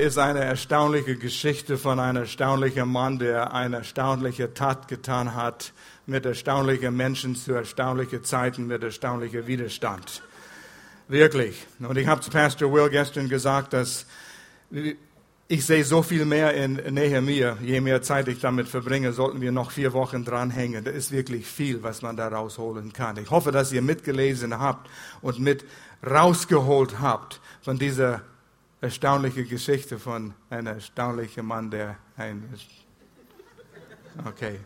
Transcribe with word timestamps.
ist 0.00 0.18
eine 0.18 0.40
erstaunliche 0.40 1.16
Geschichte 1.16 1.76
von 1.76 2.00
einem 2.00 2.22
erstaunlichen 2.22 2.88
Mann, 2.88 3.18
der 3.18 3.52
eine 3.52 3.76
erstaunliche 3.76 4.54
Tat 4.54 4.88
getan 4.88 5.34
hat, 5.34 5.72
mit 6.06 6.24
erstaunlichen 6.24 6.96
Menschen 6.96 7.36
zu 7.36 7.52
erstaunlichen 7.52 8.24
Zeiten, 8.24 8.66
mit 8.66 8.82
erstaunlichem 8.82 9.46
Widerstand. 9.46 10.22
Wirklich. 11.08 11.66
Und 11.80 11.98
ich 11.98 12.06
habe 12.06 12.20
zu 12.20 12.30
Pastor 12.30 12.72
Will 12.72 12.88
gestern 12.88 13.28
gesagt, 13.28 13.72
dass 13.72 14.06
ich 15.48 15.66
sehe 15.66 15.84
so 15.84 16.02
viel 16.02 16.24
mehr 16.24 16.54
in 16.54 16.76
Nehemiah. 16.76 17.58
Je 17.60 17.80
mehr 17.82 18.00
Zeit 18.00 18.28
ich 18.28 18.40
damit 18.40 18.68
verbringe, 18.68 19.12
sollten 19.12 19.42
wir 19.42 19.52
noch 19.52 19.70
vier 19.70 19.92
Wochen 19.92 20.24
dranhängen. 20.24 20.84
Da 20.84 20.90
ist 20.90 21.12
wirklich 21.12 21.46
viel, 21.46 21.82
was 21.82 22.00
man 22.00 22.16
da 22.16 22.28
rausholen 22.28 22.94
kann. 22.94 23.18
Ich 23.18 23.30
hoffe, 23.30 23.52
dass 23.52 23.72
ihr 23.72 23.82
mitgelesen 23.82 24.58
habt 24.58 24.88
und 25.20 25.38
mit 25.38 25.66
rausgeholt 26.08 27.00
habt 27.00 27.40
von 27.60 27.78
dieser 27.78 28.22
erstaunliche 28.82 29.44
Geschichte 29.44 29.98
von 29.98 30.34
einem 30.50 30.66
erstaunlichen 30.66 31.46
Mann, 31.46 31.70
der 31.70 31.96
ein. 32.16 32.52
Okay. 34.26 34.58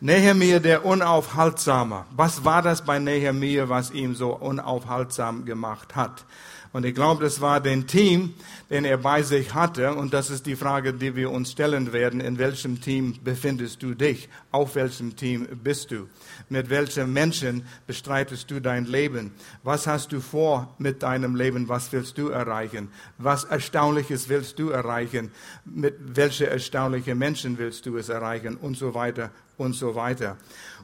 Nehemiah, 0.00 0.58
der 0.58 0.84
Unaufhaltsame. 0.84 2.06
Was 2.10 2.44
war 2.44 2.62
das 2.62 2.84
bei 2.84 2.98
Nehemiah, 2.98 3.68
was 3.68 3.90
ihm 3.90 4.14
so 4.14 4.34
unaufhaltsam 4.34 5.44
gemacht 5.44 5.94
hat? 5.94 6.24
Und 6.72 6.84
ich 6.84 6.94
glaube, 6.94 7.24
das 7.24 7.40
war 7.40 7.60
den 7.60 7.86
Team, 7.86 8.34
den 8.70 8.84
er 8.84 8.98
bei 8.98 9.22
sich 9.22 9.54
hatte. 9.54 9.94
Und 9.94 10.12
das 10.12 10.30
ist 10.30 10.46
die 10.46 10.56
Frage, 10.56 10.92
die 10.92 11.14
wir 11.16 11.30
uns 11.30 11.52
stellen 11.52 11.92
werden. 11.92 12.20
In 12.20 12.38
welchem 12.38 12.80
Team 12.80 13.16
befindest 13.22 13.82
du 13.82 13.94
dich? 13.94 14.28
Auf 14.50 14.74
welchem 14.74 15.16
Team 15.16 15.46
bist 15.62 15.90
du? 15.90 16.08
Mit 16.48 16.70
welchen 16.70 17.12
Menschen 17.12 17.64
bestreitest 17.86 18.50
du 18.50 18.60
dein 18.60 18.84
Leben? 18.86 19.32
Was 19.62 19.86
hast 19.86 20.12
du 20.12 20.20
vor 20.20 20.74
mit 20.78 21.02
deinem 21.02 21.36
Leben? 21.36 21.68
Was 21.68 21.92
willst 21.92 22.18
du 22.18 22.28
erreichen? 22.28 22.88
Was 23.18 23.44
Erstaunliches 23.44 24.28
willst 24.28 24.58
du 24.58 24.70
erreichen? 24.70 25.30
Mit 25.64 25.94
welchen 25.98 26.48
erstaunlichen 26.48 27.18
Menschen 27.18 27.58
willst 27.58 27.86
du 27.86 27.96
es 27.96 28.08
erreichen? 28.08 28.56
Und 28.56 28.76
so 28.76 28.94
weiter 28.94 29.30
und 29.56 29.74
so 29.74 29.94
weiter. 29.94 30.36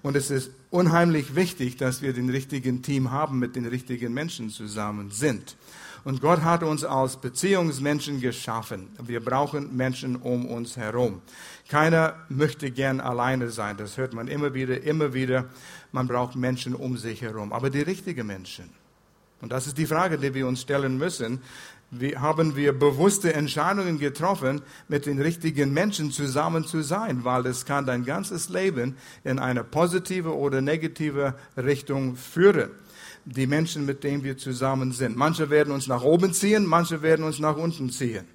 Und 0.03 0.17
es 0.17 0.31
ist 0.31 0.51
unheimlich 0.71 1.35
wichtig, 1.35 1.77
dass 1.77 2.03
wir 2.03 2.13
den 2.13 2.31
richtigen 2.31 2.83
Team 2.83 3.11
haben, 3.11 3.39
mit 3.39 3.55
den 3.55 3.67
richtigen 3.67 4.13
Menschen 4.13 4.51
zusammen 4.51 5.11
sind. 5.11 5.57
Und 6.05 6.21
Gott 6.21 6.43
hat 6.43 6.65
uns 6.65 6.85
als 6.85 7.17
Beziehungsmenschen 7.17 8.21
geschaffen. 8.21 8.89
Wir 9.01 9.21
brauchen 9.21 9.77
Menschen 9.77 10.17
um 10.17 10.47
uns 10.47 10.77
herum. 10.77 11.23
Keiner 11.69 12.15
möchte 12.29 12.73
gern 12.73 13.01
alleine 13.01 13.51
sein. 13.51 13.77
Das 13.77 13.97
hört 13.97 14.13
man 14.13 14.27
immer 14.27 14.53
wieder, 14.53 14.83
immer 14.83 15.15
wieder. 15.15 15.47
Man 15.93 16.09
braucht 16.09 16.35
Menschen 16.35 16.75
um 16.75 16.97
sich 16.97 17.23
herum. 17.23 17.53
Aber 17.53 17.71
die 17.71 17.83
richtigen 17.83 18.27
Menschen. 18.27 18.71
Und 19.41 19.53
das 19.53 19.69
ist 19.69 19.79
die 19.79 19.87
Frage, 19.87 20.19
die 20.19 20.35
wir 20.35 20.47
uns 20.47 20.63
stellen 20.63 20.99
müssen. 20.99 21.41
Wie 21.93 22.17
haben 22.17 22.57
wir 22.57 22.73
bewusste 22.73 23.35
Entscheidungen 23.35 23.99
getroffen, 23.99 24.63
mit 24.89 25.07
den 25.07 25.21
richtigen 25.21 25.73
Menschen 25.73 26.11
zusammen 26.11 26.65
zu 26.65 26.83
sein? 26.83 27.23
Weil 27.23 27.47
es 27.47 27.65
kann 27.65 27.87
dein 27.87 28.05
ganzes 28.05 28.49
Leben 28.49 28.97
in 29.23 29.39
eine 29.39 29.63
positive 29.63 30.35
oder 30.35 30.63
negative 30.63 31.35
Richtung 31.57 32.17
führen 32.17 32.71
die 33.25 33.47
Menschen, 33.47 33.87
mit 33.87 34.05
denen 34.05 34.25
wir 34.25 34.37
zusammen 34.37 34.93
sind. 34.93 35.17
Manche 35.17 35.51
werden 35.51 35.73
uns 35.73 35.87
nach 35.87 36.03
oben 36.03 36.33
ziehen, 36.33 36.67
manche 36.67 37.03
werden 37.03 37.25
uns 37.25 37.39
nach 37.39 37.57
unten 37.57 37.91
ziehen. 37.91 38.27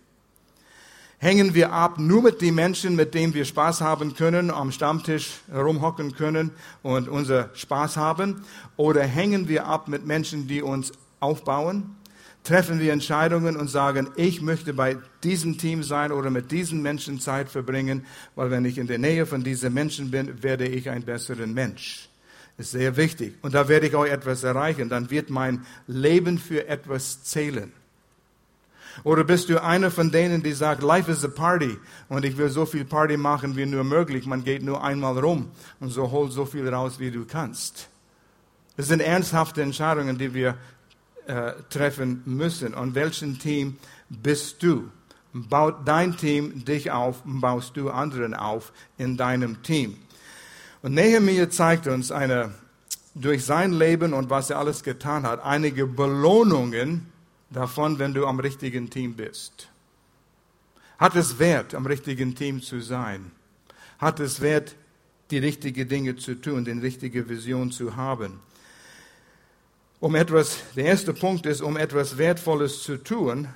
Hängen 1.20 1.56
wir 1.56 1.74
ab 1.74 1.98
nur 1.98 2.22
mit 2.22 2.42
den 2.42 2.54
Menschen, 2.54 2.96
mit 2.96 3.16
denen 3.16 3.34
wir 3.34 3.44
Spaß 3.44 3.82
haben 3.82 4.14
können, 4.14 4.52
am 4.52 4.72
Stammtisch 4.72 5.40
herumhocken 5.50 6.14
können 6.14 6.52
und 6.84 7.10
unser 7.10 7.50
Spaß 7.56 7.98
haben? 7.98 8.44
Oder 8.76 9.02
hängen 9.04 9.48
wir 9.48 9.66
ab 9.66 9.88
mit 9.88 10.06
Menschen, 10.06 10.48
die 10.48 10.62
uns 10.62 10.92
aufbauen? 11.20 11.96
Treffen 12.44 12.80
wir 12.80 12.94
Entscheidungen 12.94 13.58
und 13.58 13.68
sagen, 13.68 14.10
ich 14.16 14.42
möchte 14.42 14.76
bei 14.76 14.98
diesem 15.24 15.58
Team 15.58 15.82
sein 15.82 16.12
oder 16.12 16.30
mit 16.30 16.52
diesen 16.52 16.84
Menschen 16.84 17.20
Zeit 17.20 17.50
verbringen, 17.50 18.06
weil 18.36 18.52
wenn 18.52 18.64
ich 18.64 18.78
in 18.78 18.86
der 18.86 19.00
Nähe 19.00 19.26
von 19.26 19.44
diesen 19.44 19.74
Menschen 19.74 20.12
bin, 20.12 20.44
werde 20.44 20.68
ich 20.68 20.88
ein 20.90 21.04
besserer 21.04 21.48
Mensch 21.48 22.07
ist 22.58 22.72
sehr 22.72 22.98
wichtig. 22.98 23.36
Und 23.42 23.54
da 23.54 23.68
werde 23.68 23.88
ich 23.88 23.96
auch 23.96 24.06
etwas 24.06 24.44
erreichen. 24.44 24.90
Dann 24.90 25.10
wird 25.12 25.30
mein 25.30 25.66
Leben 25.86 26.40
für 26.40 26.68
etwas 26.68 27.24
zählen. 27.24 27.72
Oder 29.04 29.24
bist 29.24 29.50
du 29.50 29.62
einer 29.62 29.92
von 29.92 30.12
denen, 30.12 30.42
die 30.42 30.54
sagt, 30.54 30.82
Life 30.82 31.12
is 31.12 31.24
a 31.24 31.28
party 31.28 31.78
und 32.10 32.26
ich 32.26 32.38
will 32.38 32.50
so 32.50 32.66
viel 32.66 32.84
Party 32.84 33.16
machen 33.16 33.56
wie 33.56 33.66
nur 33.66 33.84
möglich. 33.84 34.26
Man 34.26 34.44
geht 34.44 34.64
nur 34.64 34.84
einmal 34.84 35.20
rum 35.20 35.52
und 35.80 35.90
so 35.90 36.10
hol 36.10 36.32
so 36.32 36.46
viel 36.46 36.68
raus, 36.68 37.00
wie 37.00 37.12
du 37.12 37.26
kannst. 37.26 37.90
Das 38.76 38.88
sind 38.88 39.02
ernsthafte 39.02 39.62
Entscheidungen, 39.62 40.18
die 40.18 40.34
wir 40.34 40.56
äh, 41.28 41.54
treffen 41.70 42.24
müssen. 42.26 42.74
Und 42.74 42.96
welchen 42.96 43.38
Team 43.40 43.78
bist 44.10 44.64
du? 44.64 44.90
Baut 45.34 45.88
dein 45.88 46.18
Team 46.18 46.66
dich 46.66 46.90
auf, 46.90 47.22
baust 47.24 47.78
du 47.78 47.92
anderen 47.92 48.34
auf 48.34 48.72
in 48.98 49.18
deinem 49.18 49.62
Team. 49.62 49.98
Und 50.88 50.94
Nehemiah 50.94 51.50
zeigt 51.50 51.86
uns 51.88 52.14
eine, 52.14 52.54
durch 53.14 53.44
sein 53.44 53.74
Leben 53.74 54.14
und 54.14 54.30
was 54.30 54.50
er 54.50 54.58
alles 54.58 54.84
getan 54.84 55.24
hat, 55.24 55.44
einige 55.44 55.86
Belohnungen 55.86 57.08
davon, 57.50 58.00
wenn 58.00 58.14
du 58.14 58.26
am 58.26 58.40
richtigen 58.40 58.90
Team 58.90 59.14
bist. 59.14 59.68
Hat 60.98 61.18
es 61.18 61.40
Wert, 61.40 61.76
am 61.76 61.86
richtigen 61.86 62.36
Team 62.36 62.62
zu 62.62 62.80
sein? 62.80 63.34
Hat 64.00 64.22
es 64.22 64.40
Wert, 64.40 64.78
die 65.30 65.40
richtigen 65.40 65.90
Dinge 65.90 66.16
zu 66.16 66.36
tun, 66.36 66.64
die 66.64 66.72
richtige 66.72 67.28
Vision 67.28 67.70
zu 67.70 67.98
haben? 67.98 68.40
Um 70.00 70.16
etwas, 70.16 70.58
der 70.78 70.86
erste 70.86 71.14
Punkt 71.14 71.46
ist, 71.48 71.62
um 71.62 71.76
etwas 71.76 72.18
Wertvolles 72.18 72.84
zu 72.84 72.96
tun, 72.96 73.50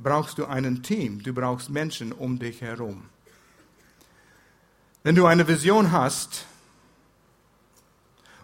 brauchst 0.00 0.38
du 0.38 0.46
ein 0.46 0.82
Team. 0.82 1.22
Du 1.22 1.32
brauchst 1.32 1.70
Menschen 1.70 2.10
um 2.10 2.36
dich 2.36 2.62
herum. 2.62 3.04
Wenn 5.08 5.14
du 5.14 5.24
eine 5.24 5.48
Vision 5.48 5.90
hast 5.90 6.44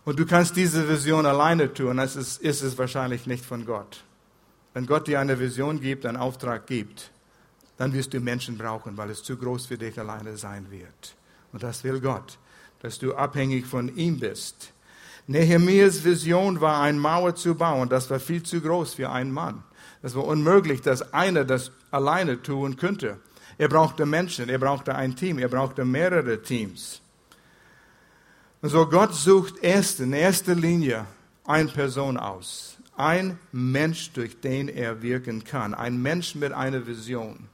und 0.07 0.19
du 0.19 0.25
kannst 0.25 0.57
diese 0.57 0.89
Vision 0.89 1.27
alleine 1.27 1.75
tun, 1.75 1.99
dann 1.99 2.07
ist, 2.07 2.17
ist 2.17 2.63
es 2.63 2.79
wahrscheinlich 2.79 3.27
nicht 3.27 3.45
von 3.45 3.67
Gott. 3.67 4.03
Wenn 4.73 4.87
Gott 4.87 5.07
dir 5.07 5.21
eine 5.21 5.39
Vision 5.39 5.79
gibt, 5.79 6.07
einen 6.07 6.17
Auftrag 6.17 6.67
gibt, 6.67 7.11
dann 7.77 7.93
wirst 7.93 8.15
du 8.15 8.21
Menschen 8.21 8.57
brauchen, 8.57 8.97
weil 8.97 9.11
es 9.11 9.23
zu 9.23 9.37
groß 9.37 9.67
für 9.67 9.77
dich 9.77 10.01
alleine 10.01 10.39
sein 10.39 10.71
wird. 10.71 11.15
Und 11.53 11.63
das 11.63 11.85
will 11.85 12.01
Gott, 12.01 12.39
dass 12.81 12.99
du 12.99 13.15
abhängig 13.15 13.67
von 13.67 13.95
ihm 13.95 14.19
bist. 14.19 14.73
Nehemias 15.27 16.03
Vision 16.03 16.63
war, 16.63 16.81
eine 16.81 16.99
Mauer 16.99 17.35
zu 17.35 17.57
bauen. 17.57 17.91
Das 17.91 18.09
war 18.09 18.21
viel 18.21 18.43
zu 18.43 18.63
groß 18.63 18.95
für 18.95 19.11
einen 19.11 19.33
Mann. 19.33 19.63
Das 20.01 20.15
war 20.15 20.25
unmöglich, 20.25 20.81
dass 20.81 21.13
einer 21.13 21.45
das 21.45 21.73
alleine 21.91 22.41
tun 22.41 22.79
könnte. 22.79 23.19
Er 23.59 23.69
brauchte 23.69 24.07
Menschen, 24.07 24.49
er 24.49 24.59
brauchte 24.59 24.95
ein 24.95 25.15
Team, 25.15 25.39
er 25.39 25.49
brauchte 25.49 25.85
mehrere 25.85 26.43
Teams. 26.43 27.01
Und 28.61 28.71
so 28.71 28.87
Gott 28.87 29.15
sucht 29.15 29.63
erst 29.63 30.01
in 30.01 30.13
erster 30.13 30.55
Linie 30.55 31.07
eine 31.45 31.69
Person 31.69 32.17
aus. 32.17 32.79
Ein 32.97 33.39
Mensch, 33.53 34.13
durch 34.13 34.41
den 34.41 34.69
er 34.69 35.03
wirken 35.03 35.45
kann. 35.45 35.75
Ein 35.75 36.01
Mensch 36.01 36.35
mit 36.35 36.53
einer 36.53 36.87
Vision. 36.87 37.49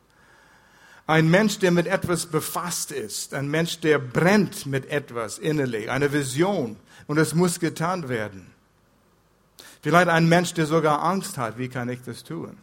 Ein 1.06 1.28
Mensch, 1.28 1.58
der 1.58 1.72
mit 1.72 1.86
etwas 1.86 2.26
befasst 2.26 2.92
ist. 2.92 3.34
Ein 3.34 3.48
Mensch, 3.48 3.80
der 3.80 3.98
brennt 3.98 4.66
mit 4.66 4.88
etwas 4.90 5.38
innerlich. 5.38 5.90
Eine 5.90 6.12
Vision. 6.12 6.76
Und 7.06 7.18
es 7.18 7.34
muss 7.34 7.58
getan 7.58 8.08
werden. 8.08 8.46
Vielleicht 9.82 10.08
ein 10.08 10.28
Mensch, 10.28 10.54
der 10.54 10.66
sogar 10.66 11.02
Angst 11.02 11.38
hat. 11.38 11.58
Wie 11.58 11.68
kann 11.68 11.88
ich 11.88 12.00
das 12.02 12.22
tun? 12.22 12.56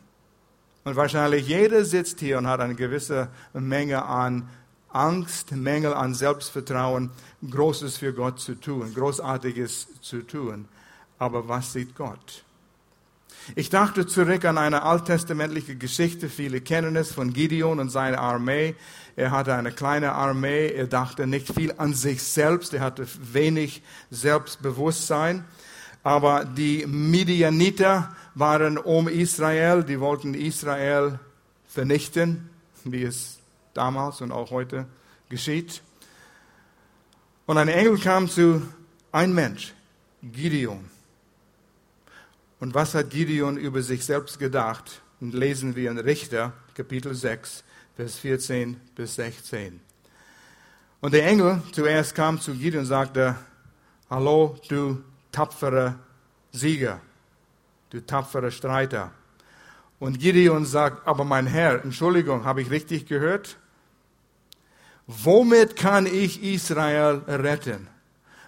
Und 0.88 0.96
wahrscheinlich 0.96 1.50
jeder 1.50 1.84
sitzt 1.84 2.22
hier 2.22 2.38
und 2.38 2.48
hat 2.48 2.62
eine 2.62 2.74
gewisse 2.74 3.28
Menge 3.52 4.06
an 4.06 4.48
Angst, 4.88 5.52
Mängel 5.52 5.94
an 5.94 6.14
Selbstvertrauen, 6.14 7.12
Großes 7.52 7.98
für 7.98 8.14
Gott 8.14 8.40
zu 8.40 8.56
tun, 8.56 8.94
Großartiges 8.94 9.90
zu 10.00 10.22
tun. 10.22 10.64
Aber 11.20 11.50
was 11.50 11.74
sieht 11.74 11.94
Gott? 11.94 12.46
Ich 13.58 13.70
dachte 13.70 14.08
zurück 14.08 14.46
an 14.46 14.58
eine 14.58 14.84
alttestamentliche 14.84 15.75
Geschichte, 15.75 16.30
viele 16.30 16.62
kennen 16.62 16.96
es, 16.96 17.12
von 17.12 17.34
Gideon 17.34 17.80
und 17.80 17.90
seiner 17.90 18.19
Armee. 18.19 18.74
Er 19.18 19.31
hatte 19.31 19.56
eine 19.56 19.74
kleine 19.74 20.13
Armee, 20.13 20.69
er 20.69 20.88
dachte 20.88 21.28
nicht 21.28 21.54
viel 21.54 21.74
an 21.75 21.95
sich 21.95 22.24
selbst, 22.24 22.74
er 22.74 22.80
hatte 22.80 23.06
wenig 23.34 23.84
Selbstbewusstsein. 24.10 25.44
Aber 26.01 26.45
die 26.45 26.86
Midianiter 26.88 28.16
waren 28.39 28.78
um 28.78 29.07
Israel, 29.07 29.84
die 29.84 30.00
wollten 30.00 30.36
Israel 30.36 31.19
vernichten, 31.66 32.50
wie 32.84 33.04
es 33.04 33.39
damals 33.74 34.22
und 34.22 34.31
auch 34.31 34.51
heute 34.51 34.86
geschieht. 35.28 35.81
Und 37.48 37.57
ein 37.57 37.68
Engel 37.68 37.98
kam 37.98 38.30
zu 38.30 38.62
ein 39.12 39.34
Mensch, 39.34 39.74
Gideon. 40.22 40.86
Und 42.60 42.75
was 42.75 42.94
hat 42.94 43.10
Gideon 43.10 43.57
über 43.57 43.81
sich 43.81 44.06
selbst 44.06 44.38
gedacht? 44.38 45.01
Und 45.19 45.34
lesen 45.34 45.75
wir 45.75 45.89
in 45.89 45.98
Richter, 45.98 46.54
Kapitel 46.75 47.16
6, 47.16 47.63
Vers 47.95 48.18
14 48.19 48.80
bis 48.95 49.16
16. 49.16 49.80
Und 51.01 51.13
der 51.13 51.25
Engel 51.25 51.63
zuerst 51.72 52.13
kam 52.13 52.39
zu 52.39 52.54
Gideon 52.54 52.81
und 52.81 52.88
sagte, 52.88 53.36
Hallo, 54.12 54.57
du 54.69 55.04
tapferer 55.31 55.98
Sieger 56.51 57.01
du 57.89 58.06
tapferer 58.06 58.51
Streiter. 58.51 59.12
Und 60.00 60.19
Gideon 60.19 60.66
sagt, 60.66 61.07
aber 61.07 61.24
mein 61.24 61.48
Herr, 61.48 61.84
Entschuldigung, 61.84 62.45
habe 62.45 62.62
ich 62.62 62.69
richtig 62.69 63.07
gehört? 63.07 63.57
Womit 65.07 65.75
kann 65.75 66.06
ich 66.06 66.44
Israel 66.44 67.22
retten? 67.28 67.88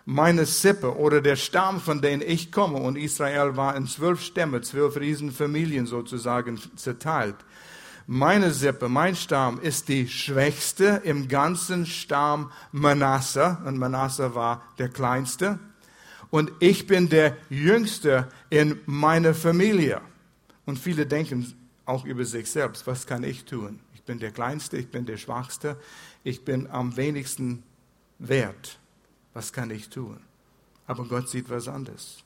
Meine 0.06 0.46
Sippe 0.46 0.98
oder 0.98 1.22
der 1.22 1.36
Stamm, 1.36 1.80
von 1.80 2.02
dem 2.02 2.22
ich 2.22 2.52
komme, 2.52 2.80
und 2.80 2.98
Israel 2.98 3.56
war 3.56 3.76
in 3.76 3.88
zwölf 3.88 4.22
Stämme, 4.22 4.62
zwölf 4.62 4.98
Riesenfamilien 4.98 5.86
sozusagen 5.86 6.60
zerteilt. 6.76 7.36
Meine 8.08 8.52
Sippe, 8.52 8.90
mein 8.90 9.16
Stamm 9.16 9.60
ist 9.62 9.88
die 9.88 10.08
schwächste 10.08 11.02
im 11.04 11.28
ganzen 11.28 11.86
Stamm 11.86 12.52
Manasse, 12.72 13.60
und 13.66 13.78
Manasse 13.78 14.34
war 14.34 14.64
der 14.80 14.90
kleinste. 14.90 15.60
Und 16.32 16.52
ich 16.60 16.86
bin 16.86 17.10
der 17.10 17.38
jüngste 17.50 18.28
in 18.50 18.80
meiner 18.86 19.34
Familie. 19.34 20.02
Und 20.66 20.78
viele 20.78 21.06
denken 21.06 21.54
auch 21.86 22.06
über 22.06 22.24
sich 22.24 22.50
selbst, 22.50 22.86
was 22.86 23.08
kann 23.08 23.24
ich 23.24 23.46
tun? 23.46 23.80
Ich 23.96 24.04
bin 24.04 24.20
der 24.20 24.32
Kleinste, 24.32 24.78
ich 24.78 24.90
bin 24.90 25.06
der 25.06 25.18
Schwachste, 25.18 25.78
ich 26.24 26.46
bin 26.46 26.70
am 26.70 26.96
wenigsten 26.98 27.64
wert. 28.20 28.80
Was 29.34 29.54
kann 29.54 29.72
ich 29.72 29.90
tun? 29.90 30.20
Aber 30.86 31.06
Gott 31.06 31.30
sieht 31.30 31.50
was 31.50 31.68
anderes. 31.68 32.24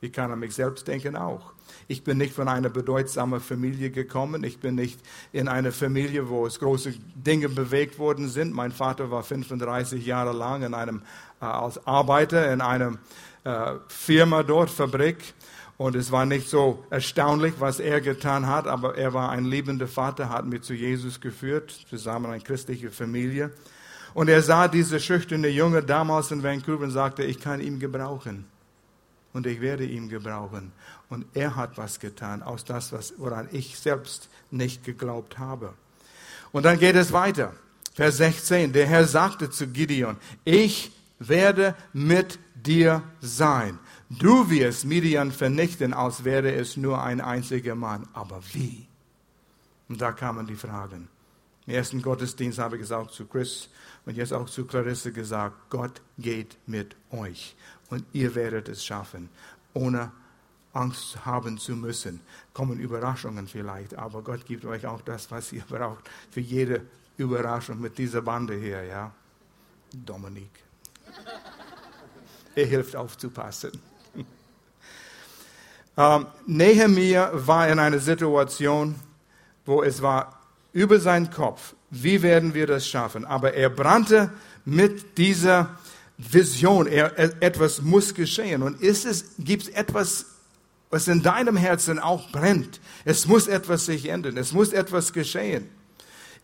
Ich 0.00 0.12
kann 0.12 0.30
an 0.30 0.38
mich 0.38 0.54
selbst 0.54 0.86
denken 0.86 1.16
auch. 1.16 1.52
Ich 1.88 2.04
bin 2.04 2.18
nicht 2.18 2.34
von 2.34 2.48
einer 2.48 2.68
bedeutsamen 2.68 3.40
Familie 3.40 3.90
gekommen. 3.90 4.44
Ich 4.44 4.58
bin 4.58 4.74
nicht 4.74 5.00
in 5.32 5.48
einer 5.48 5.72
Familie, 5.72 6.28
wo 6.28 6.46
es 6.46 6.58
große 6.58 6.94
Dinge 7.14 7.48
bewegt 7.48 7.98
worden 7.98 8.28
sind. 8.28 8.52
Mein 8.52 8.72
Vater 8.72 9.10
war 9.10 9.22
35 9.22 10.04
Jahre 10.04 10.32
lang 10.32 10.62
in 10.62 10.74
einem, 10.74 11.02
äh, 11.40 11.46
als 11.46 11.86
Arbeiter 11.86 12.52
in 12.52 12.60
einer 12.60 12.92
äh, 12.92 12.96
Firma 13.88 14.42
dort, 14.42 14.70
Fabrik. 14.70 15.34
Und 15.78 15.94
es 15.94 16.10
war 16.10 16.24
nicht 16.24 16.48
so 16.48 16.84
erstaunlich, 16.88 17.54
was 17.58 17.80
er 17.80 18.00
getan 18.00 18.46
hat, 18.46 18.66
aber 18.66 18.96
er 18.96 19.12
war 19.12 19.30
ein 19.30 19.44
liebender 19.44 19.86
Vater, 19.86 20.30
hat 20.30 20.46
mich 20.46 20.62
zu 20.62 20.72
Jesus 20.72 21.20
geführt, 21.20 21.70
zusammen 21.90 22.26
eine 22.30 22.42
christliche 22.42 22.90
Familie. 22.90 23.50
Und 24.14 24.28
er 24.28 24.40
sah 24.40 24.68
diese 24.68 24.98
schüchterne 24.98 25.48
Junge 25.48 25.82
damals 25.82 26.30
in 26.30 26.42
Vancouver 26.42 26.84
und 26.84 26.90
sagte, 26.90 27.24
ich 27.24 27.38
kann 27.38 27.60
ihn 27.60 27.78
gebrauchen. 27.78 28.46
Und 29.34 29.46
ich 29.46 29.60
werde 29.60 29.84
ihn 29.84 30.08
gebrauchen. 30.08 30.72
Und 31.10 31.26
er 31.34 31.56
hat 31.56 31.76
was 31.76 32.00
getan, 32.00 32.42
aus 32.42 32.64
das, 32.64 33.12
woran 33.18 33.50
ich 33.52 33.78
selbst 33.78 34.30
nicht 34.50 34.82
geglaubt 34.82 35.38
habe. 35.38 35.74
Und 36.52 36.62
dann 36.64 36.78
geht 36.78 36.96
es 36.96 37.12
weiter. 37.12 37.52
Vers 37.92 38.16
16. 38.16 38.72
Der 38.72 38.86
Herr 38.86 39.04
sagte 39.04 39.50
zu 39.50 39.66
Gideon, 39.66 40.16
ich 40.44 40.90
werde 41.18 41.74
mit 41.92 42.38
dir 42.64 43.02
sein. 43.20 43.78
Du 44.10 44.48
wirst 44.50 44.84
Midian 44.84 45.32
vernichten, 45.32 45.92
als 45.92 46.24
wäre 46.24 46.52
es 46.52 46.76
nur 46.76 47.02
ein 47.02 47.20
einziger 47.20 47.74
Mann. 47.74 48.08
Aber 48.12 48.40
wie? 48.52 48.86
Und 49.88 50.00
da 50.00 50.12
kamen 50.12 50.46
die 50.46 50.56
Fragen. 50.56 51.08
Im 51.66 51.74
ersten 51.74 52.00
Gottesdienst 52.00 52.58
habe 52.58 52.76
ich 52.76 52.82
es 52.82 52.92
auch 52.92 53.10
zu 53.10 53.26
Chris 53.26 53.68
und 54.04 54.16
jetzt 54.16 54.32
auch 54.32 54.48
zu 54.48 54.64
Clarisse 54.66 55.12
gesagt, 55.12 55.70
Gott 55.70 56.00
geht 56.16 56.56
mit 56.66 56.94
euch 57.10 57.56
und 57.90 58.04
ihr 58.12 58.34
werdet 58.36 58.68
es 58.68 58.84
schaffen, 58.84 59.28
ohne 59.74 60.12
Angst 60.72 61.24
haben 61.26 61.58
zu 61.58 61.74
müssen. 61.74 62.20
Kommen 62.52 62.78
Überraschungen 62.78 63.48
vielleicht, 63.48 63.94
aber 63.96 64.22
Gott 64.22 64.46
gibt 64.46 64.64
euch 64.64 64.86
auch 64.86 65.00
das, 65.00 65.30
was 65.32 65.52
ihr 65.52 65.64
braucht 65.68 66.08
für 66.30 66.40
jede 66.40 66.82
Überraschung 67.16 67.80
mit 67.80 67.98
dieser 67.98 68.22
Bande 68.22 68.54
hier, 68.54 68.84
ja. 68.84 69.12
Dominik. 69.92 70.50
Er 72.56 72.66
hilft 72.66 72.96
aufzupassen. 72.96 73.70
Ähm, 75.98 76.26
Nehemiah 76.46 77.30
war 77.32 77.68
in 77.68 77.78
einer 77.78 78.00
Situation, 78.00 78.96
wo 79.64 79.82
es 79.82 80.02
war 80.02 80.42
über 80.74 81.00
seinen 81.00 81.30
Kopf, 81.30 81.74
wie 81.88 82.20
werden 82.20 82.52
wir 82.52 82.66
das 82.66 82.86
schaffen? 82.86 83.24
Aber 83.24 83.54
er 83.54 83.70
brannte 83.70 84.30
mit 84.66 85.16
dieser 85.16 85.78
Vision, 86.18 86.86
er, 86.86 87.18
etwas 87.42 87.80
muss 87.80 88.12
geschehen. 88.12 88.62
Und 88.62 88.82
ist 88.82 89.06
es, 89.06 89.36
gibt 89.38 89.62
es 89.62 89.68
etwas, 89.70 90.26
was 90.90 91.08
in 91.08 91.22
deinem 91.22 91.56
Herzen 91.56 91.98
auch 91.98 92.30
brennt? 92.30 92.78
Es 93.06 93.26
muss 93.26 93.48
etwas 93.48 93.86
sich 93.86 94.10
ändern, 94.10 94.36
es 94.36 94.52
muss 94.52 94.74
etwas 94.74 95.14
geschehen. 95.14 95.66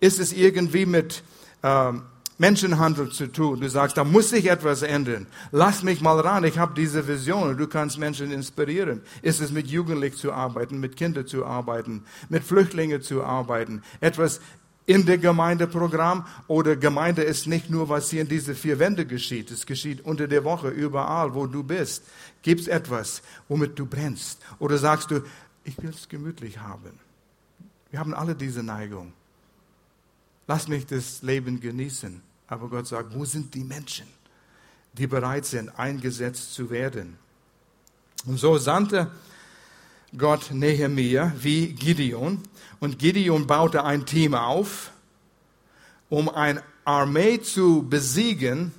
Ist 0.00 0.18
es 0.18 0.32
irgendwie 0.32 0.86
mit 0.86 1.22
ähm, 1.62 2.04
Menschenhandel 2.42 3.10
zu 3.10 3.30
tun. 3.30 3.60
Du 3.60 3.70
sagst, 3.70 3.96
da 3.96 4.02
muss 4.02 4.30
sich 4.30 4.50
etwas 4.50 4.82
ändern. 4.82 5.28
Lass 5.52 5.84
mich 5.84 6.00
mal 6.00 6.18
ran, 6.18 6.42
ich 6.42 6.58
habe 6.58 6.74
diese 6.74 7.06
Vision 7.06 7.56
du 7.56 7.68
kannst 7.68 7.98
Menschen 7.98 8.32
inspirieren. 8.32 9.00
Ist 9.22 9.40
es 9.40 9.52
mit 9.52 9.68
Jugendlichen 9.68 10.16
zu 10.16 10.32
arbeiten, 10.32 10.80
mit 10.80 10.96
Kindern 10.96 11.24
zu 11.24 11.46
arbeiten, 11.46 12.02
mit 12.28 12.42
Flüchtlingen 12.42 13.00
zu 13.00 13.22
arbeiten, 13.22 13.82
etwas 14.00 14.40
in 14.86 15.06
der 15.06 15.18
Gemeindeprogramm 15.18 16.26
oder 16.48 16.74
Gemeinde 16.74 17.22
ist 17.22 17.46
nicht 17.46 17.70
nur, 17.70 17.88
was 17.88 18.10
hier 18.10 18.22
in 18.22 18.28
diese 18.28 18.56
vier 18.56 18.80
Wände 18.80 19.06
geschieht. 19.06 19.52
Es 19.52 19.64
geschieht 19.64 20.04
unter 20.04 20.26
der 20.26 20.42
Woche, 20.42 20.68
überall, 20.70 21.34
wo 21.34 21.46
du 21.46 21.62
bist. 21.62 22.02
Gibt 22.42 22.62
es 22.62 22.66
etwas, 22.66 23.22
womit 23.46 23.78
du 23.78 23.86
brennst? 23.86 24.40
Oder 24.58 24.78
sagst 24.78 25.12
du, 25.12 25.20
ich 25.62 25.80
will 25.80 25.90
es 25.90 26.08
gemütlich 26.08 26.58
haben. 26.58 26.98
Wir 27.92 28.00
haben 28.00 28.14
alle 28.14 28.34
diese 28.34 28.64
Neigung. 28.64 29.12
Lass 30.48 30.66
mich 30.66 30.84
das 30.86 31.22
Leben 31.22 31.60
genießen. 31.60 32.31
Aber 32.52 32.68
Gott 32.68 32.86
sagt, 32.86 33.14
wo 33.14 33.24
sind 33.24 33.54
die 33.54 33.64
Menschen, 33.64 34.06
die 34.92 35.06
bereit 35.06 35.46
sind, 35.46 35.70
eingesetzt 35.70 36.52
zu 36.52 36.68
werden? 36.68 37.16
Und 38.26 38.38
so 38.38 38.58
sandte 38.58 39.10
Gott 40.18 40.50
Nehemiah 40.50 41.32
wie 41.38 41.72
Gideon. 41.72 42.42
Und 42.78 42.98
Gideon 42.98 43.46
baute 43.46 43.84
ein 43.84 44.04
Team 44.04 44.34
auf, 44.34 44.92
um 46.10 46.28
eine 46.28 46.62
Armee 46.84 47.40
zu 47.40 47.88
besiegen, 47.88 48.72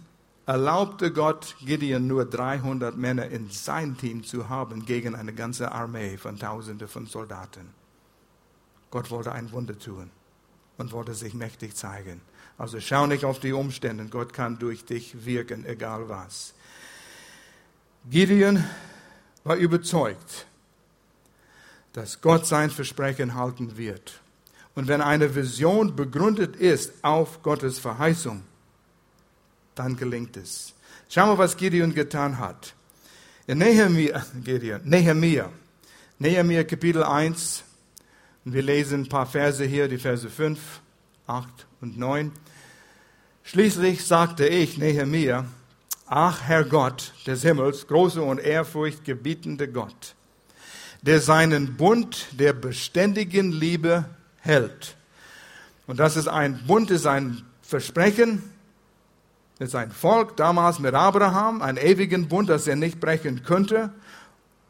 erlaubte 0.46 1.12
Gott 1.12 1.56
Gideon 1.66 2.06
nur 2.06 2.26
300 2.26 2.96
Männer 2.96 3.26
in 3.30 3.50
sein 3.50 3.98
Team 3.98 4.24
zu 4.24 4.50
haben 4.50 4.86
gegen 4.86 5.16
eine 5.16 5.34
ganze 5.34 5.72
Armee 5.72 6.18
von 6.18 6.38
Tausenden 6.38 6.88
von 6.88 7.08
Soldaten. 7.08 7.74
Gott 8.92 9.10
wollte 9.10 9.32
ein 9.32 9.52
Wunder 9.52 9.80
tun 9.80 10.12
und 10.78 10.92
wollte 10.92 11.16
sich 11.16 11.34
mächtig 11.34 11.76
zeigen. 11.76 12.22
Also 12.58 12.80
schau 12.80 13.08
nicht 13.08 13.26
auf 13.26 13.40
die 13.40 13.54
Umstände. 13.54 14.06
Gott 14.06 14.34
kann 14.34 14.60
durch 14.60 14.86
dich 14.86 15.26
wirken, 15.26 15.66
egal 15.66 16.08
was. 16.10 16.54
Gideon 18.10 18.64
war 19.44 19.56
überzeugt, 19.56 20.46
dass 21.94 22.22
Gott 22.22 22.46
sein 22.46 22.70
Versprechen 22.70 23.36
halten 23.36 23.78
wird. 23.78 24.20
Und 24.76 24.88
wenn 24.88 25.02
eine 25.02 25.36
Vision 25.36 25.96
begründet 25.96 26.56
ist 26.56 26.94
auf 27.04 27.44
Gottes 27.44 27.80
Verheißung, 27.80 28.44
dann 29.76 29.96
gelingt 29.96 30.36
es. 30.38 30.74
Schau 31.10 31.28
mal, 31.28 31.38
was 31.38 31.58
Gideon 31.58 31.94
getan 31.94 32.40
hat. 32.40 32.74
In 33.46 33.60
Nehemiah, 33.60 34.26
Gideon, 34.44 34.82
Nehemiah, 34.84 35.50
Nehemiah 36.20 36.64
Kapitel 36.64 37.04
1, 37.04 37.64
wir 38.46 38.62
lesen 38.62 39.02
ein 39.02 39.10
paar 39.10 39.26
Verse 39.26 39.64
hier, 39.64 39.88
die 39.88 39.98
Verse 39.98 40.30
5, 40.30 40.60
8 41.28 41.68
und 41.82 41.98
9. 41.98 42.32
Schließlich 43.44 44.06
sagte 44.06 44.48
ich, 44.48 44.78
Nehemiah, 44.78 45.46
ach 46.06 46.42
Herr 46.44 46.64
Gott 46.64 47.14
des 47.26 47.42
Himmels, 47.44 47.88
große 47.88 48.22
und 48.22 48.40
ehrfurchtgebietende 48.40 49.68
Gott, 49.68 50.16
der 51.02 51.20
seinen 51.20 51.76
Bund 51.76 52.28
der 52.32 52.54
beständigen 52.54 53.52
Liebe 53.52 54.06
hält. 54.40 54.96
Und 55.88 56.00
das 56.00 56.16
ist 56.16 56.28
ein 56.28 56.66
Bund, 56.66 56.92
ist 56.92 57.06
ein 57.06 57.44
Versprechen, 57.62 58.44
mit 59.60 59.70
seinem 59.70 59.92
Volk, 59.92 60.36
damals 60.36 60.80
mit 60.80 60.94
Abraham, 60.94 61.62
einen 61.62 61.78
ewigen 61.78 62.28
Bund, 62.28 62.50
das 62.50 62.68
er 62.68 62.76
nicht 62.76 63.00
brechen 63.00 63.44
könnte. 63.44 63.94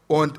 Und 0.06 0.38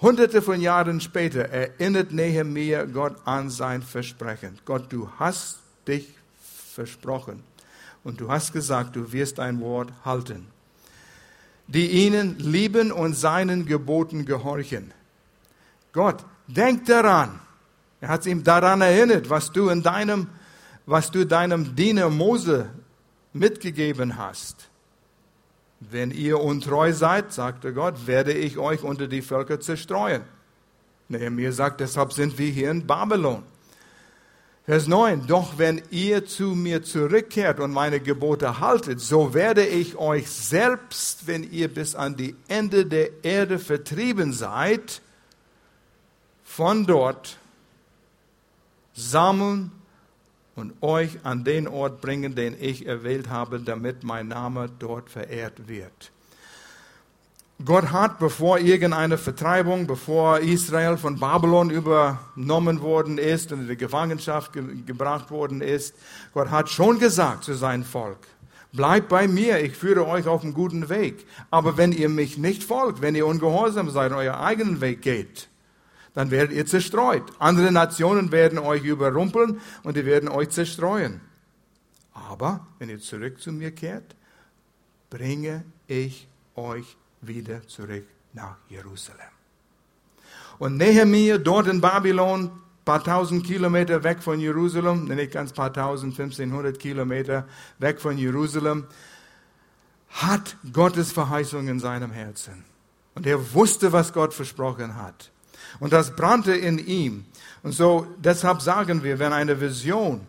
hunderte 0.00 0.42
von 0.42 0.60
Jahren 0.60 1.00
später 1.00 1.42
erinnert 1.42 2.12
Nehemiah 2.12 2.84
Gott 2.84 3.16
an 3.24 3.50
sein 3.50 3.82
Versprechen. 3.82 4.58
Gott, 4.64 4.92
du 4.92 5.10
hast 5.18 5.58
dich 5.86 6.08
versprochen. 6.74 7.42
Und 8.02 8.20
du 8.20 8.30
hast 8.30 8.52
gesagt, 8.52 8.96
du 8.96 9.12
wirst 9.12 9.38
dein 9.38 9.60
Wort 9.60 9.92
halten. 10.04 10.46
Die 11.66 11.90
ihnen 11.90 12.38
lieben 12.38 12.90
und 12.90 13.14
seinen 13.14 13.66
Geboten 13.66 14.24
gehorchen. 14.24 14.92
Gott, 15.92 16.24
denk 16.46 16.86
daran. 16.86 17.38
Er 18.00 18.08
hat 18.08 18.24
ihm 18.24 18.42
daran 18.42 18.80
erinnert, 18.80 19.28
was 19.28 19.52
du 19.52 19.68
in 19.68 19.82
deinem, 19.82 20.28
was 20.86 21.10
du 21.10 21.26
deinem 21.26 21.76
Diener 21.76 22.08
Mose 22.08 22.70
mitgegeben 23.32 24.16
hast. 24.16 24.69
Wenn 25.80 26.10
ihr 26.10 26.40
untreu 26.40 26.92
seid, 26.92 27.32
sagte 27.32 27.72
Gott, 27.72 28.06
werde 28.06 28.34
ich 28.34 28.58
euch 28.58 28.82
unter 28.82 29.08
die 29.08 29.22
Völker 29.22 29.60
zerstreuen. 29.60 30.22
Nehemiah 31.08 31.52
sagt, 31.52 31.80
deshalb 31.80 32.12
sind 32.12 32.38
wir 32.38 32.50
hier 32.50 32.70
in 32.70 32.86
Babylon. 32.86 33.42
Vers 34.66 34.86
9, 34.86 35.26
doch 35.26 35.58
wenn 35.58 35.82
ihr 35.90 36.26
zu 36.26 36.54
mir 36.54 36.82
zurückkehrt 36.82 37.58
und 37.58 37.72
meine 37.72 37.98
Gebote 37.98 38.60
haltet, 38.60 39.00
so 39.00 39.34
werde 39.34 39.66
ich 39.66 39.96
euch 39.96 40.30
selbst, 40.30 41.26
wenn 41.26 41.50
ihr 41.50 41.66
bis 41.66 41.94
an 41.94 42.14
die 42.14 42.36
Ende 42.46 42.86
der 42.86 43.24
Erde 43.24 43.58
vertrieben 43.58 44.32
seid, 44.32 45.00
von 46.44 46.86
dort 46.86 47.38
sammeln 48.92 49.72
und 50.56 50.72
euch 50.82 51.18
an 51.24 51.44
den 51.44 51.68
Ort 51.68 52.00
bringen, 52.00 52.34
den 52.34 52.56
ich 52.60 52.86
erwählt 52.86 53.28
habe, 53.28 53.60
damit 53.60 54.04
mein 54.04 54.28
Name 54.28 54.68
dort 54.78 55.10
verehrt 55.10 55.68
wird. 55.68 56.12
Gott 57.62 57.92
hat, 57.92 58.18
bevor 58.18 58.58
irgendeine 58.58 59.18
Vertreibung, 59.18 59.86
bevor 59.86 60.38
Israel 60.38 60.96
von 60.96 61.18
Babylon 61.18 61.68
übernommen 61.68 62.80
worden 62.80 63.18
ist 63.18 63.52
und 63.52 63.60
in 63.60 63.68
die 63.68 63.76
Gefangenschaft 63.76 64.54
ge 64.54 64.62
gebracht 64.86 65.30
worden 65.30 65.60
ist, 65.60 65.94
Gott 66.32 66.50
hat 66.50 66.70
schon 66.70 66.98
gesagt 66.98 67.44
zu 67.44 67.52
seinem 67.52 67.84
Volk, 67.84 68.16
bleibt 68.72 69.10
bei 69.10 69.28
mir, 69.28 69.62
ich 69.62 69.76
führe 69.76 70.06
euch 70.06 70.26
auf 70.26 70.42
einen 70.42 70.54
guten 70.54 70.88
Weg. 70.88 71.26
Aber 71.50 71.76
wenn 71.76 71.92
ihr 71.92 72.08
mich 72.08 72.38
nicht 72.38 72.64
folgt, 72.64 73.02
wenn 73.02 73.14
ihr 73.14 73.26
ungehorsam 73.26 73.90
seid 73.90 74.12
und 74.12 74.18
euer 74.18 74.40
eigenen 74.40 74.80
Weg 74.80 75.02
geht, 75.02 75.49
dann 76.14 76.30
werdet 76.30 76.56
ihr 76.56 76.66
zerstreut. 76.66 77.24
Andere 77.38 77.70
Nationen 77.72 78.32
werden 78.32 78.58
euch 78.58 78.84
überrumpeln 78.84 79.60
und 79.82 79.96
die 79.96 80.04
werden 80.04 80.28
euch 80.28 80.50
zerstreuen. 80.50 81.20
Aber 82.12 82.66
wenn 82.78 82.88
ihr 82.88 83.00
zurück 83.00 83.40
zu 83.40 83.52
mir 83.52 83.70
kehrt, 83.70 84.16
bringe 85.08 85.64
ich 85.86 86.28
euch 86.56 86.96
wieder 87.20 87.66
zurück 87.66 88.06
nach 88.32 88.56
Jerusalem. 88.68 89.20
Und 90.58 90.76
Nehemiah 90.76 91.38
dort 91.38 91.68
in 91.68 91.80
Babylon, 91.80 92.50
paar 92.84 93.02
tausend 93.02 93.46
Kilometer 93.46 94.02
weg 94.04 94.22
von 94.22 94.40
Jerusalem, 94.40 95.04
nicht 95.04 95.32
ganz 95.32 95.52
paar 95.52 95.72
tausend, 95.72 96.18
1500 96.18 96.78
Kilometer 96.78 97.46
weg 97.78 98.00
von 98.00 98.18
Jerusalem, 98.18 98.86
hat 100.10 100.56
Gottes 100.72 101.12
Verheißung 101.12 101.68
in 101.68 101.78
seinem 101.78 102.10
Herzen. 102.10 102.64
Und 103.14 103.26
er 103.26 103.54
wusste, 103.54 103.92
was 103.92 104.12
Gott 104.12 104.34
versprochen 104.34 104.96
hat. 104.96 105.30
Und 105.78 105.92
das 105.92 106.16
brannte 106.16 106.54
in 106.54 106.78
ihm. 106.78 107.24
Und 107.62 107.72
so, 107.72 108.06
deshalb 108.18 108.62
sagen 108.62 109.02
wir, 109.02 109.18
wenn 109.18 109.32
eine 109.32 109.60
Vision, 109.60 110.26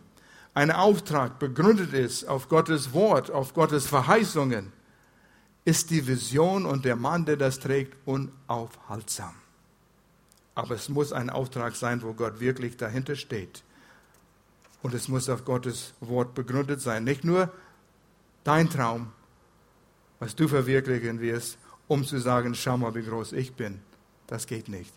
ein 0.54 0.72
Auftrag 0.72 1.40
begründet 1.40 1.94
ist 1.94 2.26
auf 2.26 2.50
Gottes 2.50 2.94
Wort, 2.94 3.32
auf 3.32 3.54
Gottes 3.54 3.88
Verheißungen, 3.88 4.72
ist 5.64 5.90
die 5.92 6.06
Vision 6.08 6.66
und 6.66 6.86
der 6.86 6.96
Mann, 6.96 7.26
der 7.26 7.38
das 7.38 7.60
trägt, 7.60 7.96
unaufhaltsam. 8.06 9.34
Aber 10.56 10.76
es 10.76 10.90
muss 10.90 11.14
ein 11.14 11.30
Auftrag 11.30 11.76
sein, 11.76 12.02
wo 12.02 12.14
Gott 12.14 12.40
wirklich 12.40 12.78
dahinter 12.78 13.16
steht. 13.16 13.64
Und 14.82 14.94
es 14.94 15.08
muss 15.08 15.30
auf 15.30 15.46
Gottes 15.46 15.94
Wort 16.02 16.34
begründet 16.34 16.82
sein. 16.82 17.04
Nicht 17.04 17.24
nur 17.24 17.52
dein 18.44 18.70
Traum, 18.70 19.12
was 20.20 20.36
du 20.36 20.48
verwirklichen 20.48 21.22
wirst, 21.22 21.58
um 21.88 22.06
zu 22.06 22.20
sagen, 22.20 22.56
schau 22.56 22.78
mal, 22.78 22.94
wie 22.96 23.04
groß 23.04 23.34
ich 23.34 23.54
bin. 23.54 23.80
Das 24.28 24.48
geht 24.48 24.68
nicht. 24.70 24.94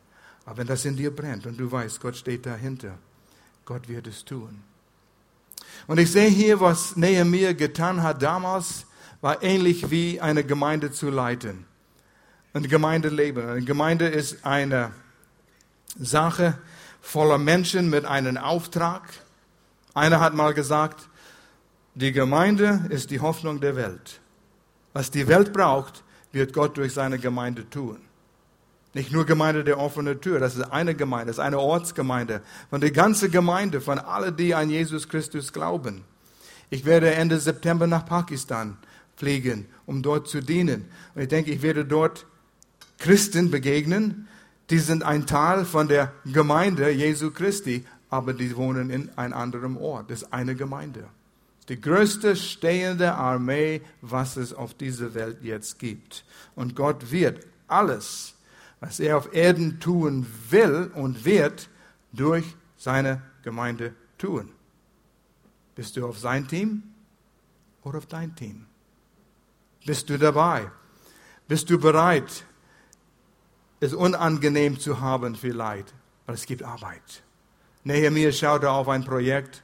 Aber 0.47 0.59
wenn 0.59 0.67
das 0.67 0.85
in 0.85 0.97
dir 0.97 1.15
brennt 1.15 1.47
und 1.47 1.59
du 1.59 1.71
weißt, 1.71 2.01
Gott 2.01 2.17
steht 2.17 2.47
dahinter, 2.47 2.99
Gott 3.65 3.89
wird 3.89 4.07
es 4.07 4.25
tun. 4.25 4.63
Und 5.87 5.99
ich 5.99 6.11
sehe 6.11 6.29
hier, 6.29 6.61
was 6.61 6.97
Nehemiah 6.97 7.53
getan 7.53 8.03
hat 8.03 8.23
damals 8.23 8.87
war 9.21 9.43
ähnlich 9.43 9.91
wie 9.91 10.21
eine 10.21 10.45
Gemeinde 10.45 10.93
zu 10.93 11.09
leiten. 11.09 11.65
Ein 12.53 12.65
Gemeindeleben. 12.65 13.49
Eine 13.49 13.63
Gemeinde 13.63 14.07
ist 14.07 14.45
eine 14.45 14.93
Sache 15.99 16.59
voller 17.01 17.39
Menschen 17.39 17.89
mit 17.89 18.05
einem 18.05 18.37
Auftrag. 18.37 19.03
Einer 19.95 20.21
hat 20.21 20.35
mal 20.35 20.53
gesagt, 20.53 21.09
die 21.95 22.13
Gemeinde 22.13 22.85
ist 22.91 23.11
die 23.11 23.21
Hoffnung 23.21 23.61
der 23.61 23.77
Welt. 23.77 24.21
Was 24.93 25.11
die 25.11 25.27
Welt 25.27 25.55
braucht, 25.55 26.05
wird 26.33 26.53
Gott 26.53 26.77
durch 26.77 26.93
seine 26.93 27.19
Gemeinde 27.19 27.69
tun. 27.71 28.04
Nicht 28.95 29.13
nur 29.13 29.27
Gemeinde 29.27 29.65
der 29.65 29.79
offenen 29.79 30.21
Tür, 30.21 30.39
das 30.39 30.55
ist 30.57 30.63
eine 30.63 30.95
Gemeinde, 30.95 31.27
das 31.27 31.37
ist 31.37 31.45
eine 31.45 31.59
Ortsgemeinde. 31.59 32.43
Von 32.71 32.81
der 32.81 32.93
ganzen 32.93 33.31
Gemeinde, 33.31 33.81
von 33.81 33.99
allen, 33.99 34.37
die 34.37 34.55
an 34.55 34.71
Jesus 34.71 35.09
Christus 35.09 35.53
glauben. 35.53 36.05
Ich 36.71 36.85
werde 36.85 37.13
Ende 37.13 37.39
September 37.39 37.87
nach 37.87 38.07
Pakistan 38.07 38.77
pflegen, 39.17 39.67
um 39.87 40.03
dort 40.03 40.29
zu 40.29 40.41
dienen. 40.41 40.87
Und 41.15 41.23
ich 41.23 41.29
denke, 41.29 41.51
ich 41.51 41.63
werde 41.63 41.85
dort 41.85 42.27
Christen 42.99 43.51
begegnen, 43.51 44.29
die 44.71 44.79
sind 44.79 45.03
ein 45.03 45.27
Teil 45.27 45.65
von 45.65 45.89
der 45.89 46.13
Gemeinde 46.25 46.91
Jesu 46.91 47.31
Christi, 47.31 47.85
aber 48.11 48.33
die 48.33 48.57
wohnen 48.57 48.91
in 48.91 49.11
einem 49.19 49.35
anderen 49.35 49.77
Ort. 49.77 50.11
Das 50.11 50.23
ist 50.23 50.33
eine 50.33 50.55
Gemeinde. 50.55 51.05
Die 51.69 51.81
größte 51.81 52.37
stehende 52.37 53.15
Armee, 53.15 53.83
was 54.03 54.37
es 54.37 54.53
auf 54.53 54.75
dieser 54.75 55.15
Welt 55.15 55.39
jetzt 55.43 55.79
gibt. 55.79 56.25
Und 56.55 56.77
Gott 56.77 57.11
wird 57.11 57.47
alles, 57.67 58.34
was 58.85 59.01
er 59.01 59.17
auf 59.17 59.33
Erden 59.33 59.81
tun 59.81 60.27
will 60.51 60.91
und 60.95 61.25
wird, 61.25 61.71
durch 62.13 62.45
seine 62.77 63.23
Gemeinde 63.43 63.95
tun. 64.19 64.51
Bist 65.75 65.97
du 65.97 66.07
auf 66.07 66.19
sein 66.19 66.47
Team 66.47 66.83
oder 67.83 67.99
auf 67.99 68.07
dein 68.07 68.37
Team? 68.37 68.67
Bist 69.87 70.11
du 70.11 70.19
dabei? 70.19 70.71
Bist 71.49 71.71
du 71.71 71.79
bereit, 71.79 72.45
es 73.81 73.95
unangenehm 73.95 74.79
zu 74.79 75.01
haben 75.01 75.35
vielleicht? 75.35 75.95
Weil 76.27 76.35
es 76.35 76.45
gibt 76.45 76.63
Arbeit. 76.63 77.23
Nehemiah 77.85 78.33
schaute 78.33 78.71
auf 78.71 78.89
ein 78.89 79.05
Projekt, 79.05 79.63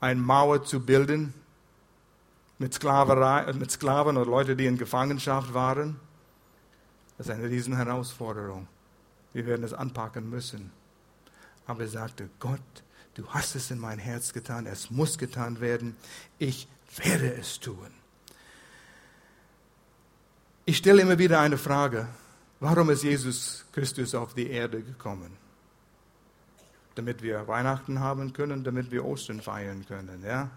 eine 0.00 0.20
Mauer 0.20 0.64
zu 0.64 0.80
bilden 0.80 1.34
mit, 2.58 2.74
Sklaverei, 2.74 3.52
mit 3.52 3.70
Sklaven 3.70 4.16
oder 4.16 4.28
Leute, 4.28 4.56
die 4.56 4.66
in 4.66 4.76
Gefangenschaft 4.76 5.54
waren. 5.54 6.00
Das 7.18 7.28
ist 7.28 7.32
eine 7.34 7.48
riesen 7.48 7.76
Herausforderung. 7.76 8.68
Wir 9.32 9.46
werden 9.46 9.64
es 9.64 9.72
anpacken 9.72 10.28
müssen. 10.28 10.70
Aber 11.66 11.82
er 11.82 11.88
sagte, 11.88 12.28
Gott, 12.38 12.60
du 13.14 13.26
hast 13.28 13.54
es 13.54 13.70
in 13.70 13.78
mein 13.78 13.98
Herz 13.98 14.32
getan, 14.32 14.66
es 14.66 14.90
muss 14.90 15.18
getan 15.18 15.60
werden, 15.60 15.96
ich 16.38 16.68
werde 16.96 17.34
es 17.34 17.58
tun. 17.60 17.90
Ich 20.64 20.78
stelle 20.78 21.02
immer 21.02 21.18
wieder 21.18 21.40
eine 21.40 21.58
Frage. 21.58 22.08
Warum 22.60 22.90
ist 22.90 23.02
Jesus 23.04 23.64
Christus 23.72 24.14
auf 24.14 24.34
die 24.34 24.50
Erde 24.50 24.82
gekommen? 24.82 25.36
Damit 26.94 27.22
wir 27.22 27.46
Weihnachten 27.46 28.00
haben 28.00 28.32
können, 28.32 28.64
damit 28.64 28.90
wir 28.90 29.04
Ostern 29.04 29.40
feiern 29.40 29.84
können, 29.86 30.22
ja? 30.24 30.50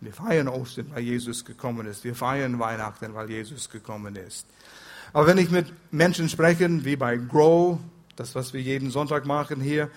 Wir 0.00 0.12
feiern 0.12 0.46
Ostern, 0.46 0.90
weil 0.90 1.02
Jesus 1.02 1.44
gekommen 1.44 1.86
ist. 1.86 2.04
Wir 2.04 2.14
feiern 2.14 2.58
Weihnachten, 2.60 3.14
weil 3.14 3.30
Jesus 3.30 3.68
gekommen 3.68 4.14
ist. 4.14 4.46
Aber 5.12 5.26
wenn 5.26 5.38
ich 5.38 5.50
mit 5.50 5.72
Menschen 5.90 6.28
spreche, 6.28 6.68
wie 6.84 6.96
bei 6.96 7.16
Grow, 7.16 7.78
das, 8.16 8.34
was 8.34 8.52
wir 8.52 8.60
jeden 8.60 8.90
Sonntag 8.90 9.26
machen 9.26 9.60
hier, 9.60 9.90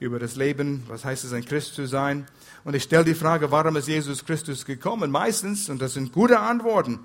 über 0.00 0.18
das 0.18 0.36
Leben, 0.36 0.84
was 0.88 1.04
heißt 1.04 1.24
es, 1.24 1.32
ein 1.32 1.44
Christ 1.44 1.74
zu 1.74 1.86
sein, 1.86 2.26
und 2.64 2.74
ich 2.74 2.82
stelle 2.82 3.04
die 3.04 3.14
Frage, 3.14 3.50
warum 3.50 3.76
ist 3.76 3.88
Jesus 3.88 4.24
Christus 4.24 4.64
gekommen? 4.64 5.10
Meistens, 5.10 5.68
und 5.68 5.80
das 5.80 5.94
sind 5.94 6.12
gute 6.12 6.40
Antworten, 6.40 7.00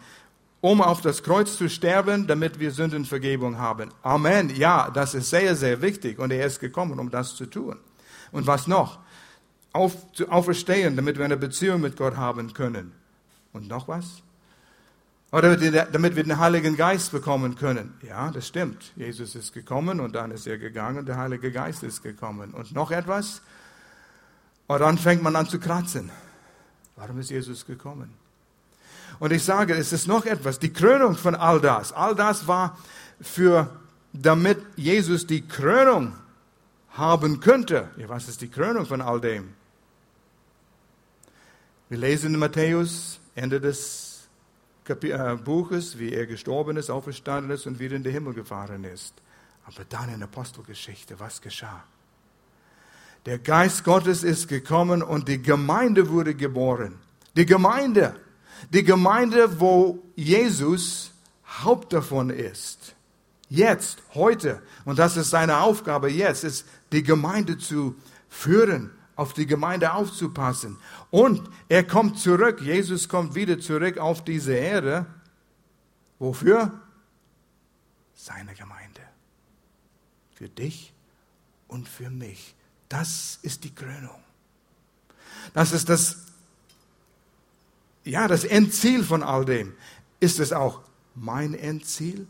um 0.61 0.81
auf 0.81 1.01
das 1.01 1.23
Kreuz 1.23 1.57
zu 1.57 1.69
sterben, 1.69 2.25
damit 2.27 2.59
wir 2.59 2.71
Sündenvergebung 2.71 3.57
haben. 3.57 3.89
Amen. 4.01 4.49
Ja, 4.55 4.89
das 4.89 5.13
ist 5.13 5.29
sehr, 5.29 5.55
sehr 5.55 5.81
wichtig 5.81 6.19
und 6.19 6.31
er 6.31 6.45
ist 6.45 6.59
gekommen, 6.59 6.99
um 6.99 7.11
das 7.11 7.35
zu 7.35 7.45
tun. 7.45 7.79
Und 8.31 8.47
was 8.47 8.67
noch? 8.67 8.99
Auf, 9.73 10.11
zu 10.13 10.29
auferstehen, 10.29 10.95
damit 10.95 11.17
wir 11.17 11.25
eine 11.25 11.37
Beziehung 11.37 11.81
mit 11.81 11.97
Gott 11.97 12.15
haben 12.15 12.53
können. 12.53 12.93
Und 13.51 13.67
noch 13.67 13.87
was? 13.87 14.21
Oder 15.33 15.57
damit 15.57 16.15
wir 16.15 16.23
den 16.23 16.37
Heiligen 16.37 16.77
Geist 16.77 17.11
bekommen 17.11 17.55
können. 17.55 17.95
Ja, 18.03 18.29
das 18.29 18.47
stimmt. 18.47 18.93
Jesus 18.95 19.33
ist 19.33 19.51
gekommen 19.51 19.99
und 19.99 20.13
dann 20.13 20.29
ist 20.29 20.45
er 20.45 20.59
gegangen 20.59 20.99
und 20.99 21.07
der 21.07 21.17
Heilige 21.17 21.51
Geist 21.51 21.81
ist 21.81 22.03
gekommen. 22.03 22.51
Und 22.51 22.71
noch 22.71 22.91
etwas? 22.91 23.41
Und 24.67 24.79
dann 24.79 24.99
fängt 24.99 25.23
man 25.23 25.35
an 25.35 25.49
zu 25.49 25.59
kratzen. 25.59 26.11
Warum 26.95 27.19
ist 27.19 27.31
Jesus 27.31 27.65
gekommen? 27.65 28.13
Und 29.17 29.33
ich 29.33 29.43
sage, 29.43 29.73
es 29.73 29.91
ist 29.91 30.07
noch 30.07 30.27
etwas, 30.27 30.59
die 30.59 30.71
Krönung 30.71 31.15
von 31.15 31.33
all 31.33 31.59
das. 31.59 31.91
All 31.93 32.13
das 32.13 32.47
war 32.47 32.77
für, 33.19 33.71
damit 34.13 34.59
Jesus 34.75 35.25
die 35.25 35.47
Krönung 35.47 36.13
haben 36.91 37.39
könnte. 37.39 37.89
Ja, 37.97 38.07
was 38.07 38.29
ist 38.29 38.41
die 38.41 38.49
Krönung 38.49 38.85
von 38.85 39.01
all 39.01 39.19
dem? 39.19 39.55
Wir 41.89 41.97
lesen 41.97 42.35
in 42.35 42.39
Matthäus, 42.39 43.19
Ende 43.33 43.59
des 43.59 44.02
Äh, 44.87 45.35
Buches, 45.37 45.97
wie 45.97 46.11
er 46.11 46.25
gestorben 46.25 46.77
ist, 46.77 46.89
auferstanden 46.89 47.51
ist 47.51 47.65
und 47.67 47.79
wieder 47.79 47.95
in 47.95 48.03
den 48.03 48.11
Himmel 48.11 48.33
gefahren 48.33 48.83
ist. 48.83 49.13
Aber 49.65 49.85
dann 49.87 50.13
in 50.13 50.21
Apostelgeschichte, 50.21 51.19
was 51.19 51.41
geschah? 51.41 51.83
Der 53.25 53.39
Geist 53.39 53.85
Gottes 53.85 54.23
ist 54.23 54.49
gekommen 54.49 55.01
und 55.01 55.29
die 55.29 55.41
Gemeinde 55.41 56.09
wurde 56.09 56.35
geboren. 56.35 56.99
Die 57.37 57.45
Gemeinde. 57.45 58.15
Die 58.71 58.83
Gemeinde, 58.83 59.59
wo 59.59 60.03
Jesus 60.15 61.11
Haupt 61.63 61.93
davon 61.93 62.29
ist. 62.29 62.95
Jetzt, 63.49 63.99
heute. 64.13 64.61
Und 64.83 64.99
das 64.99 65.15
ist 65.15 65.29
seine 65.29 65.59
Aufgabe 65.59 66.09
jetzt, 66.09 66.43
ist 66.43 66.65
die 66.91 67.03
Gemeinde 67.03 67.57
zu 67.57 67.95
führen, 68.27 68.91
auf 69.15 69.33
die 69.33 69.45
Gemeinde 69.45 69.93
aufzupassen. 69.93 70.77
Und 71.11 71.41
er 71.69 71.83
kommt 71.83 72.19
zurück, 72.19 72.61
Jesus 72.61 73.07
kommt 73.07 73.35
wieder 73.35 73.59
zurück 73.59 73.97
auf 73.97 74.23
diese 74.23 74.53
Erde. 74.53 75.05
Wofür? 76.19 76.81
Seine 78.15 78.53
Gemeinde. 78.53 79.01
Für 80.35 80.49
dich 80.49 80.93
und 81.67 81.87
für 81.87 82.09
mich. 82.09 82.55
Das 82.89 83.39
ist 83.41 83.63
die 83.63 83.73
Krönung. 83.73 84.21
Das 85.53 85.71
ist 85.73 85.89
das, 85.89 86.17
ja, 88.03 88.27
das 88.27 88.43
Endziel 88.43 89.03
von 89.03 89.23
all 89.23 89.45
dem. 89.45 89.73
Ist 90.19 90.39
es 90.39 90.53
auch 90.53 90.81
mein 91.15 91.53
Endziel? 91.53 92.27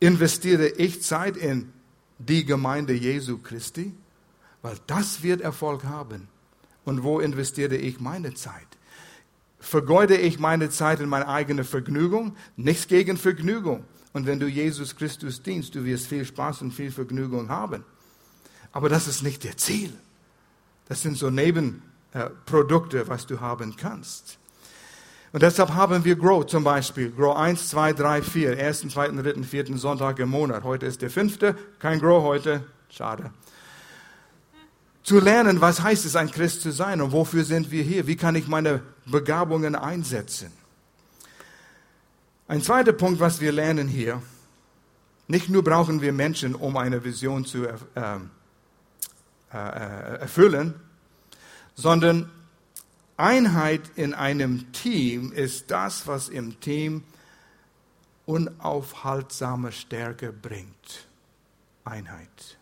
Investiere 0.00 0.68
ich 0.68 1.02
Zeit 1.02 1.36
in 1.36 1.72
die 2.18 2.44
Gemeinde 2.44 2.92
Jesu 2.92 3.38
Christi? 3.38 3.92
Weil 4.62 4.76
das 4.86 5.22
wird 5.22 5.40
Erfolg 5.40 5.84
haben. 5.84 6.28
Und 6.84 7.02
wo 7.02 7.20
investiere 7.20 7.76
ich 7.76 8.00
meine 8.00 8.34
Zeit? 8.34 8.66
Vergeude 9.60 10.16
ich 10.16 10.38
meine 10.38 10.70
Zeit 10.70 11.00
in 11.00 11.08
meine 11.08 11.28
eigene 11.28 11.64
Vergnügung? 11.64 12.36
Nichts 12.56 12.88
gegen 12.88 13.16
Vergnügung. 13.16 13.84
Und 14.12 14.26
wenn 14.26 14.40
du 14.40 14.46
Jesus 14.46 14.96
Christus 14.96 15.42
dienst, 15.42 15.74
du 15.74 15.84
wirst 15.84 16.06
viel 16.06 16.24
Spaß 16.24 16.62
und 16.62 16.72
viel 16.72 16.90
Vergnügung 16.90 17.48
haben. 17.48 17.84
Aber 18.72 18.88
das 18.88 19.08
ist 19.08 19.22
nicht 19.22 19.44
der 19.44 19.56
Ziel. 19.56 19.92
Das 20.88 21.02
sind 21.02 21.16
so 21.16 21.30
Nebenprodukte, 21.30 23.08
was 23.08 23.26
du 23.26 23.40
haben 23.40 23.76
kannst. 23.76 24.38
Und 25.32 25.42
deshalb 25.42 25.74
haben 25.74 26.04
wir 26.04 26.16
Grow 26.16 26.46
zum 26.46 26.64
Beispiel. 26.64 27.10
Grow 27.10 27.36
1, 27.36 27.68
2, 27.68 27.92
3, 27.92 28.22
4. 28.22 28.58
Ersten, 28.58 28.88
zweiten, 28.88 29.18
dritten, 29.18 29.44
vierten 29.44 29.76
Sonntag 29.76 30.18
im 30.20 30.30
Monat. 30.30 30.64
Heute 30.64 30.86
ist 30.86 31.02
der 31.02 31.10
fünfte. 31.10 31.54
Kein 31.78 32.00
Grow 32.00 32.22
heute. 32.22 32.64
Schade. 32.88 33.30
Zu 35.08 35.20
lernen, 35.20 35.62
was 35.62 35.82
heißt 35.82 36.04
es, 36.04 36.16
ein 36.16 36.30
Christ 36.30 36.60
zu 36.60 36.70
sein 36.70 37.00
und 37.00 37.12
wofür 37.12 37.42
sind 37.42 37.70
wir 37.70 37.82
hier? 37.82 38.06
Wie 38.06 38.16
kann 38.16 38.34
ich 38.34 38.46
meine 38.46 38.82
Begabungen 39.06 39.74
einsetzen? 39.74 40.52
Ein 42.46 42.60
zweiter 42.60 42.92
Punkt, 42.92 43.18
was 43.18 43.40
wir 43.40 43.50
lernen 43.50 43.88
hier. 43.88 44.22
Nicht 45.26 45.48
nur 45.48 45.64
brauchen 45.64 46.02
wir 46.02 46.12
Menschen, 46.12 46.54
um 46.54 46.76
eine 46.76 47.02
Vision 47.04 47.46
zu 47.46 47.64
äh, 47.64 47.72
äh, 49.50 49.56
erfüllen, 49.56 50.74
sondern 51.74 52.30
Einheit 53.16 53.80
in 53.96 54.12
einem 54.12 54.72
Team 54.72 55.32
ist 55.32 55.70
das, 55.70 56.06
was 56.06 56.28
im 56.28 56.60
Team 56.60 57.02
unaufhaltsame 58.26 59.72
Stärke 59.72 60.34
bringt. 60.34 61.08
Einheit. 61.86 62.57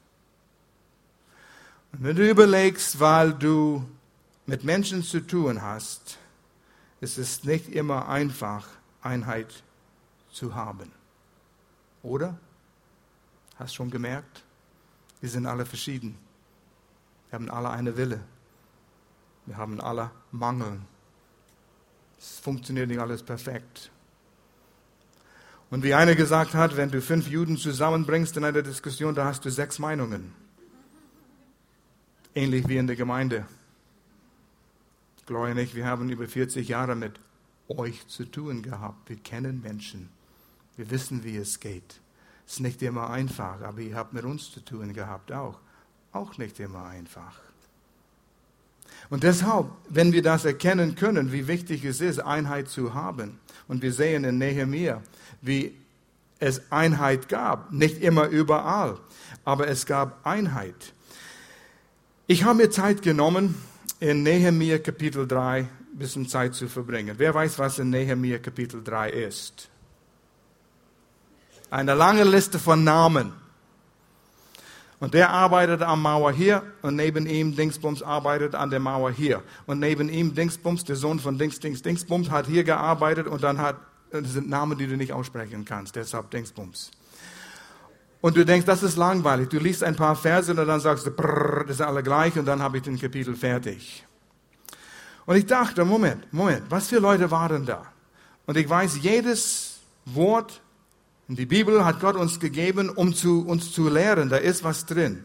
Wenn 1.99 2.15
du 2.15 2.29
überlegst, 2.29 3.01
weil 3.01 3.33
du 3.33 3.83
mit 4.45 4.65
Menschen 4.65 5.03
zu 5.03 5.21
tun 5.21 5.63
hast, 5.63 6.19
ist 7.01 7.17
es 7.17 7.45
nicht 7.45 7.71
immer 7.71 8.09
einfach, 8.09 8.69
Einheit 9.01 9.63
zu 10.31 10.55
haben. 10.55 10.93
Oder? 12.03 12.39
Hast 13.55 13.75
schon 13.75 13.91
gemerkt? 13.91 14.45
Wir 15.23 15.31
sind 15.31 15.47
alle 15.47 15.65
verschieden. 15.65 16.19
Wir 17.31 17.39
haben 17.39 17.51
alle 17.51 17.71
eine 17.71 17.97
Wille. 17.97 18.21
Wir 19.47 19.57
haben 19.57 19.81
alle 19.81 20.11
Mangel. 20.33 20.81
Es 22.19 22.39
funktioniert 22.41 22.89
nicht 22.89 23.01
alles 23.01 23.23
perfekt. 23.23 23.91
Und 25.71 25.83
wie 25.83 25.95
einer 25.95 26.15
gesagt 26.15 26.53
hat, 26.53 26.77
wenn 26.77 26.91
du 26.91 27.01
fünf 27.01 27.27
Juden 27.27 27.57
zusammenbringst 27.57 28.37
in 28.37 28.45
einer 28.45 28.63
Diskussion, 28.63 29.15
da 29.15 29.25
hast 29.25 29.47
du 29.47 29.51
sechs 29.51 29.79
Meinungen. 29.79 30.46
Ähnlich 32.37 32.69
wie 32.69 32.77
in 32.77 32.87
der 32.87 32.97
Gemeinde. 32.97 33.47
Glaube 35.25 35.55
nicht, 35.55 35.75
wir 35.75 35.87
haben 35.87 36.11
über 36.11 36.29
40 36.29 36.69
Jahre 36.69 36.95
mit 36.95 37.19
euch 37.67 38.07
zu 38.09 38.27
tun 38.27 38.61
gehabt. 38.61 39.09
Wir 39.09 39.17
kennen 39.17 39.63
Menschen. 39.63 40.11
Wir 40.77 40.91
wissen, 40.91 41.25
wie 41.25 41.39
es 41.39 41.61
geht. 41.61 41.99
Es 42.47 42.53
ist 42.55 42.61
nicht 42.61 42.83
immer 42.83 43.09
einfach, 43.09 43.63
aber 43.63 43.81
ihr 43.81 43.97
habt 43.97 44.13
mit 44.13 44.27
uns 44.27 44.53
zu 44.53 44.61
tun 44.61 44.93
gehabt 44.93 45.33
auch. 45.33 45.59
Auch 46.13 46.37
nicht 46.37 46.61
immer 46.61 46.85
einfach. 46.85 47.41
Und 49.09 49.23
deshalb, 49.23 49.69
wenn 49.89 50.13
wir 50.13 50.23
das 50.23 50.45
erkennen 50.45 50.95
können, 50.95 51.33
wie 51.33 51.49
wichtig 51.49 51.87
es 51.87 52.03
ist, 52.03 52.19
Einheit 52.19 52.69
zu 52.69 52.93
haben, 52.93 53.41
und 53.67 53.81
wir 53.81 53.95
sehen 53.95 54.25
in 54.25 54.37
Nehemiah, 54.37 55.01
wie 55.41 55.75
es 56.39 56.71
Einheit 56.71 57.31
gab, 57.31 57.73
nicht 57.73 58.03
immer 58.03 58.29
überall, 58.29 58.99
aber 59.47 59.69
es 59.69 59.87
gab 59.87 60.27
Einheit. 60.27 60.93
Ich 62.29 62.43
habe 62.43 62.57
mir 62.57 62.71
Zeit 62.71 63.03
genommen, 63.03 63.55
in 64.01 64.25
Nehemiah 64.25 64.79
Kapitel 64.79 65.29
3 65.29 65.61
ein 65.61 65.69
bisschen 65.93 66.27
Zeit 66.27 66.55
zu 66.55 66.67
verbringen. 66.67 67.15
Wer 67.19 67.33
weiß, 67.33 67.57
was 67.61 67.79
in 67.79 67.91
Nehemiah 67.91 68.39
Kapitel 68.39 68.83
3 68.83 69.11
ist? 69.11 69.69
Eine 71.71 71.95
lange 71.95 72.25
Liste 72.25 72.59
von 72.59 72.83
Namen. 72.83 73.33
Und 74.99 75.15
der 75.15 75.31
arbeitet 75.31 75.83
am 75.83 76.03
Mauer 76.03 76.33
hier 76.33 76.65
und 76.83 76.97
neben 76.97 77.27
ihm 77.27 77.55
Dingsbums 77.55 78.03
arbeitet 78.03 78.57
an 78.57 78.71
der 78.71 78.81
Mauer 78.81 79.13
hier. 79.13 79.45
Und 79.67 79.79
neben 79.79 80.09
ihm 80.09 80.35
Dingsbums, 80.35 80.83
der 80.83 80.97
Sohn 80.97 81.21
von 81.21 81.39
Dings, 81.39 81.61
Dings, 81.61 81.83
Dingsbums, 81.83 82.31
hat 82.31 82.49
hier 82.49 82.65
gearbeitet 82.65 83.29
und 83.29 83.45
dann 83.45 83.59
hat, 83.59 83.77
das 84.11 84.33
sind 84.33 84.49
Namen, 84.49 84.77
die 84.77 84.89
du 84.89 84.97
nicht 84.97 85.13
aussprechen 85.13 85.65
kannst, 85.65 85.95
deshalb 85.95 86.33
Dingsbums. 86.33 86.91
Und 88.21 88.37
du 88.37 88.45
denkst, 88.45 88.67
das 88.67 88.83
ist 88.83 88.97
langweilig. 88.97 89.49
Du 89.49 89.59
liest 89.59 89.85
ein 89.85 89.95
paar 89.95 90.17
Verse 90.17 90.51
und 90.51 90.57
dann 90.57 90.81
sagst 90.81 91.07
du, 91.07 91.11
brrr, 91.11 91.65
das 91.67 91.79
sind 91.79 91.87
alle 91.87 92.03
gleich 92.03 92.39
und 92.39 92.47
dann 92.47 92.63
habe 92.63 92.79
ich 92.79 92.83
den 92.83 92.99
Kapitel 92.99 93.35
fertig. 93.35 94.05
Und 95.27 95.37
ich 95.37 95.47
dachte, 95.47 95.85
Moment, 95.85 96.33
Moment, 96.33 96.65
was 96.71 96.89
für 96.89 96.99
Leute 96.99 97.31
waren 97.31 97.67
da? 97.67 97.83
Und 98.47 98.57
ich 98.57 98.69
weiß, 98.69 98.99
jedes 99.03 99.81
Wort 100.05 100.63
und 101.29 101.39
die 101.39 101.47
Bibel 101.47 101.85
hat 101.85 102.01
Gott 102.01 102.15
uns 102.15 102.39
gegeben, 102.39 102.89
um 102.89 103.13
zu, 103.13 103.45
uns 103.47 103.73
zu 103.73 103.89
lehren. 103.89 104.29
Da 104.29 104.37
ist 104.37 104.63
was 104.63 104.87
drin. 104.87 105.25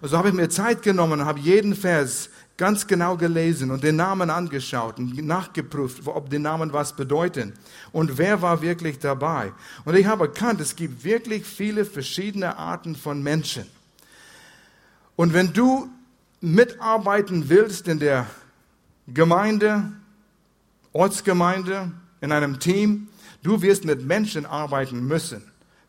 Und 0.00 0.08
so 0.08 0.18
habe 0.18 0.28
ich 0.28 0.34
mir 0.34 0.48
Zeit 0.48 0.82
genommen 0.82 1.20
und 1.20 1.26
habe 1.26 1.38
jeden 1.38 1.76
Vers 1.76 2.30
ganz 2.60 2.86
genau 2.86 3.16
gelesen 3.16 3.72
und 3.72 3.82
den 3.82 3.96
Namen 3.96 4.30
angeschaut 4.30 4.98
und 4.98 5.16
nachgeprüft, 5.26 6.06
ob 6.06 6.30
die 6.30 6.38
Namen 6.38 6.72
was 6.72 6.94
bedeuten 6.94 7.54
und 7.90 8.18
wer 8.18 8.40
war 8.40 8.62
wirklich 8.62 9.00
dabei. 9.00 9.52
Und 9.84 9.96
ich 9.96 10.06
habe 10.06 10.26
erkannt, 10.26 10.60
es 10.60 10.76
gibt 10.76 11.02
wirklich 11.02 11.44
viele 11.44 11.84
verschiedene 11.84 12.56
Arten 12.56 12.94
von 12.94 13.20
Menschen. 13.22 13.66
Und 15.16 15.32
wenn 15.32 15.52
du 15.52 15.88
mitarbeiten 16.40 17.48
willst 17.48 17.88
in 17.88 17.98
der 17.98 18.26
Gemeinde, 19.08 19.90
Ortsgemeinde, 20.92 21.90
in 22.20 22.30
einem 22.30 22.60
Team, 22.60 23.08
Du 23.42 23.62
wirst 23.62 23.84
mit 23.84 24.04
Menschen 24.04 24.46
arbeiten 24.46 25.06
müssen. 25.06 25.42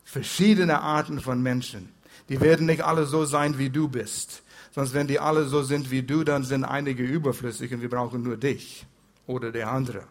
Verschiedene 0.04 0.80
Arten 0.80 1.20
von 1.20 1.42
Menschen. 1.42 1.90
Die 2.28 2.40
werden 2.40 2.66
nicht 2.66 2.82
alle 2.82 3.06
so 3.06 3.24
sein, 3.24 3.58
wie 3.58 3.70
du 3.70 3.88
bist. 3.88 4.42
Sonst, 4.74 4.94
wenn 4.94 5.06
die 5.06 5.20
alle 5.20 5.44
so 5.44 5.62
sind 5.62 5.90
wie 5.90 6.02
du, 6.02 6.24
dann 6.24 6.44
sind 6.44 6.64
einige 6.64 7.02
überflüssig 7.02 7.72
und 7.74 7.82
wir 7.82 7.90
brauchen 7.90 8.22
nur 8.22 8.36
dich 8.38 8.86
oder 9.26 9.52
der 9.52 9.70
andere. 9.70 10.04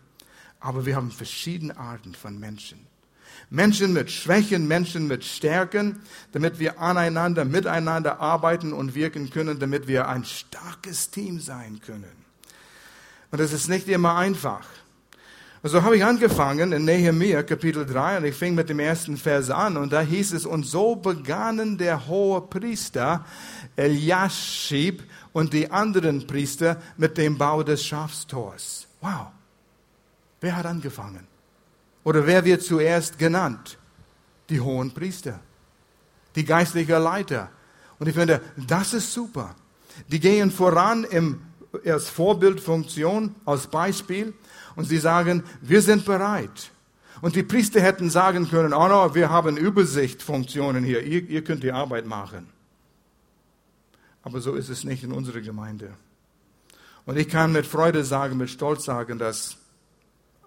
Aber 0.59 0.85
wir 0.85 0.95
haben 0.95 1.11
verschiedene 1.11 1.75
Arten 1.75 2.13
von 2.13 2.39
Menschen. 2.39 2.79
Menschen 3.49 3.91
mit 3.91 4.11
Schwächen, 4.11 4.67
Menschen 4.67 5.07
mit 5.07 5.25
Stärken, 5.25 5.99
damit 6.31 6.59
wir 6.59 6.79
aneinander, 6.79 7.43
miteinander 7.43 8.19
arbeiten 8.19 8.71
und 8.71 8.93
wirken 8.93 9.29
können, 9.31 9.59
damit 9.59 9.87
wir 9.87 10.07
ein 10.07 10.23
starkes 10.23 11.09
Team 11.09 11.39
sein 11.39 11.81
können. 11.85 12.21
Und 13.31 13.39
das 13.39 13.53
ist 13.53 13.67
nicht 13.67 13.87
immer 13.87 14.15
einfach. 14.15 14.65
Und 15.63 15.69
so 15.69 15.83
habe 15.83 15.95
ich 15.95 16.03
angefangen 16.03 16.71
in 16.71 16.85
Nehemiah 16.85 17.43
Kapitel 17.43 17.85
3 17.85 18.17
und 18.17 18.25
ich 18.25 18.35
fing 18.35 18.55
mit 18.55 18.69
dem 18.69 18.79
ersten 18.79 19.15
Vers 19.15 19.51
an 19.51 19.77
und 19.77 19.93
da 19.93 20.01
hieß 20.01 20.33
es, 20.33 20.47
und 20.47 20.63
so 20.63 20.95
begannen 20.95 21.77
der 21.77 22.07
hohe 22.07 22.41
Priester 22.41 23.23
Eliashib 23.75 25.03
und 25.33 25.53
die 25.53 25.69
anderen 25.69 26.25
Priester 26.25 26.81
mit 26.97 27.15
dem 27.15 27.37
Bau 27.37 27.61
des 27.61 27.85
Schafstors. 27.85 28.87
Wow. 29.01 29.27
Wer 30.39 30.57
hat 30.57 30.65
angefangen? 30.65 31.27
Oder 32.03 32.25
wer 32.25 32.43
wird 32.43 32.63
zuerst 32.63 33.19
genannt? 33.19 33.77
Die 34.49 34.59
hohen 34.59 34.91
Priester. 34.91 35.39
Die 36.35 36.43
geistlichen 36.43 37.03
Leiter. 37.03 37.51
Und 37.99 38.07
ich 38.07 38.15
finde, 38.15 38.41
das 38.57 38.95
ist 38.95 39.13
super. 39.13 39.55
Die 40.07 40.19
gehen 40.19 40.49
voran 40.49 41.03
im, 41.03 41.43
als 41.85 42.09
Vorbildfunktion, 42.09 43.35
als 43.45 43.67
Beispiel 43.67 44.33
und 44.75 44.85
sie 44.85 44.97
sagen, 44.97 45.43
wir 45.61 45.81
sind 45.81 46.05
bereit. 46.05 46.71
Und 47.21 47.35
die 47.35 47.43
Priester 47.43 47.81
hätten 47.81 48.09
sagen 48.09 48.49
können, 48.49 48.73
oh 48.73 48.87
no, 48.87 49.13
wir 49.13 49.29
haben 49.29 49.57
Übersichtfunktionen 49.57 50.83
hier, 50.83 51.03
ihr, 51.03 51.27
ihr 51.29 51.43
könnt 51.43 51.63
die 51.63 51.71
Arbeit 51.71 52.05
machen. 52.05 52.47
Aber 54.23 54.39
so 54.41 54.55
ist 54.55 54.69
es 54.69 54.83
nicht 54.83 55.03
in 55.03 55.11
unserer 55.11 55.41
Gemeinde. 55.41 55.91
Und 57.05 57.17
ich 57.17 57.29
kann 57.29 57.51
mit 57.51 57.65
Freude 57.65 58.03
sagen, 58.03 58.37
mit 58.37 58.49
Stolz 58.49 58.85
sagen, 58.85 59.17
dass 59.17 59.57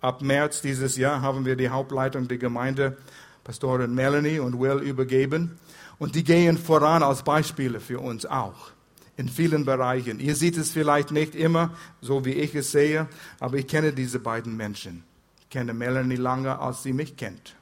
ab 0.00 0.22
März 0.22 0.62
dieses 0.62 0.96
Jahr 0.96 1.22
haben 1.22 1.44
wir 1.44 1.56
die 1.56 1.68
Hauptleitung 1.68 2.28
der 2.28 2.38
Gemeinde, 2.38 2.96
Pastorin 3.42 3.94
Melanie 3.94 4.38
und 4.38 4.58
Will, 4.58 4.78
übergeben. 4.78 5.58
Und 5.98 6.14
die 6.14 6.24
gehen 6.24 6.58
voran 6.58 7.02
als 7.02 7.22
Beispiele 7.22 7.80
für 7.80 8.00
uns 8.00 8.26
auch 8.26 8.73
in 9.16 9.28
vielen 9.28 9.64
Bereichen. 9.64 10.20
Ihr 10.20 10.34
seht 10.34 10.56
es 10.56 10.70
vielleicht 10.70 11.10
nicht 11.10 11.34
immer, 11.34 11.70
so 12.00 12.24
wie 12.24 12.32
ich 12.32 12.54
es 12.54 12.72
sehe, 12.72 13.08
aber 13.40 13.56
ich 13.58 13.66
kenne 13.66 13.92
diese 13.92 14.18
beiden 14.18 14.56
Menschen. 14.56 15.04
Ich 15.40 15.48
kenne 15.50 15.72
Melanie 15.72 16.16
lange, 16.16 16.58
als 16.58 16.82
sie 16.82 16.92
mich 16.92 17.16
kennt, 17.16 17.54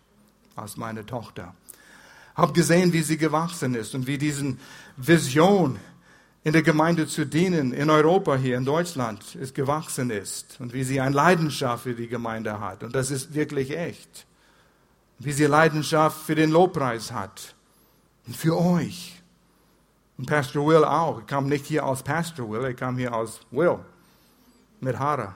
als 0.57 0.77
meine 0.77 1.05
Tochter. 1.05 1.55
Hab 2.35 2.55
gesehen, 2.55 2.93
wie 2.93 3.03
sie 3.03 3.19
gewachsen 3.19 3.75
ist 3.75 3.95
und 3.95 4.07
wie 4.07 4.17
diese 4.17 4.57
Vision 4.97 5.79
in 6.45 6.53
der 6.53 6.63
Gemeinde 6.63 7.07
zu 7.07 7.25
dienen, 7.25 7.73
in 7.73 7.89
Europa 7.89 8.37
hier, 8.37 8.57
in 8.57 8.65
Deutschland, 8.65 9.37
es 9.41 9.55
gewachsen 9.55 10.11
ist 10.11 10.57
und 10.59 10.73
wie 10.73 10.83
sie 10.83 11.01
eine 11.01 11.15
Leidenschaft 11.15 11.85
für 11.85 11.95
die 11.95 12.09
Gemeinde 12.09 12.59
hat. 12.59 12.83
Und 12.83 12.95
das 12.95 13.11
ist 13.11 13.35
wirklich 13.35 13.77
echt. 13.77 14.27
Wie 15.19 15.33
sie 15.33 15.45
Leidenschaft 15.45 16.21
für 16.23 16.35
den 16.35 16.51
Lobpreis 16.51 17.13
hat. 17.13 17.55
Und 18.27 18.37
für 18.37 18.59
euch. 18.59 19.22
Und 20.19 20.27
Pastor 20.27 20.67
Will 20.67 20.85
auch. 20.85 21.19
Er 21.19 21.27
kam 21.27 21.49
nicht 21.49 21.67
hier 21.67 21.85
aus 21.85 22.03
Pastor 22.03 22.51
Will, 22.51 22.65
er 22.65 22.75
kam 22.75 22.97
hier 22.99 23.15
aus 23.15 23.41
Will. 23.51 23.79
Mit 24.81 24.99
Haare. 24.99 25.35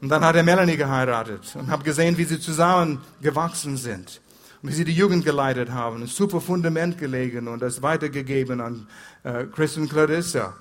Und 0.00 0.10
dann 0.10 0.24
hat 0.24 0.36
er 0.36 0.44
Melanie 0.44 0.76
geheiratet 0.76 1.56
und 1.56 1.68
habe 1.68 1.82
gesehen, 1.82 2.16
wie 2.18 2.24
sie 2.24 2.38
zusammen 2.38 3.00
gewachsen 3.20 3.76
sind 3.76 4.20
und 4.62 4.70
wie 4.70 4.74
sie 4.74 4.84
die 4.84 4.92
Jugend 4.92 5.24
geleitet 5.24 5.70
haben, 5.70 6.02
ein 6.02 6.06
super 6.06 6.40
Fundament 6.40 6.98
gelegen 6.98 7.48
und 7.48 7.60
das 7.60 7.82
weitergegeben 7.82 8.60
an 8.60 8.86
äh, 9.24 9.44
Chris 9.46 9.76
und 9.76 9.88
Clarissa. 9.88 10.54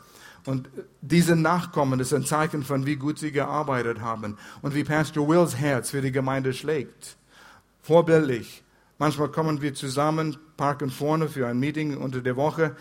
Und 0.46 0.70
diese 1.02 1.36
Nachkommen 1.36 2.00
ist 2.00 2.14
ein 2.14 2.24
Zeichen 2.24 2.64
von, 2.64 2.86
wie 2.86 2.96
gut 2.96 3.20
sie 3.20 3.32
gearbeitet 3.32 4.02
haben 4.02 4.38
und 4.62 4.74
wie 4.74 4.84
Pastor 4.84 5.28
Wills 5.28 5.58
Herz 5.58 5.92
für 5.92 6.02
die 6.02 6.12
Gemeinde 6.12 6.54
schlägt. 6.54 7.18
Vorbildlich. 7.84 8.64
Manchmal 9.00 9.30
kommen 9.30 9.62
wir 9.62 9.76
zusammen, 9.76 10.38
parken 10.58 10.90
vorne 10.90 11.30
für 11.30 11.46
ein 11.46 11.60
Meeting 11.60 11.98
unter 11.98 12.20
der 12.20 12.36
Woche. 12.36 12.76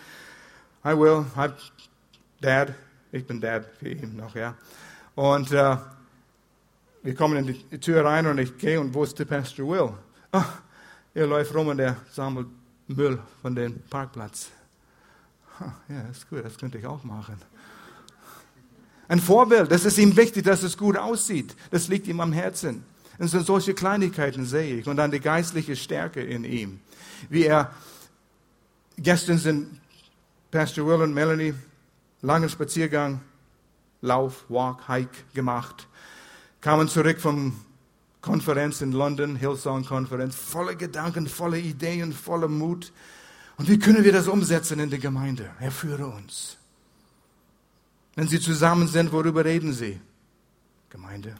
Hi 0.83 0.97
Will, 0.97 1.25
hi 1.35 1.49
Dad. 2.41 2.73
Ich 3.11 3.27
bin 3.27 3.39
Dad 3.39 3.65
für 3.77 3.89
ihn 3.89 4.15
noch, 4.15 4.35
ja. 4.35 4.55
Und 5.13 5.51
äh, 5.51 5.77
wir 7.03 7.13
kommen 7.13 7.37
in 7.37 7.45
die 7.69 7.77
Tür 7.79 8.03
rein 8.03 8.25
und 8.25 8.39
ich 8.39 8.57
gehe 8.57 8.81
und 8.81 8.95
wo 8.95 9.03
ist 9.03 9.19
der 9.19 9.25
Pastor 9.25 9.67
Will? 9.67 9.93
Oh, 10.31 10.43
er 11.13 11.27
läuft 11.27 11.53
rum 11.53 11.67
und 11.67 11.79
er 11.79 11.97
sammelt 12.11 12.47
Müll 12.87 13.19
von 13.43 13.53
dem 13.53 13.79
Parkplatz. 13.83 14.49
Ja, 15.59 16.03
das 16.07 16.17
ist 16.17 16.29
gut, 16.29 16.43
das 16.43 16.57
könnte 16.57 16.79
ich 16.79 16.85
auch 16.87 17.03
machen. 17.03 17.39
Ein 19.07 19.19
Vorbild, 19.19 19.71
das 19.71 19.85
ist 19.85 19.99
ihm 19.99 20.17
wichtig, 20.17 20.45
dass 20.45 20.63
es 20.63 20.77
gut 20.77 20.97
aussieht. 20.97 21.55
Das 21.69 21.87
liegt 21.87 22.07
ihm 22.07 22.19
am 22.19 22.33
Herzen. 22.33 22.83
Und 23.19 23.27
so 23.27 23.39
solche 23.39 23.73
Kleinigkeiten 23.73 24.45
sehe 24.45 24.75
ich. 24.75 24.87
Und 24.87 24.97
dann 24.97 25.11
die 25.11 25.19
geistliche 25.19 25.75
Stärke 25.75 26.21
in 26.21 26.43
ihm. 26.43 26.79
Wie 27.29 27.45
er, 27.45 27.71
gestern 28.97 29.37
sind 29.37 29.81
Pastor 30.51 30.85
Will 30.85 31.01
und 31.01 31.13
Melanie 31.13 31.53
langen 32.21 32.49
Spaziergang, 32.49 33.21
Lauf, 34.01 34.45
Walk, 34.49 34.87
Hike 34.87 35.17
gemacht 35.33 35.87
kamen 36.61 36.89
zurück 36.89 37.19
vom 37.19 37.59
Konferenz 38.21 38.81
in 38.81 38.91
London, 38.91 39.35
Hillsong-Konferenz, 39.35 40.35
voller 40.35 40.75
Gedanken, 40.75 41.27
voller 41.27 41.57
Ideen, 41.57 42.11
voller 42.11 42.47
Mut. 42.47 42.91
Und 43.57 43.69
wie 43.69 43.79
können 43.79 44.03
wir 44.03 44.11
das 44.11 44.27
umsetzen 44.27 44.79
in 44.79 44.89
der 44.89 44.99
Gemeinde? 44.99 45.49
Er 45.59 45.71
führe 45.71 46.07
uns. 46.07 46.57
Wenn 48.15 48.27
Sie 48.27 48.39
zusammen 48.39 48.87
sind, 48.87 49.11
worüber 49.11 49.45
reden 49.45 49.71
Sie? 49.71 50.01
Gemeinde. 50.89 51.35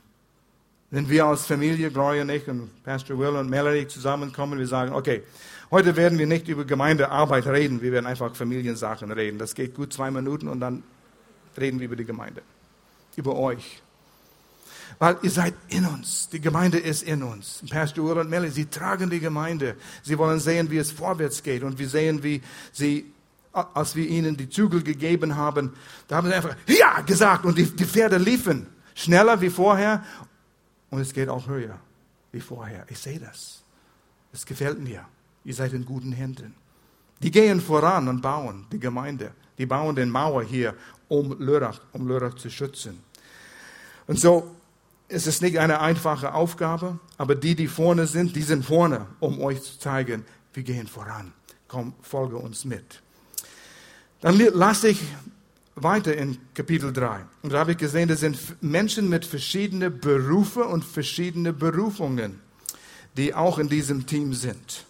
Wenn 0.89 1.09
wir 1.09 1.25
als 1.25 1.45
Familie, 1.45 1.91
Gloria 1.91 2.21
und 2.21 2.29
ich 2.29 2.47
und 2.47 2.83
Pastor 2.83 3.19
Will 3.19 3.35
und 3.35 3.49
Melanie 3.49 3.87
zusammenkommen, 3.87 4.57
wir 4.57 4.67
sagen, 4.67 4.93
okay, 4.93 5.23
heute 5.69 5.97
werden 5.97 6.17
wir 6.17 6.27
nicht 6.27 6.47
über 6.47 6.63
Gemeindearbeit 6.63 7.45
reden, 7.47 7.81
wir 7.81 7.91
werden 7.91 8.05
einfach 8.05 8.33
Familiensachen 8.33 9.11
reden. 9.11 9.37
Das 9.37 9.53
geht 9.53 9.75
gut 9.75 9.91
zwei 9.91 10.11
Minuten 10.11 10.47
und 10.47 10.61
dann 10.61 10.83
reden 11.57 11.79
wir 11.79 11.87
über 11.87 11.97
die 11.97 12.05
Gemeinde, 12.05 12.41
über 13.17 13.35
euch, 13.35 13.81
weil 14.97 15.17
ihr 15.23 15.29
seid 15.29 15.55
in 15.67 15.85
uns. 15.85 16.29
Die 16.29 16.39
Gemeinde 16.39 16.77
ist 16.77 17.03
in 17.03 17.21
uns. 17.21 17.63
Pastor 17.69 18.05
Will 18.05 18.19
und 18.19 18.29
Melly, 18.29 18.49
sie 18.49 18.67
tragen 18.67 19.09
die 19.09 19.19
Gemeinde. 19.19 19.75
Sie 20.03 20.17
wollen 20.17 20.39
sehen, 20.39 20.71
wie 20.71 20.77
es 20.77 20.93
vorwärts 20.93 21.43
geht. 21.43 21.63
Und 21.63 21.79
wir 21.79 21.89
sehen, 21.89 22.23
wie 22.23 22.41
sie, 22.71 23.11
als 23.51 23.97
wir 23.97 24.07
ihnen 24.07 24.37
die 24.37 24.49
Zügel 24.49 24.81
gegeben 24.83 25.35
haben, 25.35 25.73
da 26.07 26.15
haben 26.15 26.29
sie 26.29 26.33
einfach 26.33 26.55
Ja 26.65 27.01
gesagt 27.01 27.43
und 27.43 27.57
die, 27.57 27.65
die 27.65 27.85
Pferde 27.85 28.17
liefen 28.17 28.67
schneller 28.97 29.39
wie 29.39 29.49
vorher. 29.49 30.03
Und 30.89 31.01
es 31.01 31.13
geht 31.13 31.29
auch 31.29 31.47
höher 31.47 31.79
wie 32.31 32.39
vorher. 32.39 32.85
Ich 32.89 32.99
sehe 32.99 33.19
das. 33.19 33.63
Es 34.31 34.45
gefällt 34.45 34.79
mir. 34.79 35.05
Ihr 35.43 35.53
seid 35.53 35.73
in 35.73 35.85
guten 35.85 36.11
Händen. 36.11 36.53
Die 37.21 37.31
gehen 37.31 37.61
voran 37.61 38.07
und 38.07 38.21
bauen 38.21 38.65
die 38.71 38.79
Gemeinde. 38.79 39.31
Die 39.57 39.65
bauen 39.65 39.95
den 39.95 40.09
Mauer 40.09 40.43
hier, 40.43 40.75
um 41.07 41.39
Lörrach, 41.39 41.79
um 41.93 42.07
Lörrach 42.07 42.35
zu 42.35 42.49
schützen. 42.49 43.01
Und 44.05 44.19
so 44.19 44.57
es 45.09 45.27
ist 45.27 45.41
nicht 45.41 45.57
eine 45.57 45.79
einfache 45.79 46.33
Aufgabe, 46.33 46.99
aber 47.17 47.35
die, 47.35 47.55
die 47.55 47.67
vorne 47.67 48.07
sind, 48.07 48.35
die 48.35 48.41
sind 48.41 48.65
vorne, 48.65 49.07
um 49.19 49.39
euch 49.41 49.61
zu 49.63 49.79
zeigen, 49.79 50.25
wir 50.53 50.63
gehen 50.63 50.87
voran. 50.87 51.33
Komm, 51.67 51.93
folge 52.01 52.37
uns 52.37 52.65
mit. 52.65 53.01
Dann 54.21 54.37
lasse 54.37 54.89
ich 54.89 55.01
weiter 55.83 56.15
in 56.15 56.37
Kapitel 56.53 56.91
3. 56.91 57.19
Und 57.43 57.53
da 57.53 57.59
habe 57.59 57.71
ich 57.71 57.77
gesehen, 57.77 58.09
das 58.09 58.21
sind 58.21 58.37
Menschen 58.61 59.09
mit 59.09 59.25
verschiedenen 59.25 59.99
Berufen 59.99 60.63
und 60.63 60.83
verschiedenen 60.83 61.57
Berufungen, 61.57 62.41
die 63.15 63.33
auch 63.33 63.59
in 63.59 63.69
diesem 63.69 64.05
Team 64.05 64.33
sind. 64.33 64.85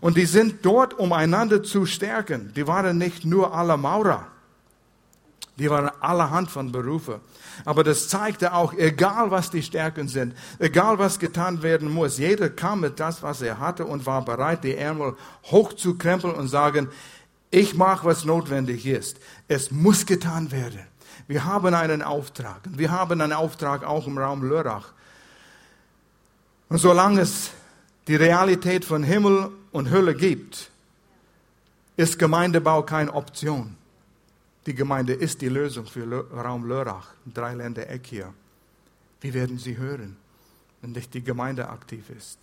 Und 0.00 0.16
die 0.16 0.26
sind 0.26 0.64
dort, 0.64 0.98
um 0.98 1.12
einander 1.12 1.62
zu 1.62 1.86
stärken. 1.86 2.52
Die 2.54 2.66
waren 2.66 2.98
nicht 2.98 3.24
nur 3.24 3.54
alle 3.54 3.76
Maurer. 3.76 4.26
Die 5.58 5.68
waren 5.68 5.90
allerhand 6.00 6.50
von 6.50 6.72
Berufen. 6.72 7.20
Aber 7.64 7.84
das 7.84 8.08
zeigte 8.08 8.54
auch, 8.54 8.72
egal 8.72 9.30
was 9.30 9.50
die 9.50 9.62
Stärken 9.62 10.08
sind, 10.08 10.34
egal 10.58 10.98
was 10.98 11.18
getan 11.18 11.62
werden 11.62 11.92
muss, 11.92 12.18
jeder 12.18 12.48
kam 12.48 12.80
mit 12.80 12.98
das, 12.98 13.22
was 13.22 13.42
er 13.42 13.58
hatte 13.58 13.84
und 13.84 14.06
war 14.06 14.24
bereit, 14.24 14.64
die 14.64 14.74
Ärmel 14.74 15.14
hochzukrempeln 15.44 16.34
und 16.34 16.48
sagen, 16.48 16.88
ich 17.52 17.74
mache, 17.74 18.06
was 18.06 18.24
notwendig 18.24 18.86
ist. 18.86 19.18
Es 19.46 19.70
muss 19.70 20.06
getan 20.06 20.50
werden. 20.50 20.80
Wir 21.28 21.44
haben 21.44 21.74
einen 21.74 22.02
Auftrag. 22.02 22.62
Wir 22.66 22.90
haben 22.90 23.20
einen 23.20 23.34
Auftrag 23.34 23.84
auch 23.84 24.06
im 24.06 24.16
Raum 24.16 24.42
Lörrach. 24.42 24.92
Und 26.70 26.78
solange 26.78 27.20
es 27.20 27.50
die 28.08 28.16
Realität 28.16 28.86
von 28.86 29.02
Himmel 29.02 29.50
und 29.70 29.90
Hölle 29.90 30.14
gibt, 30.14 30.70
ist 31.96 32.18
Gemeindebau 32.18 32.84
keine 32.84 33.12
Option. 33.12 33.76
Die 34.64 34.74
Gemeinde 34.74 35.12
ist 35.12 35.42
die 35.42 35.50
Lösung 35.50 35.84
für 35.84 36.26
Raum 36.32 36.64
Lörrach, 36.64 37.08
Dreiländereck 37.26 38.06
hier. 38.06 38.32
Wie 39.20 39.34
werden 39.34 39.58
sie 39.58 39.76
hören, 39.76 40.16
wenn 40.80 40.92
nicht 40.92 41.12
die 41.12 41.22
Gemeinde 41.22 41.68
aktiv 41.68 42.08
ist? 42.16 42.38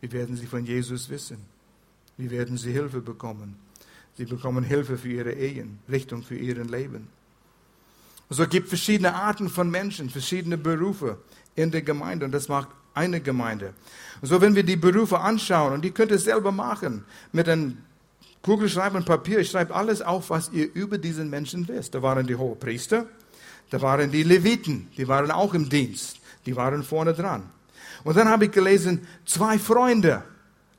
Wie 0.00 0.12
werden 0.12 0.36
sie 0.36 0.46
von 0.46 0.64
Jesus 0.64 1.08
wissen? 1.08 1.38
Wie 2.16 2.30
werden 2.30 2.56
sie 2.56 2.70
Hilfe 2.70 3.00
bekommen? 3.00 3.65
Sie 4.16 4.24
bekommen 4.24 4.64
Hilfe 4.64 4.96
für 4.96 5.08
ihre 5.08 5.32
Ehen, 5.32 5.78
Richtung 5.90 6.22
für 6.22 6.36
ihr 6.36 6.62
Leben. 6.64 7.08
So 8.30 8.42
es 8.42 8.48
gibt 8.48 8.68
verschiedene 8.68 9.14
Arten 9.14 9.48
von 9.48 9.70
Menschen, 9.70 10.10
verschiedene 10.10 10.56
Berufe 10.56 11.18
in 11.54 11.70
der 11.70 11.82
Gemeinde 11.82 12.26
und 12.26 12.32
das 12.32 12.48
macht 12.48 12.68
eine 12.94 13.20
Gemeinde. 13.20 13.74
So 14.22 14.40
wenn 14.40 14.54
wir 14.54 14.62
die 14.62 14.76
Berufe 14.76 15.20
anschauen 15.20 15.74
und 15.74 15.84
die 15.84 15.90
könnt 15.90 16.10
ihr 16.10 16.18
selber 16.18 16.50
machen 16.50 17.04
mit 17.32 17.48
einem 17.48 17.78
Kugelschreiber 18.42 18.96
und 18.96 19.04
Papier, 19.04 19.40
ich 19.40 19.50
schreibe 19.50 19.74
alles 19.74 20.02
auf, 20.02 20.30
was 20.30 20.50
ihr 20.52 20.72
über 20.74 20.98
diesen 20.98 21.28
Menschen 21.28 21.68
wisst. 21.68 21.94
Da 21.94 22.02
waren 22.02 22.26
die 22.26 22.36
Hohepriester, 22.36 23.06
da 23.70 23.82
waren 23.82 24.10
die 24.10 24.22
Leviten, 24.22 24.88
die 24.96 25.06
waren 25.08 25.30
auch 25.30 25.52
im 25.52 25.68
Dienst, 25.68 26.18
die 26.46 26.56
waren 26.56 26.82
vorne 26.82 27.12
dran. 27.12 27.50
Und 28.02 28.16
dann 28.16 28.28
habe 28.28 28.46
ich 28.46 28.50
gelesen, 28.50 29.06
zwei 29.24 29.58
Freunde 29.58 30.22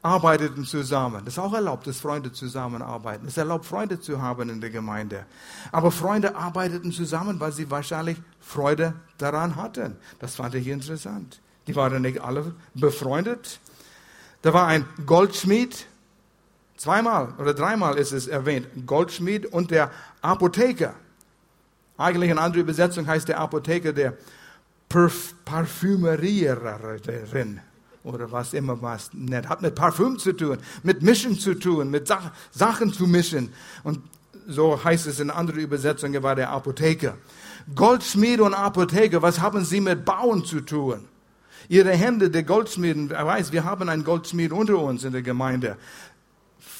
arbeiteten 0.01 0.65
zusammen. 0.65 1.23
Das 1.25 1.35
ist 1.35 1.39
auch 1.39 1.53
erlaubt, 1.53 1.87
dass 1.87 1.99
Freunde 1.99 2.31
zusammenarbeiten. 2.31 3.25
Es 3.25 3.33
ist 3.33 3.37
erlaubt, 3.37 3.65
Freunde 3.65 3.99
zu 3.99 4.21
haben 4.21 4.49
in 4.49 4.61
der 4.61 4.69
Gemeinde. 4.69 5.25
Aber 5.71 5.91
Freunde 5.91 6.35
arbeiteten 6.35 6.91
zusammen, 6.91 7.39
weil 7.39 7.51
sie 7.51 7.69
wahrscheinlich 7.69 8.17
Freude 8.39 8.93
daran 9.17 9.55
hatten. 9.55 9.97
Das 10.19 10.35
fand 10.35 10.55
ich 10.55 10.67
interessant. 10.67 11.41
Die 11.67 11.75
waren 11.75 12.01
nicht 12.01 12.21
alle 12.21 12.53
befreundet. 12.73 13.59
Da 14.43 14.53
war 14.53 14.67
ein 14.67 14.85
Goldschmied, 15.05 15.87
Zweimal 16.77 17.33
oder 17.39 17.55
dreimal 17.55 17.97
ist 17.97 18.11
es 18.11 18.27
erwähnt. 18.27 18.67
Goldschmied 18.85 19.47
und 19.47 19.71
der 19.71 19.89
Apotheker. 20.21 20.93
Eigentlich 21.97 22.29
in 22.29 22.37
anderer 22.37 22.61
Übersetzung 22.61 23.07
heißt 23.07 23.27
der 23.27 23.39
Apotheker 23.39 23.93
der 23.93 24.13
Parf 24.87 25.33
Parfümeriererin 25.43 27.61
oder 28.07 28.31
was 28.31 28.53
immer 28.53 28.81
was 28.81 29.11
nennt. 29.13 29.49
Hat 29.49 29.61
mit 29.61 29.75
Parfüm 29.75 30.17
zu 30.17 30.33
tun, 30.33 30.57
mit 30.83 31.01
Mischen 31.01 31.37
zu 31.37 31.53
tun, 31.53 31.91
mit 31.91 32.07
Sach 32.07 32.31
Sachen 32.51 32.91
zu 32.91 33.05
mischen. 33.05 33.53
Und 33.83 33.99
so 34.47 34.83
heißt 34.83 35.07
es 35.07 35.19
in 35.19 35.29
anderer 35.29 35.57
Übersetzung, 35.57 36.13
er 36.13 36.23
war 36.23 36.35
der 36.35 36.49
Apotheker. 36.49 37.17
Goldschmied 37.75 38.39
und 38.39 38.53
Apotheker, 38.53 39.21
was 39.21 39.41
haben 39.41 39.65
sie 39.65 39.81
mit 39.81 40.05
Bauen 40.05 40.45
zu 40.45 40.61
tun? 40.61 41.07
Ihre 41.69 41.91
Hände, 41.91 42.29
der 42.29 42.43
Goldschmieden, 42.43 43.11
er 43.11 43.25
weiß, 43.25 43.51
wir 43.51 43.65
haben 43.65 43.89
einen 43.89 44.05
Goldschmied 44.05 44.53
unter 44.53 44.79
uns 44.79 45.03
in 45.03 45.11
der 45.11 45.21
Gemeinde 45.21 45.77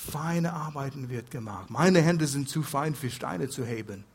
feine 0.08 0.54
Arbeiten 0.54 1.10
wird 1.10 1.32
gemacht. 1.32 1.70
Meine 1.70 2.02
Hände 2.02 2.28
sind 2.28 2.50
zu 2.50 2.64
fein 2.64 2.96
für 2.96 3.10
Steine 3.10 3.50
zu 3.50 3.66
heben. 3.66 4.06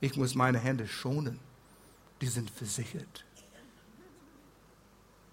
Ich 0.00 0.16
muss 0.16 0.34
meine 0.34 0.58
Hände 0.58 0.86
schonen. 0.86 1.38
Die 2.20 2.26
sind 2.26 2.50
versichert. 2.50 3.24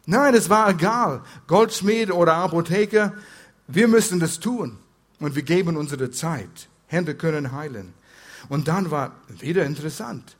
Nein, 0.05 0.33
es 0.33 0.49
war 0.49 0.69
egal. 0.69 1.21
Goldschmied 1.47 2.11
oder 2.11 2.33
Apotheker, 2.35 3.13
wir 3.67 3.87
müssen 3.87 4.19
das 4.19 4.39
tun. 4.39 4.77
und 5.21 5.35
wir 5.35 5.43
geben 5.43 5.77
unsere 5.77 6.09
Zeit. 6.11 6.67
Hände 6.87 7.15
können 7.15 7.51
heilen. 7.51 7.93
Und 8.49 8.67
dann 8.67 8.91
war 8.91 9.15
wieder 9.29 9.65
interessant. 9.65 10.35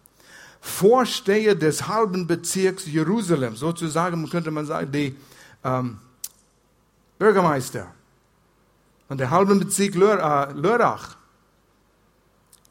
Vorsteher 0.60 1.56
des 1.56 1.88
halben 1.88 2.28
Bezirks 2.28 2.86
Jerusalem, 2.86 3.56
sozusagen 3.56 4.30
könnte 4.30 4.52
man 4.52 4.66
sagen, 4.66 4.92
die 4.92 5.16
ähm, 5.64 6.00
Bürgermeister 7.18 7.94
von 9.08 9.18
der 9.18 9.30
halben 9.30 9.60
Bezirk 9.60 9.96
Lör, 9.96 10.20
äh, 10.20 10.54
Lörrach. 10.54 11.16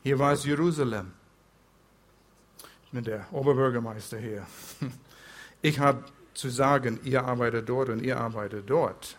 Hier 0.03 0.19
war 0.19 0.33
es 0.33 0.45
Jerusalem. 0.45 1.13
Ich 2.85 2.91
bin 2.91 3.05
der 3.05 3.27
Oberbürgermeister 3.33 4.19
hier. 4.19 4.47
Ich 5.63 5.79
habe 5.79 6.05
zu 6.41 6.49
sagen, 6.49 6.99
ihr 7.05 7.25
arbeitet 7.25 7.69
dort 7.69 7.91
und 7.91 8.03
ihr 8.03 8.19
arbeitet 8.19 8.69
dort. 8.69 9.17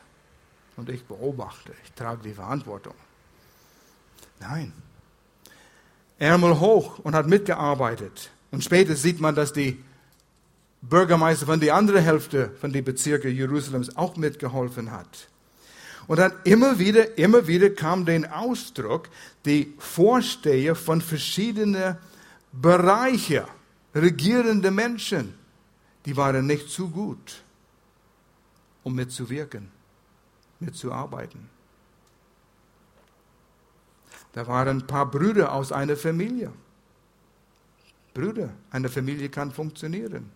Und 0.75 0.89
ich 0.89 1.03
beobachte, 1.05 1.71
ich 1.83 1.91
trage 1.93 2.23
die 2.23 2.33
Verantwortung. 2.33 2.95
Nein. 4.39 4.73
Ärmel 6.17 6.59
hoch 6.59 6.99
und 6.99 7.13
hat 7.13 7.27
mitgearbeitet. 7.27 8.31
Und 8.49 8.63
später 8.63 8.95
sieht 8.95 9.19
man, 9.19 9.35
dass 9.35 9.53
die 9.53 9.83
Bürgermeister 10.81 11.45
von 11.45 11.59
der 11.59 11.75
anderen 11.75 12.01
Hälfte 12.01 12.51
von 12.59 12.73
den 12.73 12.83
Bezirken 12.83 13.35
Jerusalems 13.35 13.95
auch 13.95 14.17
mitgeholfen 14.17 14.91
hat. 14.91 15.27
Und 16.07 16.17
dann 16.17 16.33
immer 16.43 16.79
wieder, 16.79 17.17
immer 17.19 17.45
wieder 17.45 17.69
kam 17.69 18.05
der 18.05 18.35
Ausdruck, 18.35 19.09
die 19.45 19.73
Vorsteher 19.77 20.75
von 20.75 21.01
verschiedenen 21.01 21.97
Bereichen, 22.51 23.43
regierende 23.93 24.71
Menschen, 24.71 25.35
die 26.05 26.17
waren 26.17 26.47
nicht 26.47 26.69
zu 26.69 26.89
gut, 26.89 27.43
um 28.83 28.95
mitzuwirken, 28.95 29.69
mitzuarbeiten. 30.59 31.49
Da 34.33 34.47
waren 34.47 34.79
ein 34.79 34.87
paar 34.87 35.09
Brüder 35.09 35.53
aus 35.53 35.71
einer 35.71 35.97
Familie. 35.97 36.51
Brüder, 38.13 38.49
eine 38.71 38.89
Familie 38.89 39.29
kann 39.29 39.51
funktionieren. 39.51 40.31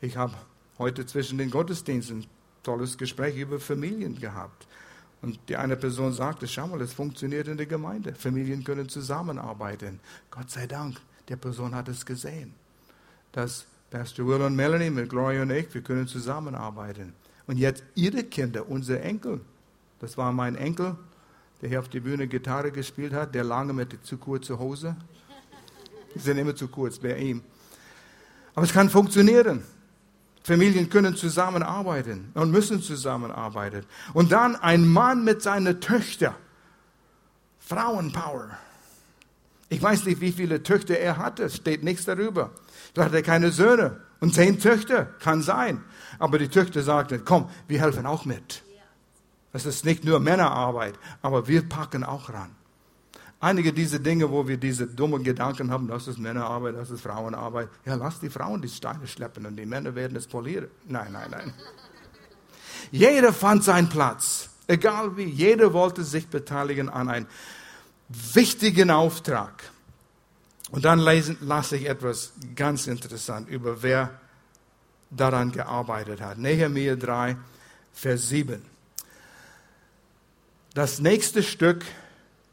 Ich 0.00 0.16
habe 0.16 0.34
heute 0.78 1.06
zwischen 1.06 1.38
den 1.38 1.50
Gottesdiensten 1.50 2.20
ein 2.20 2.26
tolles 2.62 2.98
Gespräch 2.98 3.36
über 3.36 3.60
Familien 3.60 4.18
gehabt. 4.18 4.66
Und 5.20 5.38
die 5.48 5.56
eine 5.56 5.76
Person 5.76 6.12
sagte, 6.12 6.48
schau 6.48 6.66
mal, 6.66 6.80
es 6.80 6.92
funktioniert 6.92 7.46
in 7.46 7.56
der 7.56 7.66
Gemeinde. 7.66 8.14
Familien 8.14 8.64
können 8.64 8.88
zusammenarbeiten. 8.88 10.00
Gott 10.30 10.50
sei 10.50 10.66
Dank, 10.66 11.00
der 11.28 11.36
Person 11.36 11.74
hat 11.74 11.88
es 11.88 12.04
gesehen. 12.04 12.52
Dass 13.30 13.66
Pastor 13.92 14.26
Will 14.26 14.40
und 14.40 14.56
Melanie 14.56 14.88
mit 14.88 15.10
Gloria 15.10 15.42
und 15.42 15.50
ich, 15.50 15.72
wir 15.74 15.82
können 15.82 16.08
zusammenarbeiten. 16.08 17.12
Und 17.46 17.58
jetzt 17.58 17.84
ihre 17.94 18.24
Kinder, 18.24 18.66
unsere 18.66 19.00
Enkel. 19.00 19.42
Das 20.00 20.16
war 20.16 20.32
mein 20.32 20.56
Enkel, 20.56 20.96
der 21.60 21.68
hier 21.68 21.78
auf 21.78 21.90
der 21.90 22.00
Bühne 22.00 22.26
Gitarre 22.26 22.72
gespielt 22.72 23.12
hat, 23.12 23.34
der 23.34 23.44
lange 23.44 23.74
mit 23.74 23.98
zu 24.02 24.16
kurzen 24.16 24.58
Hose. 24.58 24.96
Die 26.14 26.20
sind 26.20 26.38
immer 26.38 26.56
zu 26.56 26.68
kurz 26.68 26.98
bei 26.98 27.18
ihm. 27.18 27.42
Aber 28.54 28.64
es 28.64 28.72
kann 28.72 28.88
funktionieren. 28.88 29.62
Familien 30.42 30.88
können 30.88 31.14
zusammenarbeiten 31.14 32.30
und 32.32 32.50
müssen 32.50 32.80
zusammenarbeiten. 32.80 33.84
Und 34.14 34.32
dann 34.32 34.56
ein 34.56 34.88
Mann 34.88 35.22
mit 35.22 35.42
seiner 35.42 35.80
Töchter. 35.80 36.34
Frauenpower. 37.58 38.56
Ich 39.68 39.82
weiß 39.82 40.06
nicht, 40.06 40.22
wie 40.22 40.32
viele 40.32 40.62
Töchter 40.62 40.96
er 40.96 41.18
hatte, 41.18 41.50
steht 41.50 41.82
nichts 41.84 42.06
darüber. 42.06 42.52
Da 42.94 43.04
hat 43.04 43.14
er 43.14 43.22
keine 43.22 43.50
Söhne 43.50 44.00
und 44.20 44.34
zehn 44.34 44.58
Töchter, 44.58 45.04
kann 45.20 45.42
sein. 45.42 45.82
Aber 46.18 46.38
die 46.38 46.48
Töchter 46.48 46.82
sagten, 46.82 47.24
komm, 47.24 47.48
wir 47.68 47.80
helfen 47.80 48.06
auch 48.06 48.24
mit. 48.24 48.62
Das 49.52 49.66
ist 49.66 49.84
nicht 49.84 50.04
nur 50.04 50.18
Männerarbeit, 50.20 50.94
aber 51.20 51.46
wir 51.46 51.68
packen 51.68 52.04
auch 52.04 52.30
ran. 52.30 52.54
Einige 53.40 53.72
dieser 53.72 53.98
Dinge, 53.98 54.30
wo 54.30 54.46
wir 54.46 54.56
diese 54.56 54.86
dummen 54.86 55.24
Gedanken 55.24 55.72
haben, 55.72 55.88
das 55.88 56.06
ist 56.06 56.18
Männerarbeit, 56.18 56.76
das 56.76 56.90
ist 56.90 57.00
Frauenarbeit. 57.00 57.68
Ja, 57.84 57.96
lass 57.96 58.20
die 58.20 58.30
Frauen 58.30 58.62
die 58.62 58.68
Steine 58.68 59.06
schleppen 59.08 59.44
und 59.44 59.56
die 59.56 59.66
Männer 59.66 59.94
werden 59.96 60.16
es 60.16 60.28
polieren. 60.28 60.68
Nein, 60.86 61.12
nein, 61.12 61.28
nein. 61.30 61.52
Jeder 62.92 63.32
fand 63.32 63.64
seinen 63.64 63.88
Platz. 63.88 64.48
Egal 64.68 65.16
wie, 65.16 65.24
jeder 65.24 65.72
wollte 65.72 66.04
sich 66.04 66.28
beteiligen 66.28 66.88
an 66.88 67.08
einem 67.08 67.26
wichtigen 68.08 68.90
Auftrag. 68.90 69.64
Und 70.72 70.86
dann 70.86 70.98
lesen, 70.98 71.36
lasse 71.42 71.76
ich 71.76 71.86
etwas 71.86 72.32
ganz 72.56 72.86
interessant 72.86 73.48
über 73.48 73.82
wer 73.82 74.18
daran 75.10 75.52
gearbeitet 75.52 76.22
hat. 76.22 76.38
Nehemiah 76.38 76.96
3, 76.96 77.36
Vers 77.92 78.28
7. 78.30 78.62
Das 80.72 80.98
nächste 80.98 81.42
Stück 81.42 81.84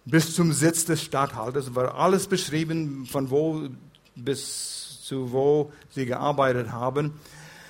bis 0.04 0.36
zum 0.36 0.52
Sitz 0.52 0.84
des 0.84 1.02
Statthalters 1.02 1.74
war 1.76 1.96
alles 1.96 2.28
beschrieben, 2.28 3.06
von 3.06 3.30
wo 3.30 3.70
bis 4.16 5.02
zu 5.02 5.32
wo 5.32 5.72
sie 5.90 6.06
gearbeitet 6.06 6.74
haben. 6.74 7.14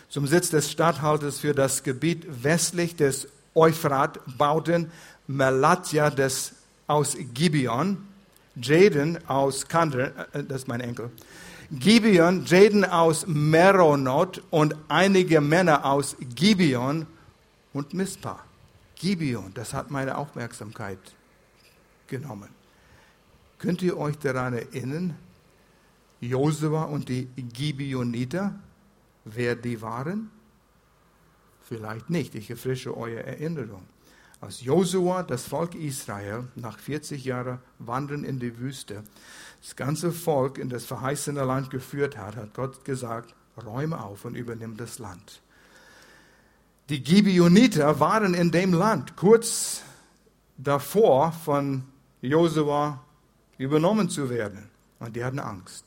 Zum 0.10 0.26
Sitz 0.26 0.50
des 0.50 0.72
Statthalters 0.72 1.38
für 1.38 1.54
das 1.54 1.84
Gebiet 1.84 2.26
westlich 2.44 2.96
des 2.96 3.28
Euphrat 3.54 4.20
bauten 4.40 4.92
Melatja 5.28 6.10
des, 6.10 6.54
aus 6.88 7.16
Gibeon, 7.36 8.09
Jaden 8.62 9.28
aus 9.28 9.68
Kander, 9.68 10.34
äh, 10.34 10.44
das 10.44 10.62
ist 10.62 10.68
mein 10.68 10.82
Enkel, 10.82 11.12
Gibeon, 11.72 12.46
Jaden 12.46 12.84
aus 12.84 13.28
Meronot 13.28 14.42
und 14.50 14.76
einige 14.88 15.40
Männer 15.40 15.86
aus 15.86 16.16
Gibeon 16.36 17.06
und 17.74 17.94
Mispa. 17.94 18.44
Gibeon, 18.96 19.52
das 19.54 19.74
hat 19.74 19.92
meine 19.92 20.18
Aufmerksamkeit 20.18 21.00
genommen. 22.08 22.50
Könnt 23.60 23.82
ihr 23.82 23.98
euch 23.98 24.18
daran 24.18 24.54
erinnern, 24.54 25.16
Josua 26.22 26.84
und 26.84 27.08
die 27.08 27.26
Gibeoniter, 27.36 28.56
wer 29.26 29.56
die 29.56 29.82
waren? 29.82 30.32
Vielleicht 31.64 32.10
nicht, 32.10 32.36
ich 32.36 32.50
erfrische 32.50 32.98
eure 32.98 33.24
Erinnerung. 33.24 33.84
Als 34.42 34.62
Josua 34.62 35.24
das 35.24 35.46
Volk 35.46 35.76
Israel 35.76 36.48
nach 36.56 36.80
40 36.80 37.26
Jahren 37.26 37.60
Wandern 37.78 38.24
in 38.24 38.40
die 38.40 38.58
Wüste 38.58 39.04
das 39.62 39.76
ganze 39.76 40.12
Volk 40.12 40.58
in 40.58 40.70
das 40.70 40.86
verheißene 40.86 41.44
Land 41.44 41.70
geführt 41.70 42.18
hat, 42.18 42.38
hat 42.38 42.54
Gott 42.54 42.86
gesagt, 42.86 43.36
räume 43.66 44.02
auf 44.02 44.24
und 44.24 44.36
übernimm 44.36 44.78
das 44.78 45.00
Land. 45.00 45.42
Die 46.88 47.04
Gibeoniter 47.04 48.00
waren 48.00 48.34
in 48.34 48.52
dem 48.52 48.74
Land 48.74 49.16
kurz 49.18 49.82
davor 50.58 51.34
von 51.34 51.84
Josua 52.22 53.04
übernommen 53.58 54.10
zu 54.10 54.30
werden. 54.30 54.70
Und 55.00 55.16
die 55.16 55.24
hatten 55.24 55.40
Angst. 55.40 55.86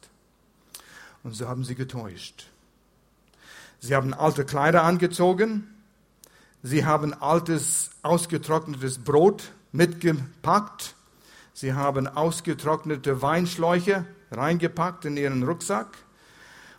Und 1.22 1.34
so 1.34 1.48
haben 1.48 1.64
sie 1.64 1.74
getäuscht. 1.74 2.48
Sie 3.80 3.94
haben 3.94 4.14
alte 4.14 4.44
Kleider 4.44 4.84
angezogen. 4.84 5.71
Sie 6.62 6.84
haben 6.84 7.12
altes, 7.14 7.90
ausgetrocknetes 8.02 8.98
Brot 8.98 9.52
mitgepackt. 9.72 10.94
Sie 11.52 11.74
haben 11.74 12.06
ausgetrocknete 12.06 13.20
Weinschläuche 13.20 14.06
reingepackt 14.30 15.04
in 15.04 15.16
ihren 15.16 15.42
Rucksack. 15.42 15.98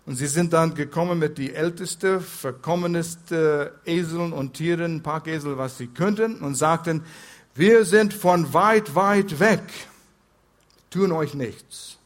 Und 0.05 0.15
sie 0.15 0.27
sind 0.27 0.51
dann 0.53 0.73
gekommen 0.73 1.19
mit 1.19 1.37
die 1.37 1.53
älteste, 1.53 2.19
verkommeneste 2.19 3.79
Eseln 3.85 4.33
und 4.33 4.53
Tieren, 4.53 5.01
Packesel, 5.01 5.57
was 5.57 5.77
sie 5.77 5.87
könnten, 5.87 6.39
und 6.39 6.55
sagten, 6.55 7.03
wir 7.55 7.85
sind 7.85 8.13
von 8.13 8.53
weit, 8.53 8.95
weit 8.95 9.39
weg, 9.39 9.63
tun 10.89 11.11
euch 11.11 11.35
nichts. 11.35 11.97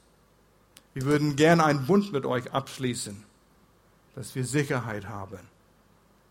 Wir 0.93 1.03
würden 1.03 1.35
gern 1.35 1.61
einen 1.61 1.85
Bund 1.87 2.11
mit 2.11 2.25
euch 2.25 2.51
abschließen, 2.53 3.23
dass 4.15 4.35
wir 4.35 4.45
Sicherheit 4.45 5.07
haben. 5.07 5.39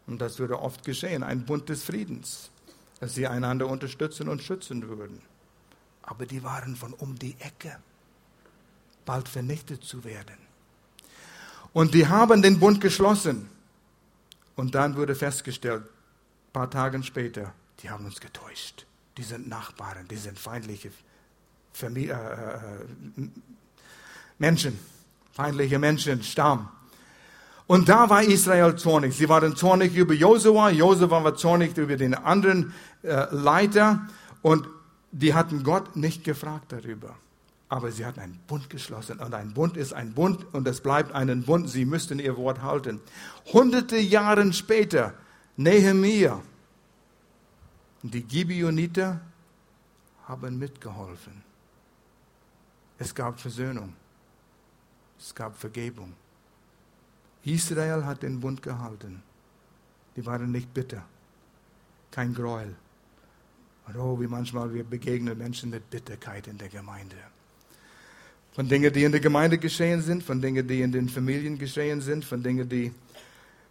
Und 0.07 0.21
das 0.21 0.39
würde 0.39 0.61
oft 0.61 0.85
geschehen, 0.85 1.23
ein 1.23 1.45
Bund 1.45 1.69
des 1.69 1.83
Friedens, 1.83 2.51
dass 3.01 3.15
sie 3.15 3.27
einander 3.27 3.67
unterstützen 3.67 4.29
und 4.29 4.43
schützen 4.43 4.89
würden. 4.89 5.21
Aber 6.03 6.27
die 6.27 6.43
waren 6.43 6.77
von 6.77 6.93
um 6.93 7.19
die 7.19 7.37
Ecke, 7.41 7.79
bald 9.05 9.29
vernichtet 9.29 9.83
zu 9.83 10.05
werden. 10.05 10.37
Und 11.73 11.95
die 11.95 12.07
haben 12.07 12.43
den 12.43 12.59
Bund 12.59 12.81
geschlossen. 12.81 13.49
Und 14.55 14.75
dann 14.75 14.97
wurde 14.97 15.15
festgestellt, 15.15 15.83
ein 15.83 16.53
paar 16.53 16.71
Tage 16.71 17.03
später, 17.03 17.53
die 17.83 17.91
haben 17.91 18.05
uns 18.05 18.21
getäuscht 18.21 18.87
die 19.17 19.23
sind 19.23 19.49
Nachbarn, 19.49 20.07
die 20.09 20.17
sind 20.17 20.39
feindliche 20.39 20.91
Familie, 21.73 22.15
äh, 22.15 23.23
äh, 23.23 23.29
Menschen, 24.39 24.79
feindliche 25.33 25.79
Menschen, 25.79 26.23
Stamm. 26.23 26.69
Und 27.67 27.89
da 27.89 28.09
war 28.09 28.23
Israel 28.23 28.77
zornig. 28.77 29.17
Sie 29.17 29.29
waren 29.29 29.57
zornig 29.57 29.95
über 29.97 30.15
Josua, 30.15 30.71
Josua 30.71 31.25
war 31.25 31.35
zornig 31.35 31.77
über 31.77 31.97
den 31.97 32.15
anderen 32.15 32.73
äh, 33.03 33.27
Leiter 33.35 34.07
und 34.43 34.69
die 35.11 35.35
hatten 35.35 35.65
Gott 35.65 35.97
nicht 35.97 36.23
gefragt 36.23 36.73
darüber. 36.73 37.17
Aber 37.69 37.91
sie 37.91 38.05
hatten 38.05 38.21
einen 38.21 38.39
Bund 38.47 38.71
geschlossen 38.71 39.19
und 39.19 39.35
ein 39.35 39.53
Bund 39.53 39.77
ist 39.77 39.93
ein 39.93 40.15
Bund 40.15 40.47
und 40.53 40.69
es 40.69 40.81
bleibt 40.81 41.13
ein 41.13 41.43
Bund. 41.43 41.69
Sie 41.69 41.85
müssten 41.85 42.21
ihr 42.21 42.37
Wort 42.37 42.63
halten. 42.63 43.01
Hunderte 43.53 43.97
Jahre 43.97 44.53
später, 44.53 45.15
Nehemiah, 45.57 46.41
die 48.03 48.23
Gibeoniter 48.23 49.21
haben 50.29 50.59
mitgeholfen. 50.59 51.43
Es 52.99 53.13
gab 53.15 53.41
Versöhnung. 53.41 53.93
Es 55.19 55.35
gab 55.35 55.59
Vergebung. 55.59 56.15
Israel 57.53 58.05
hat 58.05 58.23
den 58.23 58.41
Bund 58.41 58.63
gehalten. 58.63 59.23
Die 60.17 60.25
waren 60.27 60.51
nicht 60.51 60.73
bitter. 60.73 61.05
Kein 62.11 62.35
Gräuel. 62.35 62.75
Und 63.87 63.97
oh, 63.97 64.21
wie 64.21 64.27
manchmal 64.27 64.73
wir 64.75 64.83
begegnen 64.85 65.39
Menschen 65.39 65.71
mit 65.71 65.89
Bitterkeit 65.91 66.49
in 66.49 66.59
der 66.59 66.69
Gemeinde. 66.69 67.17
Von 68.53 68.69
Dingen, 68.69 68.93
die 68.93 69.05
in 69.05 69.13
der 69.13 69.21
Gemeinde 69.21 69.59
geschehen 69.59 70.03
sind, 70.03 70.23
von 70.23 70.41
Dingen, 70.41 70.67
die 70.67 70.81
in 70.81 70.91
den 70.91 71.09
Familien 71.09 71.59
geschehen 71.59 72.01
sind, 72.01 72.25
von 72.25 72.43
Dingen, 72.43 72.69
die 72.69 72.93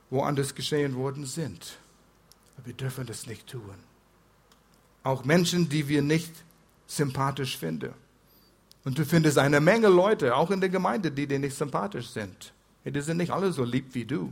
woanders 0.09 0.53
geschehen 0.53 0.95
worden 0.95 1.25
sind. 1.25 1.77
Aber 2.55 2.67
wir 2.67 2.73
dürfen 2.73 3.05
das 3.05 3.25
nicht 3.25 3.47
tun. 3.47 3.75
Auch 5.03 5.25
Menschen, 5.25 5.67
die 5.67 5.87
wir 5.87 6.01
nicht 6.01 6.31
sympathisch 6.87 7.57
finden. 7.57 7.93
Und 8.83 8.97
du 8.97 9.05
findest 9.05 9.37
eine 9.37 9.59
Menge 9.59 9.87
Leute, 9.87 10.35
auch 10.35 10.51
in 10.51 10.61
der 10.61 10.69
Gemeinde, 10.69 11.11
die 11.11 11.27
dir 11.27 11.39
nicht 11.39 11.57
sympathisch 11.57 12.09
sind. 12.09 12.53
Die 12.85 13.01
sind 13.01 13.17
nicht 13.17 13.31
alle 13.31 13.51
so 13.51 13.63
lieb 13.63 13.93
wie 13.93 14.05
du. 14.05 14.31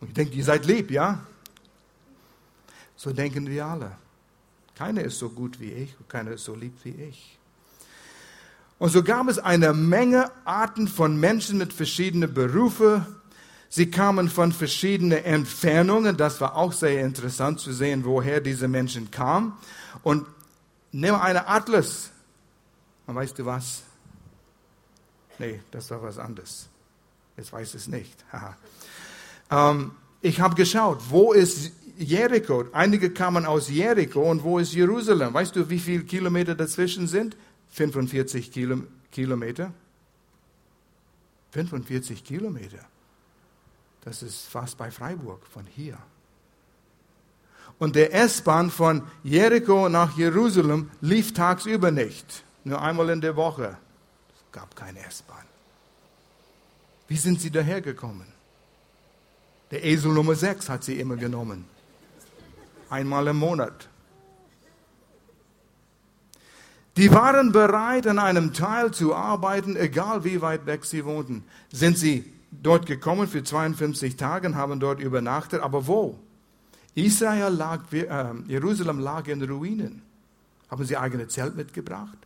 Und 0.00 0.08
ich 0.08 0.14
denke, 0.14 0.34
ihr 0.34 0.44
seid 0.44 0.66
lieb, 0.66 0.90
ja? 0.90 1.20
So 2.96 3.12
denken 3.12 3.46
wir 3.46 3.64
alle. 3.64 3.92
Keiner 4.74 5.02
ist 5.02 5.18
so 5.18 5.30
gut 5.30 5.60
wie 5.60 5.70
ich 5.70 5.98
und 5.98 6.08
keiner 6.08 6.32
ist 6.32 6.44
so 6.44 6.54
lieb 6.54 6.74
wie 6.82 6.90
ich. 6.90 7.38
Und 8.78 8.90
so 8.90 9.02
gab 9.02 9.28
es 9.28 9.38
eine 9.38 9.72
Menge 9.72 10.30
Arten 10.44 10.86
von 10.88 11.18
Menschen 11.18 11.58
mit 11.58 11.72
verschiedenen 11.72 12.34
Berufen. 12.34 13.06
Sie 13.68 13.90
kamen 13.90 14.28
von 14.28 14.52
verschiedenen 14.52 15.24
Entfernungen. 15.24 16.16
Das 16.16 16.40
war 16.40 16.56
auch 16.56 16.72
sehr 16.72 17.02
interessant 17.02 17.60
zu 17.60 17.72
sehen, 17.72 18.04
woher 18.04 18.40
diese 18.40 18.68
Menschen 18.68 19.10
kamen. 19.10 19.54
Und 20.02 20.26
nimm 20.92 21.14
eine 21.14 21.48
Atlas. 21.48 22.10
Und 23.06 23.14
weißt 23.14 23.38
du 23.38 23.46
was? 23.46 23.82
Nee, 25.38 25.60
das 25.70 25.90
war 25.90 26.02
was 26.02 26.18
anderes. 26.18 26.68
Jetzt 27.36 27.52
weiß 27.52 27.74
es 27.74 27.88
nicht. 27.88 28.24
ähm, 29.50 29.92
ich 30.22 30.40
habe 30.40 30.54
geschaut, 30.54 30.98
wo 31.10 31.32
ist 31.32 31.72
Jericho? 31.98 32.64
Einige 32.72 33.10
kamen 33.10 33.46
aus 33.46 33.68
Jericho 33.68 34.22
und 34.22 34.42
wo 34.42 34.58
ist 34.58 34.74
Jerusalem? 34.74 35.34
Weißt 35.34 35.56
du, 35.56 35.68
wie 35.70 35.78
viele 35.78 36.04
Kilometer 36.04 36.54
dazwischen 36.54 37.06
sind? 37.06 37.36
45 37.70 38.50
Kilo, 38.50 38.82
Kilometer. 39.10 39.72
45 41.52 42.24
Kilometer. 42.24 42.80
Das 44.02 44.22
ist 44.22 44.46
fast 44.46 44.78
bei 44.78 44.90
Freiburg 44.90 45.46
von 45.46 45.66
hier. 45.66 45.98
Und 47.78 47.96
der 47.96 48.14
S-Bahn 48.14 48.70
von 48.70 49.02
Jericho 49.22 49.88
nach 49.88 50.16
Jerusalem 50.16 50.90
lief 51.00 51.34
tagsüber 51.34 51.90
nicht. 51.90 52.44
Nur 52.64 52.80
einmal 52.80 53.10
in 53.10 53.20
der 53.20 53.36
Woche. 53.36 53.78
Gab 54.56 54.74
keine 54.74 55.00
S-Bahn. 55.04 55.44
Wie 57.08 57.18
sind 57.18 57.42
sie 57.42 57.50
dahergekommen? 57.50 58.26
Der 59.70 59.84
Esel 59.84 60.12
Nummer 60.12 60.34
6 60.34 60.70
hat 60.70 60.82
sie 60.82 60.98
immer 60.98 61.16
genommen. 61.16 61.66
Einmal 62.88 63.26
im 63.26 63.36
Monat. 63.36 63.90
Die 66.96 67.10
waren 67.10 67.52
bereit, 67.52 68.06
an 68.06 68.18
einem 68.18 68.54
Teil 68.54 68.92
zu 68.92 69.14
arbeiten, 69.14 69.76
egal 69.76 70.24
wie 70.24 70.40
weit 70.40 70.64
weg 70.64 70.86
sie 70.86 71.04
wohnten. 71.04 71.44
Sind 71.70 71.98
sie 71.98 72.32
dort 72.50 72.86
gekommen 72.86 73.28
für 73.28 73.44
52 73.44 74.16
Tage 74.16 74.54
haben 74.54 74.80
dort 74.80 75.00
übernachtet, 75.00 75.60
aber 75.60 75.86
wo? 75.86 76.18
Israel 76.94 77.52
lag, 77.52 77.92
äh, 77.92 78.32
Jerusalem 78.48 79.00
lag 79.00 79.28
in 79.28 79.42
Ruinen. 79.42 80.00
Haben 80.70 80.86
sie 80.86 80.96
eigene 80.96 81.28
Zelt 81.28 81.56
mitgebracht? 81.56 82.16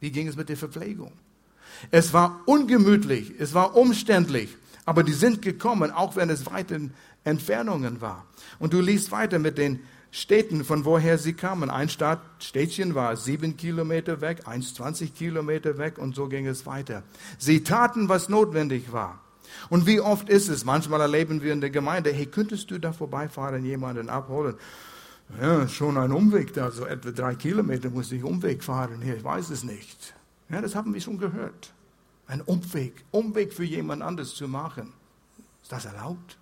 Wie 0.00 0.10
ging 0.10 0.26
es 0.26 0.34
mit 0.34 0.48
der 0.48 0.56
Verpflegung? 0.56 1.12
Es 1.90 2.12
war 2.12 2.40
ungemütlich, 2.46 3.34
es 3.38 3.54
war 3.54 3.76
umständlich, 3.76 4.56
aber 4.84 5.02
die 5.02 5.12
sind 5.12 5.42
gekommen, 5.42 5.90
auch 5.90 6.16
wenn 6.16 6.30
es 6.30 6.46
weite 6.46 6.90
Entfernungen 7.24 8.00
war. 8.00 8.26
Und 8.58 8.72
du 8.72 8.80
liest 8.80 9.10
weiter 9.12 9.38
mit 9.38 9.58
den 9.58 9.80
Städten, 10.10 10.64
von 10.64 10.84
woher 10.84 11.18
sie 11.18 11.34
kamen. 11.34 11.70
Ein 11.70 11.88
Stadt, 11.88 12.20
Städtchen 12.38 12.94
war 12.94 13.16
sieben 13.16 13.56
Kilometer 13.56 14.20
weg, 14.20 14.42
eins 14.46 14.74
20 14.74 15.14
Kilometer 15.14 15.78
weg 15.78 15.98
und 15.98 16.14
so 16.14 16.28
ging 16.28 16.46
es 16.46 16.64
weiter. 16.66 17.02
Sie 17.38 17.62
taten, 17.62 18.08
was 18.08 18.28
notwendig 18.28 18.92
war. 18.92 19.20
Und 19.70 19.86
wie 19.86 20.00
oft 20.00 20.28
ist 20.28 20.48
es? 20.48 20.64
Manchmal 20.64 21.00
erleben 21.00 21.42
wir 21.42 21.52
in 21.52 21.60
der 21.60 21.70
Gemeinde, 21.70 22.12
hey, 22.12 22.26
könntest 22.26 22.70
du 22.70 22.78
da 22.78 22.92
vorbeifahren, 22.92 23.64
jemanden 23.64 24.08
abholen? 24.08 24.54
Ja, 25.40 25.68
schon 25.68 25.98
ein 25.98 26.12
Umweg 26.12 26.54
da, 26.54 26.70
so 26.70 26.86
etwa 26.86 27.10
drei 27.10 27.34
Kilometer 27.34 27.90
muss 27.90 28.10
ich 28.12 28.24
Umweg 28.24 28.64
fahren 28.64 29.02
hier, 29.02 29.16
ich 29.16 29.24
weiß 29.24 29.50
es 29.50 29.62
nicht. 29.62 30.14
Ja, 30.50 30.60
das 30.60 30.74
haben 30.74 30.94
wir 30.94 31.00
schon 31.00 31.18
gehört. 31.18 31.72
Ein 32.26 32.40
Umweg, 32.42 33.04
Umweg 33.10 33.52
für 33.52 33.64
jemand 33.64 34.02
anderes 34.02 34.34
zu 34.34 34.48
machen. 34.48 34.92
Ist 35.62 35.72
das 35.72 35.84
erlaubt? 35.84 36.38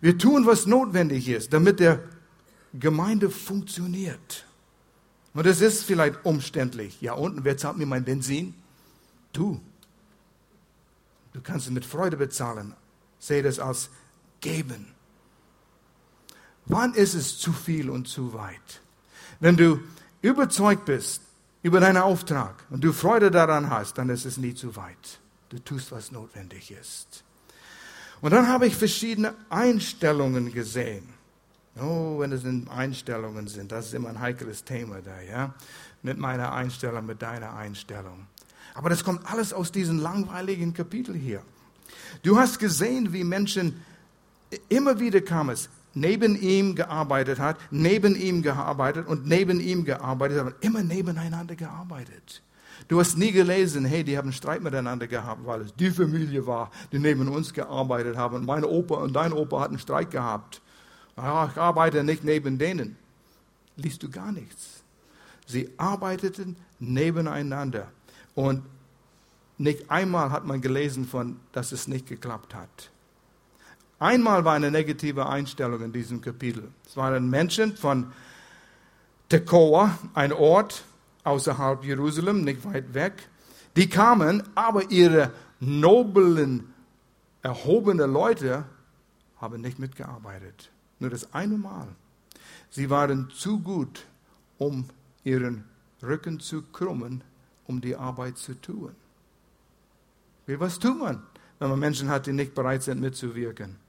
Wir 0.00 0.18
tun, 0.18 0.46
was 0.46 0.66
notwendig 0.66 1.28
ist, 1.28 1.52
damit 1.52 1.80
der 1.80 2.00
Gemeinde 2.74 3.30
funktioniert. 3.30 4.46
Und 5.34 5.46
es 5.46 5.60
ist 5.60 5.84
vielleicht 5.84 6.24
umständlich. 6.24 7.00
Ja, 7.00 7.14
unten, 7.14 7.44
wer 7.44 7.56
zahlt 7.56 7.78
mir 7.78 7.86
mein 7.86 8.04
Benzin? 8.04 8.54
Du. 9.32 9.60
Du 11.32 11.40
kannst 11.40 11.66
es 11.66 11.72
mit 11.72 11.84
Freude 11.84 12.16
bezahlen. 12.16 12.74
Sehe 13.18 13.42
das 13.42 13.58
als 13.58 13.90
geben. 14.40 14.88
Wann 16.66 16.94
ist 16.94 17.14
es 17.14 17.38
zu 17.38 17.52
viel 17.52 17.88
und 17.88 18.08
zu 18.08 18.34
weit? 18.34 18.82
Wenn 19.40 19.56
du 19.56 19.80
überzeugt 20.20 20.84
bist 20.84 21.21
über 21.62 21.80
deinen 21.80 21.98
Auftrag 21.98 22.54
und 22.70 22.82
du 22.82 22.92
Freude 22.92 23.30
daran 23.30 23.70
hast, 23.70 23.98
dann 23.98 24.08
ist 24.08 24.24
es 24.24 24.36
nie 24.36 24.54
zu 24.54 24.74
weit. 24.76 25.20
Du 25.48 25.58
tust, 25.58 25.92
was 25.92 26.10
notwendig 26.10 26.70
ist. 26.70 27.24
Und 28.20 28.32
dann 28.32 28.48
habe 28.48 28.66
ich 28.66 28.76
verschiedene 28.76 29.34
Einstellungen 29.50 30.52
gesehen. 30.52 31.08
Oh, 31.80 32.18
wenn 32.18 32.32
es 32.32 32.44
in 32.44 32.68
Einstellungen 32.68 33.48
sind, 33.48 33.72
das 33.72 33.86
ist 33.86 33.94
immer 33.94 34.10
ein 34.10 34.20
heikles 34.20 34.64
Thema 34.64 35.00
da, 35.00 35.20
ja? 35.20 35.54
Mit 36.02 36.18
meiner 36.18 36.52
Einstellung, 36.52 37.06
mit 37.06 37.22
deiner 37.22 37.54
Einstellung. 37.54 38.26
Aber 38.74 38.90
das 38.90 39.04
kommt 39.04 39.30
alles 39.30 39.52
aus 39.52 39.72
diesem 39.72 39.98
langweiligen 39.98 40.74
Kapitel 40.74 41.14
hier. 41.14 41.42
Du 42.22 42.38
hast 42.38 42.58
gesehen, 42.58 43.12
wie 43.12 43.24
Menschen, 43.24 43.82
immer 44.68 44.98
wieder 45.00 45.20
kam 45.20 45.50
es, 45.50 45.68
neben 45.94 46.40
ihm 46.40 46.74
gearbeitet 46.74 47.38
hat, 47.38 47.58
neben 47.70 48.14
ihm 48.14 48.42
gearbeitet 48.42 49.06
und 49.06 49.26
neben 49.26 49.60
ihm 49.60 49.84
gearbeitet, 49.84 50.38
aber 50.38 50.54
immer 50.60 50.82
nebeneinander 50.82 51.54
gearbeitet. 51.54 52.42
Du 52.88 52.98
hast 52.98 53.16
nie 53.16 53.32
gelesen, 53.32 53.84
hey, 53.84 54.02
die 54.02 54.16
haben 54.16 54.32
Streit 54.32 54.62
miteinander 54.62 55.06
gehabt, 55.06 55.46
weil 55.46 55.62
es 55.62 55.74
die 55.74 55.90
Familie 55.90 56.46
war, 56.46 56.70
die 56.90 56.98
neben 56.98 57.28
uns 57.28 57.52
gearbeitet 57.52 58.16
haben. 58.16 58.36
Und 58.36 58.46
mein 58.46 58.64
Opa 58.64 58.96
und 58.96 59.12
dein 59.14 59.32
Opa 59.32 59.60
hatten 59.60 59.78
Streit 59.78 60.10
gehabt. 60.10 60.60
Ja, 61.16 61.48
ich 61.50 61.56
arbeite 61.58 62.02
nicht 62.02 62.24
neben 62.24 62.58
denen. 62.58 62.96
Liest 63.76 64.02
du 64.02 64.10
gar 64.10 64.32
nichts. 64.32 64.82
Sie 65.46 65.70
arbeiteten 65.76 66.56
nebeneinander. 66.78 67.88
Und 68.34 68.62
nicht 69.58 69.90
einmal 69.90 70.30
hat 70.30 70.46
man 70.46 70.60
gelesen 70.60 71.06
von, 71.06 71.38
dass 71.52 71.72
es 71.72 71.86
nicht 71.86 72.06
geklappt 72.06 72.54
hat. 72.54 72.91
Einmal 74.02 74.44
war 74.44 74.54
eine 74.54 74.72
negative 74.72 75.28
Einstellung 75.28 75.80
in 75.80 75.92
diesem 75.92 76.20
Kapitel. 76.20 76.72
Es 76.84 76.96
waren 76.96 77.30
Menschen 77.30 77.76
von 77.76 78.12
Tekoa, 79.28 79.96
ein 80.12 80.32
Ort 80.32 80.82
außerhalb 81.22 81.84
Jerusalem, 81.84 82.42
nicht 82.42 82.64
weit 82.64 82.94
weg. 82.94 83.28
Die 83.76 83.88
kamen, 83.88 84.42
aber 84.56 84.90
ihre 84.90 85.30
noblen, 85.60 86.74
erhobenen 87.42 88.12
Leute 88.12 88.64
haben 89.40 89.60
nicht 89.60 89.78
mitgearbeitet. 89.78 90.70
Nur 90.98 91.10
das 91.10 91.32
eine 91.32 91.56
Mal. 91.56 91.86
Sie 92.70 92.90
waren 92.90 93.30
zu 93.30 93.60
gut, 93.60 94.04
um 94.58 94.86
ihren 95.22 95.62
Rücken 96.02 96.40
zu 96.40 96.62
krummen 96.62 97.22
um 97.68 97.80
die 97.80 97.94
Arbeit 97.94 98.36
zu 98.36 98.60
tun. 98.60 98.96
Wie 100.46 100.58
was 100.58 100.80
tut 100.80 100.98
man, 100.98 101.22
wenn 101.60 101.70
man 101.70 101.78
Menschen 101.78 102.08
hat, 102.08 102.26
die 102.26 102.32
nicht 102.32 102.52
bereit 102.52 102.82
sind 102.82 103.00
mitzuwirken? 103.00 103.81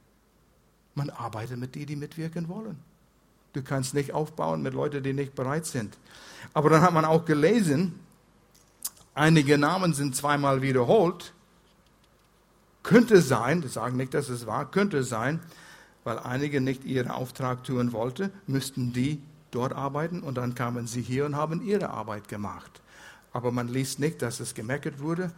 Man 0.95 1.09
arbeitet 1.09 1.57
mit 1.57 1.75
denen, 1.75 1.87
die 1.87 1.95
mitwirken 1.95 2.47
wollen. 2.47 2.77
Du 3.53 3.61
kannst 3.61 3.93
nicht 3.93 4.13
aufbauen 4.13 4.61
mit 4.61 4.73
Leuten, 4.73 5.03
die 5.03 5.13
nicht 5.13 5.35
bereit 5.35 5.65
sind. 5.65 5.97
Aber 6.53 6.69
dann 6.69 6.81
hat 6.81 6.93
man 6.93 7.05
auch 7.05 7.25
gelesen, 7.25 7.99
einige 9.13 9.57
Namen 9.57 9.93
sind 9.93 10.15
zweimal 10.15 10.61
wiederholt. 10.61 11.33
Könnte 12.81 13.21
sein, 13.21 13.61
das 13.61 13.73
sagen 13.73 13.97
nicht, 13.97 14.13
dass 14.13 14.29
es 14.29 14.45
war, 14.45 14.69
könnte 14.69 15.03
sein, 15.03 15.39
weil 16.03 16.19
einige 16.19 16.61
nicht 16.61 16.83
ihren 16.83 17.09
Auftrag 17.11 17.63
tun 17.63 17.93
wollten, 17.93 18.31
müssten 18.47 18.91
die 18.91 19.21
dort 19.51 19.73
arbeiten 19.73 20.21
und 20.21 20.35
dann 20.35 20.55
kamen 20.55 20.87
sie 20.87 21.01
hier 21.01 21.25
und 21.25 21.35
haben 21.35 21.61
ihre 21.61 21.91
Arbeit 21.91 22.27
gemacht 22.27 22.81
aber 23.33 23.51
man 23.51 23.67
liest 23.67 23.99
nicht, 23.99 24.21
dass 24.21 24.39
es 24.39 24.53
gemeckert 24.53 24.99
wurde. 24.99 25.31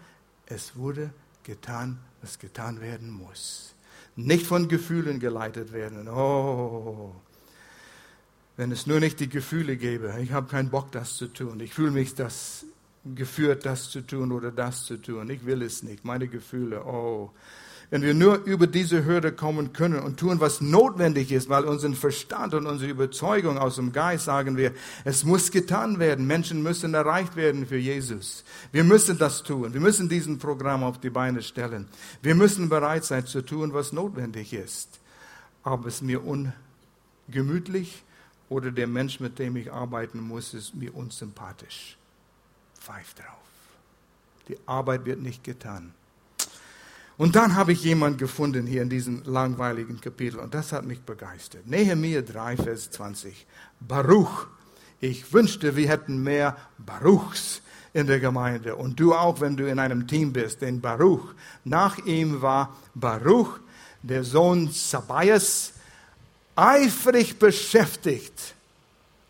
Es 0.45 0.75
wurde 0.75 1.11
getan, 1.43 1.97
was 2.21 2.37
getan 2.37 2.81
werden 2.81 3.09
muss. 3.09 3.73
Nicht 4.15 4.45
von 4.45 4.67
Gefühlen 4.67 5.19
geleitet 5.19 5.73
werden. 5.73 6.07
Oh. 6.07 7.13
wenn 8.57 8.71
es 8.71 8.87
nur 8.87 8.99
nicht 8.99 9.19
die 9.19 9.29
Gefühle 9.29 9.75
gäbe. 9.75 10.15
Ich 10.21 10.31
habe 10.31 10.47
keinen 10.47 10.69
Bock, 10.69 10.91
das 10.91 11.15
zu 11.17 11.27
tun. 11.27 11.59
Ich 11.59 11.73
fühle 11.73 11.91
mich 11.91 12.15
das 12.15 12.65
geführt, 13.03 13.65
das 13.65 13.89
zu 13.89 14.01
tun 14.01 14.31
oder 14.31 14.51
das 14.51 14.85
zu 14.85 14.97
tun. 14.97 15.29
Ich 15.29 15.45
will 15.45 15.61
es 15.61 15.83
nicht. 15.83 16.05
Meine 16.05 16.27
Gefühle, 16.27 16.83
oh. 16.85 17.31
Wenn 17.89 18.01
wir 18.01 18.13
nur 18.13 18.43
über 18.45 18.67
diese 18.67 19.05
Hürde 19.05 19.31
kommen 19.31 19.73
können 19.73 19.99
und 19.99 20.19
tun, 20.19 20.39
was 20.39 20.61
notwendig 20.61 21.31
ist, 21.31 21.49
weil 21.49 21.65
unseren 21.65 21.95
Verstand 21.95 22.53
und 22.53 22.65
unsere 22.65 22.91
Überzeugung 22.91 23.57
aus 23.57 23.75
dem 23.75 23.91
Geist 23.91 24.25
sagen 24.25 24.57
wir, 24.57 24.73
es 25.03 25.23
muss 25.23 25.51
getan 25.51 25.99
werden. 25.99 26.27
Menschen 26.27 26.63
müssen 26.63 26.93
erreicht 26.93 27.35
werden 27.35 27.67
für 27.67 27.77
Jesus. 27.77 28.43
Wir 28.71 28.83
müssen 28.83 29.17
das 29.17 29.43
tun. 29.43 29.73
Wir 29.73 29.81
müssen 29.81 30.09
diesen 30.09 30.39
Programm 30.39 30.83
auf 30.83 30.99
die 30.99 31.09
Beine 31.09 31.41
stellen. 31.41 31.87
Wir 32.21 32.35
müssen 32.35 32.69
bereit 32.69 33.05
sein 33.05 33.25
zu 33.25 33.41
tun, 33.41 33.73
was 33.73 33.93
notwendig 33.93 34.53
ist. 34.53 34.99
Aber 35.63 35.87
es 35.87 36.01
mir 36.01 36.21
ungemütlich 36.23 38.03
oder 38.49 38.71
der 38.71 38.87
Mensch, 38.87 39.19
mit 39.19 39.39
dem 39.39 39.55
ich 39.55 39.71
arbeiten 39.71 40.19
muss, 40.19 40.53
ist 40.53 40.75
mir 40.75 40.95
unsympathisch 40.95 41.97
pfeift 42.85 43.19
drauf. 43.19 43.45
Die 44.47 44.57
Arbeit 44.67 45.05
wird 45.05 45.21
nicht 45.21 45.43
getan. 45.43 45.93
Und 47.17 47.35
dann 47.37 47.55
habe 47.55 47.71
ich 47.71 47.83
jemanden 47.83 48.17
gefunden 48.17 48.67
hier 48.67 48.81
in 48.81 48.89
diesem 48.89 49.23
langweiligen 49.23 50.01
Kapitel 50.01 50.39
und 50.39 50.53
das 50.53 50.73
hat 50.73 50.85
mich 50.85 51.01
begeistert. 51.01 51.65
Nehemiah 51.65 52.21
3, 52.21 52.57
Vers 52.57 52.91
20. 52.91 53.47
Baruch. 53.79 54.47
Ich 54.99 55.31
wünschte, 55.31 55.77
wir 55.77 55.87
hätten 55.87 56.23
mehr 56.23 56.57
Baruchs 56.77 57.61
in 57.93 58.07
der 58.07 58.19
Gemeinde 58.19 58.75
und 58.75 58.99
du 58.99 59.13
auch, 59.13 59.39
wenn 59.39 59.55
du 59.55 59.69
in 59.69 59.79
einem 59.79 60.07
Team 60.07 60.33
bist, 60.33 60.61
denn 60.61 60.81
Baruch. 60.81 61.33
Nach 61.63 61.97
ihm 61.99 62.41
war 62.41 62.75
Baruch, 62.93 63.59
der 64.01 64.25
Sohn 64.25 64.69
Sabias, 64.69 65.71
eifrig 66.55 67.39
beschäftigt 67.39 68.55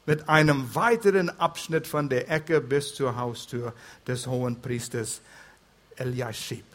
mit 0.07 0.27
einem 0.27 0.73
weiteren 0.73 1.29
Abschnitt 1.39 1.85
von 1.85 2.09
der 2.09 2.31
Ecke 2.31 2.61
bis 2.61 2.95
zur 2.95 3.15
Haustür 3.15 3.73
des 4.07 4.25
hohen 4.25 4.59
Priesters 4.59 5.21
Eliashib. 5.97 6.65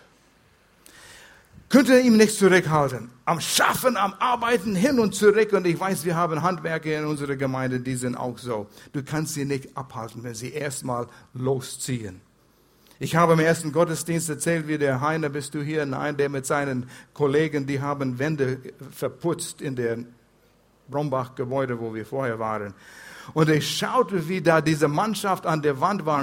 Könnte 1.71 2.01
ihm 2.01 2.16
nicht 2.16 2.37
zurückhalten. 2.37 3.11
Am 3.25 3.41
Schaffen, 3.41 3.97
am 3.97 4.12
Arbeiten 4.18 4.75
hin 4.75 4.99
und 4.99 5.14
zurück. 5.14 5.53
Und 5.53 5.68
ich 5.68 5.79
weiß, 5.79 6.05
wir 6.05 6.16
haben 6.16 6.43
Handwerker 6.43 6.99
in 6.99 7.07
unserer 7.07 7.37
Gemeinde, 7.37 7.79
die 7.79 7.95
sind 7.95 8.16
auch 8.16 8.39
so. 8.39 8.66
Du 8.93 9.05
kannst 9.05 9.35
sie 9.35 9.45
nicht 9.45 9.77
abhalten, 9.77 10.25
wenn 10.25 10.35
sie 10.35 10.53
erstmal 10.53 11.07
losziehen. 11.33 12.21
Ich 12.99 13.14
habe 13.14 13.35
im 13.35 13.39
ersten 13.39 13.71
Gottesdienst 13.71 14.29
erzählt, 14.29 14.66
wie 14.66 14.79
der 14.79 15.01
Heiner, 15.01 15.29
bist 15.29 15.55
du 15.55 15.62
hier? 15.62 15.87
Nein, 15.87 16.16
der 16.16 16.29
mit 16.29 16.45
seinen 16.45 16.91
Kollegen, 17.14 17.68
die 17.68 17.81
haben 17.81 18.18
Wände 18.18 18.59
verputzt 18.91 19.62
in 19.62 19.77
der 19.77 19.99
Brombach-Gebäude, 20.89 21.79
wo 21.79 21.95
wir 21.95 22.05
vorher 22.05 22.41
waren. 22.41 22.75
Und 23.33 23.49
ich 23.49 23.77
schaute, 23.77 24.29
wie 24.29 24.41
da 24.41 24.61
diese 24.61 24.89
Mannschaft 24.89 25.47
an 25.47 25.62
der 25.62 25.81
Wand 25.81 26.07
war. 26.07 26.21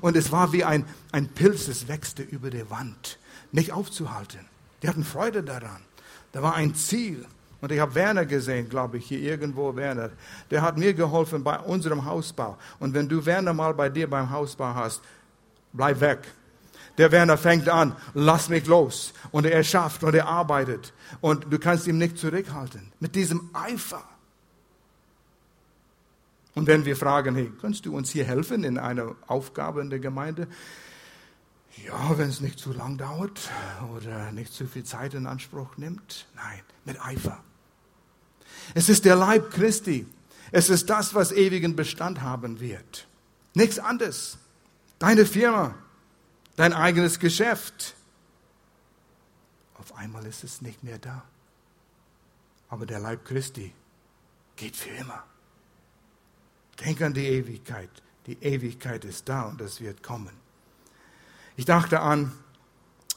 Und 0.00 0.16
es 0.16 0.32
war 0.32 0.52
wie 0.52 0.64
ein, 0.64 0.84
ein 1.12 1.28
Pilz, 1.28 1.68
es 1.68 1.88
wächste 1.88 2.22
über 2.22 2.50
der 2.50 2.70
Wand. 2.70 3.18
Nicht 3.52 3.72
aufzuhalten. 3.72 4.40
Die 4.82 4.88
hatten 4.88 5.04
Freude 5.04 5.42
daran. 5.42 5.82
Da 6.32 6.42
war 6.42 6.54
ein 6.54 6.74
Ziel. 6.74 7.26
Und 7.60 7.72
ich 7.72 7.80
habe 7.80 7.94
Werner 7.94 8.26
gesehen, 8.26 8.68
glaube 8.68 8.98
ich, 8.98 9.06
hier 9.06 9.20
irgendwo 9.20 9.74
Werner. 9.74 10.10
Der 10.50 10.60
hat 10.60 10.76
mir 10.76 10.92
geholfen 10.92 11.42
bei 11.42 11.58
unserem 11.58 12.04
Hausbau. 12.04 12.58
Und 12.78 12.92
wenn 12.92 13.08
du 13.08 13.24
Werner 13.24 13.54
mal 13.54 13.72
bei 13.72 13.88
dir 13.88 14.10
beim 14.10 14.28
Hausbau 14.30 14.74
hast, 14.74 15.00
bleib 15.72 16.00
weg. 16.00 16.18
Der 16.98 17.10
Werner 17.10 17.36
fängt 17.36 17.68
an, 17.68 17.96
lass 18.14 18.48
mich 18.48 18.66
los. 18.66 19.12
Und 19.32 19.46
er 19.46 19.64
schafft 19.64 20.04
und 20.04 20.14
er 20.14 20.28
arbeitet. 20.28 20.92
Und 21.20 21.52
du 21.52 21.58
kannst 21.58 21.86
ihn 21.86 21.98
nicht 21.98 22.18
zurückhalten. 22.18 22.92
Mit 23.00 23.14
diesem 23.14 23.50
Eifer. 23.52 24.02
Und 26.54 26.68
wenn 26.68 26.84
wir 26.84 26.96
fragen, 26.96 27.34
hey, 27.34 27.52
kannst 27.60 27.84
du 27.84 27.96
uns 27.96 28.10
hier 28.10 28.24
helfen 28.24 28.62
in 28.62 28.78
einer 28.78 29.16
Aufgabe 29.26 29.80
in 29.80 29.90
der 29.90 29.98
Gemeinde? 29.98 30.46
Ja, 31.84 32.16
wenn 32.16 32.28
es 32.28 32.40
nicht 32.40 32.60
zu 32.60 32.72
lang 32.72 32.96
dauert 32.98 33.50
oder 33.96 34.30
nicht 34.30 34.52
zu 34.52 34.66
viel 34.66 34.84
Zeit 34.84 35.14
in 35.14 35.26
Anspruch 35.26 35.76
nimmt. 35.76 36.26
Nein, 36.36 36.60
mit 36.84 37.04
Eifer. 37.04 37.42
Es 38.74 38.88
ist 38.88 39.04
der 39.04 39.16
Leib 39.16 39.50
Christi. 39.50 40.06
Es 40.52 40.70
ist 40.70 40.88
das, 40.88 41.14
was 41.14 41.32
ewigen 41.32 41.74
Bestand 41.74 42.22
haben 42.22 42.60
wird. 42.60 43.08
Nichts 43.54 43.80
anderes. 43.80 44.38
Deine 45.00 45.26
Firma, 45.26 45.74
dein 46.56 46.72
eigenes 46.72 47.18
Geschäft. 47.18 47.94
Auf 49.74 49.94
einmal 49.96 50.24
ist 50.26 50.44
es 50.44 50.62
nicht 50.62 50.82
mehr 50.82 50.98
da. 50.98 51.22
Aber 52.68 52.86
der 52.86 52.98
Leib 52.98 53.24
Christi 53.24 53.72
geht 54.56 54.76
für 54.76 54.90
immer. 54.90 55.22
Denk 56.80 57.02
an 57.02 57.14
die 57.14 57.26
Ewigkeit. 57.26 57.90
Die 58.26 58.42
Ewigkeit 58.42 59.04
ist 59.04 59.28
da 59.28 59.42
und 59.42 59.60
es 59.60 59.80
wird 59.80 60.02
kommen. 60.02 60.32
Ich 61.56 61.66
dachte 61.66 62.00
an, 62.00 62.32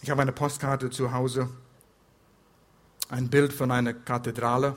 ich 0.02 0.10
habe 0.10 0.22
eine 0.22 0.32
Postkarte 0.32 0.90
zu 0.90 1.12
Hause, 1.12 1.50
ein 3.10 3.30
Bild 3.30 3.54
von 3.54 3.72
einer 3.72 3.94
Kathedrale 3.94 4.76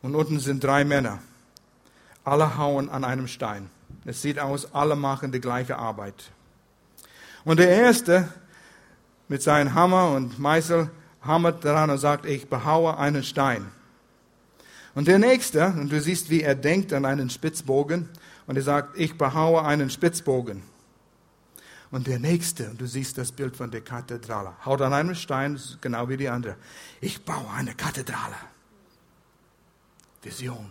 und 0.00 0.14
unten 0.14 0.40
sind 0.40 0.64
drei 0.64 0.84
Männer. 0.84 1.20
Alle 2.24 2.56
hauen 2.56 2.88
an 2.88 3.04
einem 3.04 3.28
Stein. 3.28 3.70
Es 4.04 4.22
sieht 4.22 4.38
aus, 4.38 4.74
alle 4.74 4.96
machen 4.96 5.30
die 5.30 5.40
gleiche 5.40 5.76
Arbeit. 5.76 6.32
Und 7.44 7.58
der 7.58 7.68
Erste 7.68 8.28
mit 9.28 9.42
seinem 9.42 9.74
Hammer 9.74 10.12
und 10.12 10.38
Meißel 10.38 10.90
hammert 11.22 11.64
daran 11.64 11.90
und 11.90 11.98
sagt, 11.98 12.26
ich 12.26 12.48
behaue 12.48 12.96
einen 12.98 13.22
Stein. 13.24 13.70
Und 14.94 15.08
der 15.08 15.18
Nächste, 15.18 15.68
und 15.68 15.90
du 15.90 16.00
siehst, 16.00 16.28
wie 16.28 16.42
er 16.42 16.54
denkt 16.54 16.92
an 16.92 17.04
einen 17.04 17.30
Spitzbogen, 17.30 18.08
und 18.46 18.56
er 18.56 18.62
sagt, 18.62 18.98
ich 18.98 19.16
behaue 19.16 19.64
einen 19.64 19.88
Spitzbogen. 19.88 20.62
Und 21.90 22.06
der 22.06 22.18
Nächste, 22.18 22.70
und 22.70 22.80
du 22.80 22.86
siehst 22.86 23.18
das 23.18 23.32
Bild 23.32 23.56
von 23.56 23.70
der 23.70 23.82
Kathedrale, 23.82 24.52
haut 24.64 24.80
an 24.80 24.92
einem 24.92 25.14
Stein, 25.14 25.58
genau 25.80 26.08
wie 26.08 26.16
die 26.16 26.28
andere. 26.28 26.56
Ich 27.00 27.24
baue 27.24 27.50
eine 27.50 27.74
Kathedrale. 27.74 28.36
Vision 30.22 30.70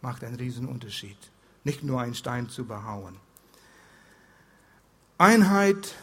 macht 0.00 0.24
einen 0.24 0.36
riesen 0.36 0.66
Unterschied. 0.66 1.16
Nicht 1.64 1.82
nur 1.82 2.00
einen 2.00 2.14
Stein 2.14 2.48
zu 2.48 2.64
behauen. 2.64 3.16
Einheit 5.18 5.94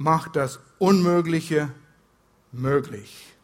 macht 0.00 0.34
das 0.34 0.58
Unmögliche 0.78 1.70
möglich. 2.52 3.34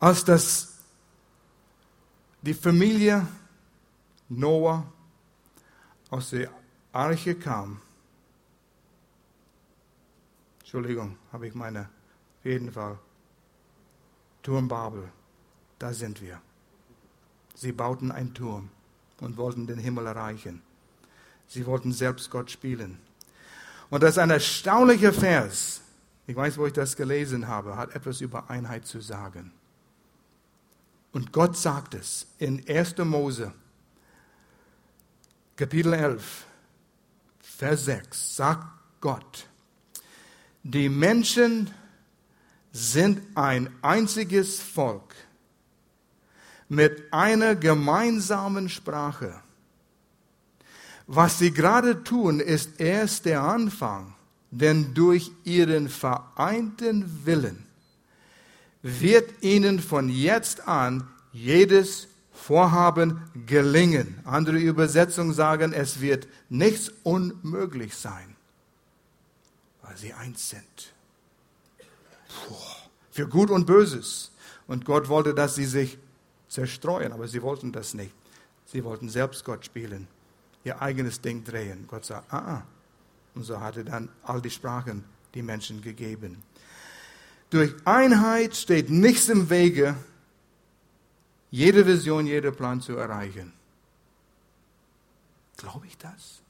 Als 0.00 0.24
das 0.24 0.78
die 2.40 2.54
Familie 2.54 3.26
Noah 4.30 4.90
aus 6.08 6.30
der 6.30 6.50
Arche 6.92 7.34
kam, 7.34 7.82
Entschuldigung, 10.60 11.18
habe 11.30 11.46
ich 11.46 11.54
meine, 11.54 11.90
auf 12.38 12.44
jeden 12.46 12.72
Fall, 12.72 12.98
Turm 14.42 14.66
Babel, 14.66 15.12
da 15.78 15.92
sind 15.92 16.22
wir. 16.22 16.40
Sie 17.54 17.72
bauten 17.72 18.10
einen 18.10 18.32
Turm 18.32 18.70
und 19.20 19.36
wollten 19.36 19.66
den 19.66 19.78
Himmel 19.78 20.06
erreichen. 20.06 20.62
Sie 21.46 21.66
wollten 21.66 21.92
selbst 21.92 22.30
Gott 22.30 22.50
spielen. 22.50 22.98
Und 23.90 24.02
das 24.02 24.12
ist 24.12 24.18
ein 24.18 24.30
erstaunlicher 24.30 25.12
Vers. 25.12 25.80
Ich 26.26 26.34
weiß, 26.34 26.56
wo 26.58 26.66
ich 26.66 26.72
das 26.72 26.96
gelesen 26.96 27.48
habe, 27.48 27.76
hat 27.76 27.94
etwas 27.94 28.20
über 28.20 28.48
Einheit 28.50 28.86
zu 28.86 29.00
sagen. 29.00 29.52
Und 31.12 31.32
Gott 31.32 31.56
sagt 31.56 31.94
es 31.94 32.26
in 32.38 32.66
1. 32.68 32.98
Mose, 32.98 33.52
Kapitel 35.56 35.92
11, 35.92 36.46
Vers 37.40 37.84
6, 37.84 38.36
sagt 38.36 38.66
Gott, 39.00 39.46
die 40.64 40.88
Menschen 40.88 41.70
sind 42.72 43.22
ein 43.36 43.70
einziges 43.82 44.58
Volk 44.58 45.14
mit 46.68 47.12
einer 47.12 47.54
gemeinsamen 47.54 48.68
Sprache. 48.68 49.43
Was 51.06 51.38
sie 51.38 51.52
gerade 51.52 52.02
tun, 52.02 52.40
ist 52.40 52.80
erst 52.80 53.26
der 53.26 53.42
Anfang, 53.42 54.14
denn 54.50 54.94
durch 54.94 55.32
ihren 55.44 55.88
vereinten 55.88 57.26
Willen 57.26 57.66
wird 58.82 59.42
ihnen 59.42 59.80
von 59.80 60.08
jetzt 60.08 60.66
an 60.66 61.08
jedes 61.32 62.08
Vorhaben 62.32 63.22
gelingen. 63.46 64.18
Andere 64.24 64.58
Übersetzungen 64.58 65.34
sagen, 65.34 65.72
es 65.72 66.00
wird 66.00 66.26
nichts 66.48 66.90
unmöglich 67.02 67.94
sein, 67.96 68.36
weil 69.82 69.96
sie 69.96 70.12
eins 70.12 70.50
sind. 70.50 70.94
Puh, 72.28 72.54
für 73.10 73.28
Gut 73.28 73.50
und 73.50 73.66
Böses. 73.66 74.30
Und 74.66 74.86
Gott 74.86 75.08
wollte, 75.10 75.34
dass 75.34 75.54
sie 75.54 75.66
sich 75.66 75.98
zerstreuen, 76.48 77.12
aber 77.12 77.28
sie 77.28 77.42
wollten 77.42 77.72
das 77.72 77.92
nicht. 77.92 78.14
Sie 78.64 78.82
wollten 78.82 79.10
selbst 79.10 79.44
Gott 79.44 79.64
spielen 79.66 80.08
ihr 80.64 80.80
eigenes 80.80 81.20
Ding 81.20 81.44
drehen. 81.44 81.86
Gott 81.86 82.04
sagt, 82.06 82.32
ah, 82.32 82.56
ah. 82.56 82.62
Und 83.34 83.44
so 83.44 83.60
hat 83.60 83.76
er 83.76 83.84
dann 83.84 84.08
all 84.22 84.40
die 84.40 84.50
Sprachen 84.50 85.04
die 85.34 85.42
Menschen 85.42 85.82
gegeben. 85.82 86.42
durch 87.50 87.74
Einheit 87.84 88.56
steht 88.56 88.90
nichts 88.90 89.28
im 89.28 89.48
Wege, 89.48 89.96
jede 91.50 91.86
Vision, 91.86 92.26
jeder 92.26 92.50
Plan 92.50 92.80
zu 92.80 92.96
erreichen. 92.96 93.52
Glaube 95.56 95.86
ich 95.86 95.96
das? 95.98 96.40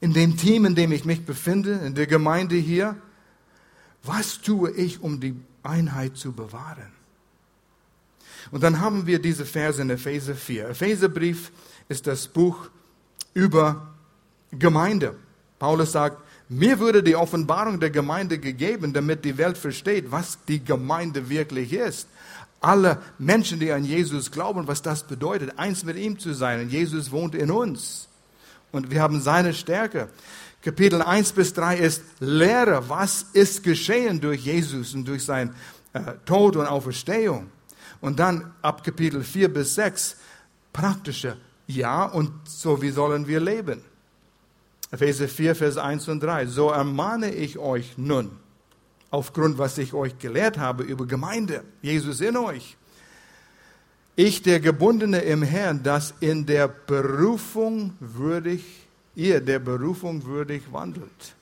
In 0.00 0.12
dem 0.12 0.36
Team, 0.36 0.66
in 0.66 0.74
dem 0.74 0.92
ich 0.92 1.06
mich 1.06 1.24
befinde, 1.24 1.72
in 1.86 1.94
der 1.94 2.06
Gemeinde 2.06 2.56
hier, 2.56 2.96
was 4.02 4.40
tue 4.42 4.70
ich, 4.72 5.00
um 5.00 5.20
die 5.20 5.34
Einheit 5.62 6.16
zu 6.16 6.32
bewahren? 6.32 6.92
Und 8.50 8.62
dann 8.62 8.80
haben 8.80 9.06
wir 9.06 9.18
diese 9.18 9.44
Verse 9.44 9.80
in 9.80 9.90
Epheser 9.90 10.34
4. 10.34 10.68
Epheserbrief 10.68 11.50
ist 11.88 12.06
das 12.06 12.28
Buch 12.28 12.68
über 13.34 13.88
Gemeinde. 14.50 15.14
Paulus 15.58 15.92
sagt, 15.92 16.18
mir 16.48 16.78
wurde 16.78 17.02
die 17.02 17.16
Offenbarung 17.16 17.78
der 17.78 17.90
Gemeinde 17.90 18.38
gegeben, 18.38 18.92
damit 18.92 19.24
die 19.24 19.36
Welt 19.36 19.58
versteht, 19.58 20.10
was 20.10 20.38
die 20.46 20.64
Gemeinde 20.64 21.28
wirklich 21.28 21.72
ist. 21.72 22.08
Alle 22.60 23.02
Menschen, 23.18 23.60
die 23.60 23.70
an 23.70 23.84
Jesus 23.84 24.30
glauben, 24.30 24.66
was 24.66 24.82
das 24.82 25.02
bedeutet, 25.02 25.58
eins 25.58 25.84
mit 25.84 25.96
ihm 25.96 26.18
zu 26.18 26.32
sein. 26.32 26.60
Und 26.60 26.70
Jesus 26.70 27.10
wohnt 27.10 27.34
in 27.34 27.50
uns. 27.50 28.08
Und 28.72 28.90
wir 28.90 29.02
haben 29.02 29.20
seine 29.20 29.52
Stärke. 29.54 30.08
Kapitel 30.62 31.02
1 31.02 31.32
bis 31.32 31.54
3 31.54 31.76
ist 31.76 32.02
Lehre, 32.18 32.88
was 32.88 33.26
ist 33.32 33.62
geschehen 33.62 34.20
durch 34.20 34.44
Jesus 34.44 34.94
und 34.94 35.06
durch 35.06 35.24
sein 35.24 35.54
äh, 35.92 36.14
Tod 36.24 36.56
und 36.56 36.66
Auferstehung. 36.66 37.50
Und 38.00 38.18
dann 38.18 38.52
ab 38.62 38.84
Kapitel 38.84 39.22
4 39.22 39.52
bis 39.52 39.74
6 39.76 40.16
praktische 40.72 41.36
Ja 41.68 42.06
und 42.06 42.32
so 42.48 42.82
wie 42.82 42.90
sollen 42.90 43.28
wir 43.28 43.40
leben. 43.40 43.82
Epheser 44.90 45.28
4, 45.28 45.54
Vers 45.54 45.76
1 45.76 46.08
und 46.08 46.22
3. 46.22 46.46
So 46.46 46.70
ermahne 46.70 47.30
ich 47.32 47.58
euch 47.58 47.98
nun, 47.98 48.30
aufgrund 49.10 49.58
was 49.58 49.76
ich 49.76 49.92
euch 49.92 50.18
gelehrt 50.18 50.58
habe 50.58 50.82
über 50.82 51.06
Gemeinde, 51.06 51.62
Jesus 51.82 52.20
in 52.22 52.36
euch. 52.38 52.76
Ich, 54.16 54.42
der 54.42 54.60
Gebundene 54.60 55.20
im 55.20 55.42
Herrn, 55.42 55.82
dass 55.82 56.14
in 56.20 56.46
der 56.46 56.66
Berufung 56.68 57.92
würdig, 58.00 58.64
ihr 59.14 59.40
der 59.40 59.58
Berufung 59.58 60.24
würdig 60.24 60.72
wandelt, 60.72 61.36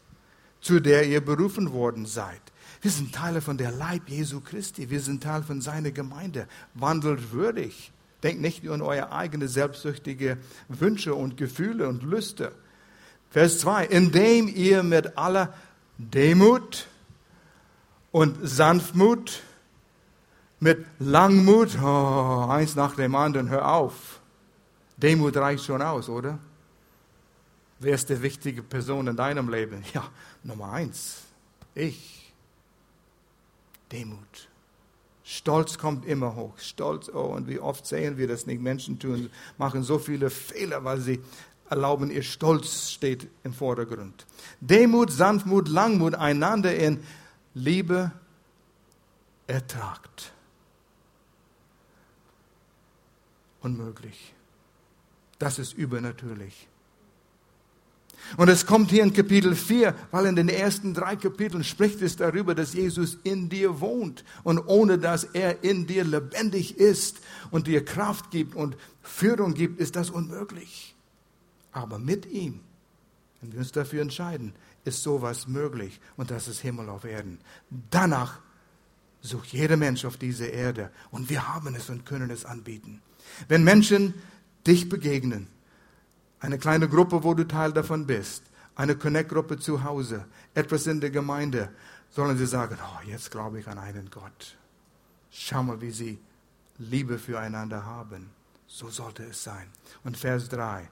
zu 0.61 0.81
der 0.81 1.07
ihr 1.07 1.25
berufen 1.25 1.73
worden 1.73 2.05
seid. 2.05 2.43
Wir 2.83 2.91
sind 2.91 3.15
Teile 3.15 3.41
von 3.41 3.57
der 3.57 3.71
Leib 3.71 4.09
Jesu 4.09 4.41
Christi. 4.41 4.91
Wir 4.91 5.01
sind 5.01 5.23
Teil 5.23 5.43
von 5.43 5.61
seiner 5.61 5.93
Gemeinde. 5.93 6.49
Wandelt 6.75 7.33
würdig. 7.33 7.93
Denkt 8.23 8.41
nicht 8.41 8.65
nur 8.65 8.75
an 8.75 8.83
eure 8.83 9.13
eigene 9.13 9.49
selbstsüchtige 9.49 10.39
Wünsche 10.69 11.15
und 11.15 11.37
Gefühle 11.37 11.89
und 11.89 12.03
Lüste 12.03 12.53
Vers 13.31 13.59
2, 13.59 13.87
indem 13.87 14.49
ihr 14.49 14.83
mit 14.83 15.19
aller 15.19 15.53
Demut 15.99 16.87
und 18.13 18.39
Sanftmut, 18.43 19.43
mit 20.59 20.87
Langmut, 20.99 21.77
oh, 21.83 22.47
eins 22.49 22.77
nach 22.77 22.95
dem 22.95 23.15
anderen, 23.15 23.51
hör 23.51 23.71
auf. 23.75 24.21
Demut 24.97 25.37
reicht 25.37 25.65
schon 25.65 25.83
aus, 25.83 26.09
oder? 26.09 26.39
Wer 27.79 27.95
ist 27.95 28.09
die 28.09 28.23
wichtige 28.23 28.63
Person 28.63 29.07
in 29.07 29.17
deinem 29.17 29.51
Leben? 29.51 29.85
Ja, 29.93 30.09
Nummer 30.43 30.73
eins, 30.73 31.23
ich. 31.75 32.33
Demut. 33.93 34.49
Stolz 35.29 35.77
kommt 35.77 36.07
immer 36.07 36.37
hoch. 36.37 36.57
Stolz, 36.59 37.11
oh, 37.13 37.35
und 37.35 37.49
wie 37.49 37.59
oft 37.59 37.85
sehen 37.85 38.17
wir 38.17 38.29
das 38.29 38.47
nicht? 38.47 38.63
Menschen 38.63 39.01
tun, 39.01 39.29
machen 39.59 39.83
so 39.83 39.99
viele 39.99 40.31
Fehler, 40.31 40.85
weil 40.85 41.01
sie 41.01 41.21
erlauben, 41.69 42.13
ihr 42.13 42.23
Stolz 42.23 42.91
steht 42.93 43.27
im 43.43 43.53
Vordergrund. 43.53 44.25
Demut, 44.61 45.11
Sanftmut, 45.11 45.67
Langmut 45.67 46.15
einander 46.15 46.77
in 46.77 47.03
Liebe 47.55 48.13
ertragt. 49.49 50.33
Unmöglich. 53.63 54.33
Das 55.41 55.59
ist 55.59 55.73
übernatürlich. 55.73 56.69
Und 58.37 58.49
es 58.49 58.67
kommt 58.67 58.91
hier 58.91 59.03
in 59.03 59.13
Kapitel 59.13 59.55
4, 59.55 59.95
weil 60.11 60.27
in 60.27 60.37
den 60.37 60.49
ersten 60.49 60.95
drei 60.95 61.17
Kapiteln 61.17 61.65
spricht 61.65 62.03
es 62.03 62.17
darüber, 62.17 62.55
dass 62.55 62.75
Jesus 62.75 63.19
in 63.23 63.49
dir 63.49 63.81
wohnt. 63.81 64.25
Und 64.43 64.59
ohne 64.67 64.99
dass 64.99 65.25
er 65.25 65.63
in 65.63 65.87
dir 65.87 66.05
lebendig 66.05 66.79
ist 66.79 67.21
und 67.51 67.67
dir 67.67 67.85
Kraft 67.85 68.31
gibt 68.31 68.55
und 68.55 68.77
Führung 69.03 69.55
gibt, 69.55 69.81
ist 69.81 69.97
das 69.97 70.11
unmöglich. 70.11 70.95
Aber 71.73 71.99
mit 71.99 72.27
ihm, 72.27 72.61
wenn 73.41 73.53
wir 73.53 73.61
uns 73.61 73.73
dafür 73.73 74.03
entscheiden, 74.03 74.55
ist 74.85 75.03
sowas 75.03 75.47
möglich 75.47 76.01
und 76.17 76.31
das 76.31 76.49
ist 76.49 76.61
Himmel 76.61 76.89
auf 76.89 77.05
Erden. 77.05 77.39
Danach 77.91 78.41
sucht 79.21 79.49
jeder 79.49 79.77
Mensch 79.77 80.05
auf 80.05 80.17
dieser 80.17 80.51
Erde 80.51 80.91
und 81.11 81.29
wir 81.29 81.53
haben 81.53 81.75
es 81.75 81.91
und 81.91 82.07
können 82.07 82.31
es 82.31 82.45
anbieten. 82.45 83.03
Wenn 83.49 83.65
Menschen 83.65 84.15
dich 84.67 84.89
begegnen, 84.89 85.49
eine 86.41 86.59
kleine 86.59 86.89
Gruppe, 86.89 87.23
wo 87.25 87.35
du 87.35 87.47
Teil 87.47 87.73
davon 87.73 88.07
bist, 88.07 88.43
eine 88.75 88.97
Connect-Gruppe 88.97 89.59
zu 89.59 89.85
Hause, 89.85 90.27
etwas 90.55 90.87
in 90.87 91.01
der 91.01 91.11
Gemeinde, 91.11 91.71
sollen 92.11 92.37
sie 92.37 92.47
sagen, 92.47 92.79
oh, 92.81 93.09
jetzt 93.09 93.31
glaube 93.31 93.61
ich 93.61 93.69
an 93.69 93.79
einen 93.79 94.11
Gott. 94.11 94.57
Schau 95.31 95.63
mal, 95.63 95.81
wie 95.81 95.91
sie 95.91 96.19
Liebe 96.79 97.19
füreinander 97.19 97.85
haben. 97.85 98.31
So 98.67 98.89
sollte 98.89 99.25
es 99.25 99.43
sein. 99.43 99.69
Und 100.05 100.17
Vers 100.17 100.49
3 100.49 100.89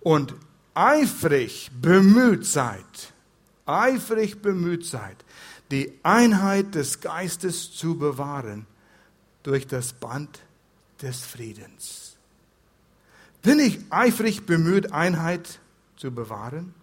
und 0.00 0.34
eifrig 0.74 1.70
bemüht 1.80 2.46
seid, 2.46 3.12
eifrig 3.66 4.40
bemüht 4.42 4.84
seid, 4.86 5.16
die 5.70 5.92
Einheit 6.02 6.74
des 6.74 7.00
Geistes 7.00 7.72
zu 7.72 7.98
bewahren 7.98 8.66
durch 9.42 9.66
das 9.66 9.92
Band 9.92 10.40
des 11.00 11.24
Friedens. 11.24 12.03
Bin 13.44 13.60
ich 13.60 13.78
eifrig 13.90 14.46
bemüht, 14.46 14.92
Einheit 14.92 15.60
zu 15.96 16.10
bewahren? 16.10 16.74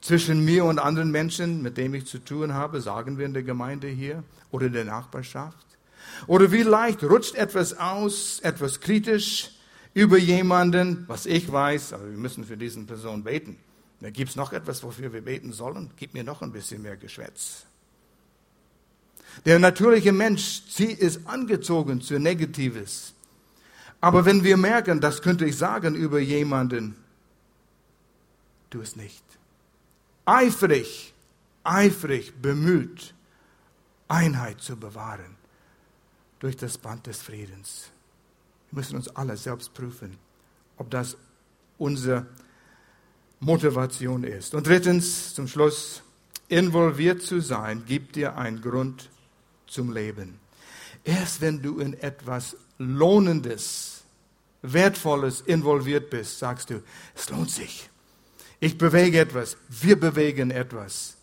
Zwischen 0.00 0.42
mir 0.44 0.64
und 0.64 0.78
anderen 0.78 1.10
Menschen, 1.10 1.62
mit 1.62 1.76
denen 1.76 1.94
ich 1.94 2.06
zu 2.06 2.18
tun 2.18 2.54
habe, 2.54 2.80
sagen 2.80 3.18
wir 3.18 3.26
in 3.26 3.34
der 3.34 3.42
Gemeinde 3.42 3.88
hier 3.88 4.24
oder 4.50 4.66
in 4.66 4.72
der 4.72 4.86
Nachbarschaft? 4.86 5.66
Oder 6.26 6.50
wie 6.50 6.62
leicht 6.62 7.04
rutscht 7.04 7.34
etwas 7.34 7.78
aus, 7.78 8.40
etwas 8.40 8.80
kritisch, 8.80 9.50
über 9.92 10.16
jemanden, 10.16 11.04
was 11.08 11.26
ich 11.26 11.52
weiß, 11.52 11.92
aber 11.92 12.10
wir 12.10 12.16
müssen 12.16 12.44
für 12.44 12.56
diesen 12.56 12.86
Person 12.86 13.22
beten. 13.22 13.58
Da 14.00 14.08
gibt 14.08 14.30
es 14.30 14.36
noch 14.36 14.54
etwas, 14.54 14.82
wofür 14.82 15.12
wir 15.12 15.20
beten 15.20 15.52
sollen. 15.52 15.90
Gib 15.96 16.14
mir 16.14 16.24
noch 16.24 16.40
ein 16.40 16.52
bisschen 16.52 16.80
mehr 16.80 16.96
Geschwätz. 16.96 17.66
Der 19.44 19.58
natürliche 19.58 20.12
Mensch 20.12 20.62
ist 20.78 21.26
angezogen 21.26 22.00
zu 22.00 22.18
Negatives. 22.18 23.12
Aber 24.02 24.24
wenn 24.24 24.42
wir 24.42 24.56
merken, 24.56 25.00
das 25.00 25.22
könnte 25.22 25.46
ich 25.46 25.56
sagen 25.56 25.94
über 25.94 26.18
jemanden, 26.18 26.96
tu 28.68 28.80
es 28.80 28.96
nicht. 28.96 29.22
Eifrig, 30.24 31.14
eifrig 31.62 32.34
bemüht, 32.34 33.14
Einheit 34.08 34.60
zu 34.60 34.76
bewahren 34.76 35.36
durch 36.40 36.56
das 36.56 36.78
Band 36.78 37.06
des 37.06 37.22
Friedens. 37.22 37.90
Wir 38.72 38.80
müssen 38.80 38.96
uns 38.96 39.08
alle 39.08 39.36
selbst 39.36 39.72
prüfen, 39.72 40.18
ob 40.78 40.90
das 40.90 41.16
unsere 41.78 42.26
Motivation 43.38 44.24
ist. 44.24 44.52
Und 44.52 44.66
drittens, 44.66 45.32
zum 45.32 45.46
Schluss, 45.46 46.02
involviert 46.48 47.22
zu 47.22 47.40
sein, 47.40 47.84
gibt 47.86 48.16
dir 48.16 48.36
einen 48.36 48.60
Grund 48.62 49.10
zum 49.68 49.92
Leben. 49.92 50.40
Erst 51.04 51.40
wenn 51.40 51.62
du 51.62 51.78
in 51.78 51.94
etwas 51.94 52.56
Lohnendes, 52.78 53.91
Wertvolles 54.62 55.40
involviert 55.40 56.10
bist, 56.10 56.38
sagst 56.38 56.70
du, 56.70 56.82
es 57.14 57.28
lohnt 57.30 57.50
sich. 57.50 57.90
Ich 58.60 58.78
bewege 58.78 59.18
etwas, 59.18 59.56
wir 59.68 59.98
bewegen 59.98 60.50
etwas. 60.50 61.16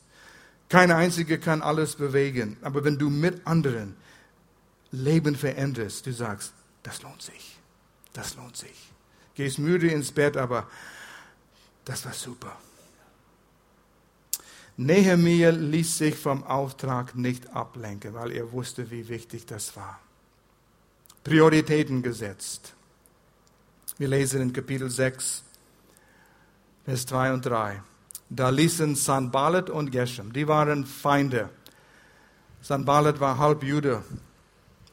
Keine 0.67 0.95
einzige 0.95 1.39
kann 1.39 1.61
alles 1.61 1.95
bewegen, 1.95 2.57
aber 2.61 2.83
wenn 2.83 2.97
du 2.97 3.09
mit 3.09 3.47
anderen 3.47 3.95
Leben 4.91 5.35
veränderst, 5.35 6.05
du 6.05 6.13
sagst, 6.13 6.53
das 6.83 7.01
lohnt 7.01 7.21
sich. 7.21 7.57
Das 8.13 8.35
lohnt 8.35 8.57
sich. 8.57 8.91
Gehst 9.35 9.59
müde 9.59 9.87
ins 9.87 10.11
Bett, 10.11 10.35
aber 10.35 10.67
das 11.85 12.05
war 12.05 12.13
super. 12.13 12.57
Nehemiah 14.77 15.49
ließ 15.49 15.97
sich 15.97 16.15
vom 16.15 16.43
Auftrag 16.43 17.15
nicht 17.15 17.49
ablenken, 17.53 18.13
weil 18.13 18.31
er 18.31 18.51
wusste, 18.51 18.91
wie 18.91 19.07
wichtig 19.09 19.45
das 19.45 19.75
war. 19.75 19.99
Prioritäten 21.23 22.01
gesetzt. 22.01 22.73
Wir 23.99 24.07
lesen 24.07 24.41
in 24.41 24.53
Kapitel 24.53 24.89
6, 24.89 25.43
Vers 26.85 27.05
2 27.05 27.33
und 27.33 27.45
3. 27.45 27.81
Da 28.29 28.47
ließen 28.47 28.95
Sanballat 28.95 29.69
und 29.69 29.91
Geshem, 29.91 30.31
die 30.31 30.47
waren 30.47 30.85
Feinde. 30.85 31.49
Sanballat 32.61 33.19
war 33.19 33.37
halb 33.37 33.61
Jude, 33.61 34.01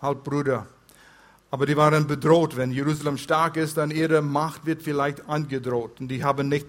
halb 0.02 0.24
Bruder. 0.24 0.66
Aber 1.52 1.66
die 1.66 1.76
waren 1.76 2.08
bedroht. 2.08 2.56
Wenn 2.56 2.72
Jerusalem 2.72 3.16
stark 3.16 3.56
ist, 3.56 3.76
dann 3.76 3.92
ihre 3.92 4.22
Macht 4.22 4.66
wird 4.66 4.82
vielleicht 4.82 5.28
angedroht. 5.28 6.00
Und 6.00 6.08
die 6.08 6.24
haben 6.24 6.48
nicht 6.48 6.66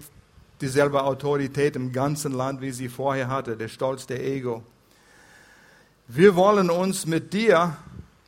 dieselbe 0.60 1.02
Autorität 1.02 1.74
im 1.74 1.90
ganzen 1.90 2.30
Land, 2.30 2.60
wie 2.60 2.70
sie 2.70 2.88
vorher 2.88 3.26
hatte. 3.26 3.56
Der 3.56 3.66
Stolz, 3.66 4.06
der 4.06 4.24
Ego. 4.24 4.62
wir 6.06 6.36
wollen 6.36 6.70
uns 6.70 7.04
mit 7.04 7.32
dir, 7.32 7.76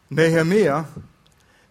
Nehemiah, 0.09 0.89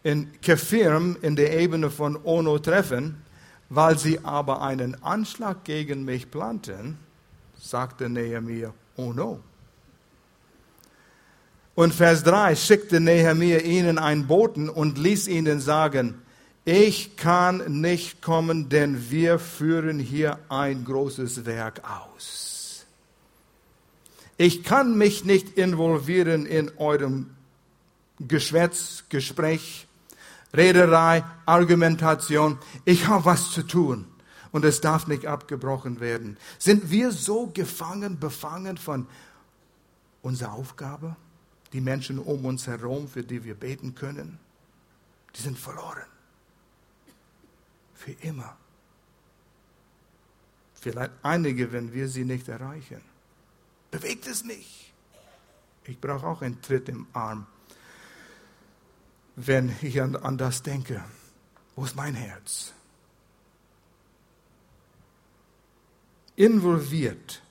in 0.04 0.40
Kefirm 0.42 1.18
in 1.22 1.36
der 1.36 1.60
Ebene 1.60 1.90
von 1.90 2.18
Ono 2.24 2.60
treffen, 2.60 3.22
weil 3.70 3.98
sie 3.98 4.20
aber 4.24 4.62
einen 4.62 5.02
Anschlag 5.04 5.64
gegen 5.64 6.06
mich 6.06 6.32
planten, 6.32 6.98
sagte 7.60 8.10
Nehemiah, 8.10 8.74
oh 8.96 9.14
no. 9.14 9.40
Und 11.76 11.94
Vers 11.94 12.24
3 12.24 12.56
schickte 12.56 13.00
Nehemiah 13.00 13.60
ihnen 13.60 13.98
einen 13.98 14.28
Boten 14.28 14.70
und 14.70 14.98
ließ 14.98 15.28
ihnen 15.28 15.62
sagen, 15.62 16.22
ich 16.66 17.16
kann 17.16 17.82
nicht 17.82 18.22
kommen, 18.22 18.70
denn 18.70 19.10
wir 19.10 19.40
führen 19.40 19.98
hier 19.98 20.40
ein 20.50 20.84
großes 20.84 21.46
Werk 21.46 21.82
aus. 21.90 22.86
Ich 24.38 24.64
kann 24.64 24.98
mich 24.98 25.26
nicht 25.26 25.58
involvieren 25.58 26.46
in 26.46 26.72
eurem 26.78 27.32
Geschwätz, 28.20 29.06
Gespräch, 29.10 29.88
Rederei, 30.54 31.24
Argumentation. 31.46 32.58
Ich 32.86 33.08
habe 33.08 33.26
was 33.26 33.52
zu 33.52 33.64
tun 33.64 34.06
und 34.52 34.66
es 34.66 34.82
darf 34.82 35.08
nicht 35.08 35.26
abgebrochen 35.28 36.00
werden. 36.00 36.38
Sind 36.58 36.90
wir 36.90 37.12
so 37.12 37.48
gefangen, 37.48 38.20
befangen 38.20 38.78
von 38.78 39.08
unserer 40.22 40.54
Aufgabe? 40.54 41.16
Die 41.74 41.82
Menschen 41.82 42.18
um 42.18 42.46
uns 42.46 42.66
herum, 42.66 43.08
für 43.08 43.24
die 43.24 43.44
wir 43.44 43.54
beten 43.54 43.94
können, 43.94 44.40
die 45.36 45.42
sind 45.42 45.58
verloren. 45.58 46.08
Für 47.94 48.12
immer. 48.22 48.58
Vielleicht 50.74 51.12
einige, 51.22 51.72
wenn 51.72 51.94
wir 51.94 52.08
sie 52.08 52.26
nicht 52.26 52.48
erreichen. 52.48 53.02
Bewegt 53.92 54.26
es 54.28 54.44
mich. 54.44 54.94
Ich 55.84 56.00
brauche 56.00 56.26
auch 56.26 56.42
einen 56.42 56.62
Tritt 56.62 56.90
im 56.90 57.06
Arm 57.14 57.46
wenn 59.46 59.74
ich 59.82 60.02
an, 60.02 60.16
an 60.18 60.38
das 60.38 60.62
denke. 60.62 61.04
Wo 61.76 61.86
ist 61.86 61.96
mein 61.96 62.16
Herz? 62.16 62.74
Involviert. 66.36 67.42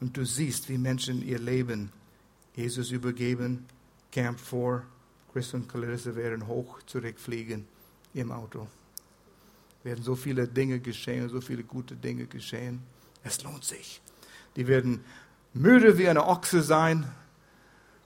Und 0.00 0.16
du 0.16 0.24
siehst, 0.24 0.68
wie 0.68 0.78
Menschen 0.78 1.22
ihr 1.22 1.38
Leben 1.38 1.92
Jesus 2.54 2.90
übergeben. 2.90 3.66
Camp 4.10 4.38
4, 4.38 4.82
Chris 5.32 5.54
und 5.54 5.68
Clarissa 5.68 6.14
werden 6.14 6.46
hoch 6.46 6.82
zurückfliegen 6.86 7.66
im 8.14 8.30
Auto. 8.30 8.68
Werden 9.84 10.04
so 10.04 10.14
viele 10.14 10.46
Dinge 10.46 10.80
geschehen, 10.80 11.28
so 11.28 11.40
viele 11.40 11.64
gute 11.64 11.96
Dinge 11.96 12.26
geschehen. 12.26 12.82
Es 13.24 13.42
lohnt 13.42 13.64
sich. 13.64 14.00
Die 14.54 14.66
werden 14.66 15.04
müde 15.54 15.98
wie 15.98 16.08
eine 16.08 16.26
Ochse 16.26 16.62
sein. 16.62 17.10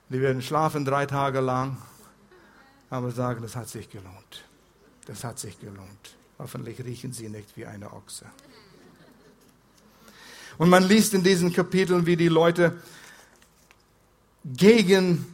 Die 0.09 0.20
werden 0.20 0.41
schlafen 0.41 0.84
drei 0.84 1.07
Tage 1.07 1.41
lang 1.41 1.76
aber 2.91 3.11
sagen, 3.11 3.43
das 3.43 3.57
hat 3.57 3.68
sich 3.68 3.91
gelohnt. 3.91 4.45
Das 5.07 5.24
hat 5.24 5.39
sich 5.39 5.59
gelohnt. 5.59 6.16
Hoffentlich 6.39 6.84
riechen 6.84 7.12
sie 7.12 7.28
nicht 7.28 7.57
wie 7.57 7.66
eine 7.66 7.93
Ochse. 7.93 8.26
Und 10.59 10.68
man 10.68 10.84
liest 10.84 11.14
in 11.14 11.22
diesen 11.22 11.53
Kapiteln, 11.53 12.07
wie 12.07 12.16
die 12.16 12.28
Leute 12.28 12.76
gegen 14.45 15.26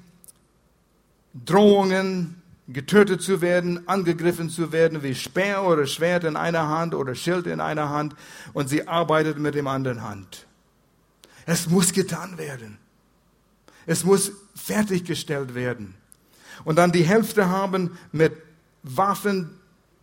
Drohungen, 1.33 2.43
getötet 2.69 3.23
zu 3.23 3.41
werden, 3.41 3.87
angegriffen 3.89 4.49
zu 4.49 4.73
werden, 4.73 5.03
wie 5.03 5.15
Speer 5.15 5.65
oder 5.65 5.87
Schwert 5.87 6.25
in 6.25 6.37
einer 6.37 6.69
Hand 6.69 6.95
oder 6.95 7.15
Schild 7.15 7.47
in 7.47 7.61
einer 7.61 7.91
Hand 7.91 8.15
und 8.53 8.69
sie 8.69 8.89
arbeitet 8.89 9.39
mit 9.39 9.55
dem 9.55 9.67
anderen 9.67 10.03
Hand. 10.03 10.47
Es 11.45 11.69
muss 11.69 11.93
getan 11.93 12.39
werden. 12.39 12.79
Es 13.85 14.05
muss 14.05 14.33
fertiggestellt 14.55 15.55
werden 15.55 15.95
und 16.65 16.77
dann 16.77 16.93
die 16.93 17.05
Hälfte 17.05 17.49
haben 17.49 17.99
mit 18.13 18.33
Waffen 18.83 19.51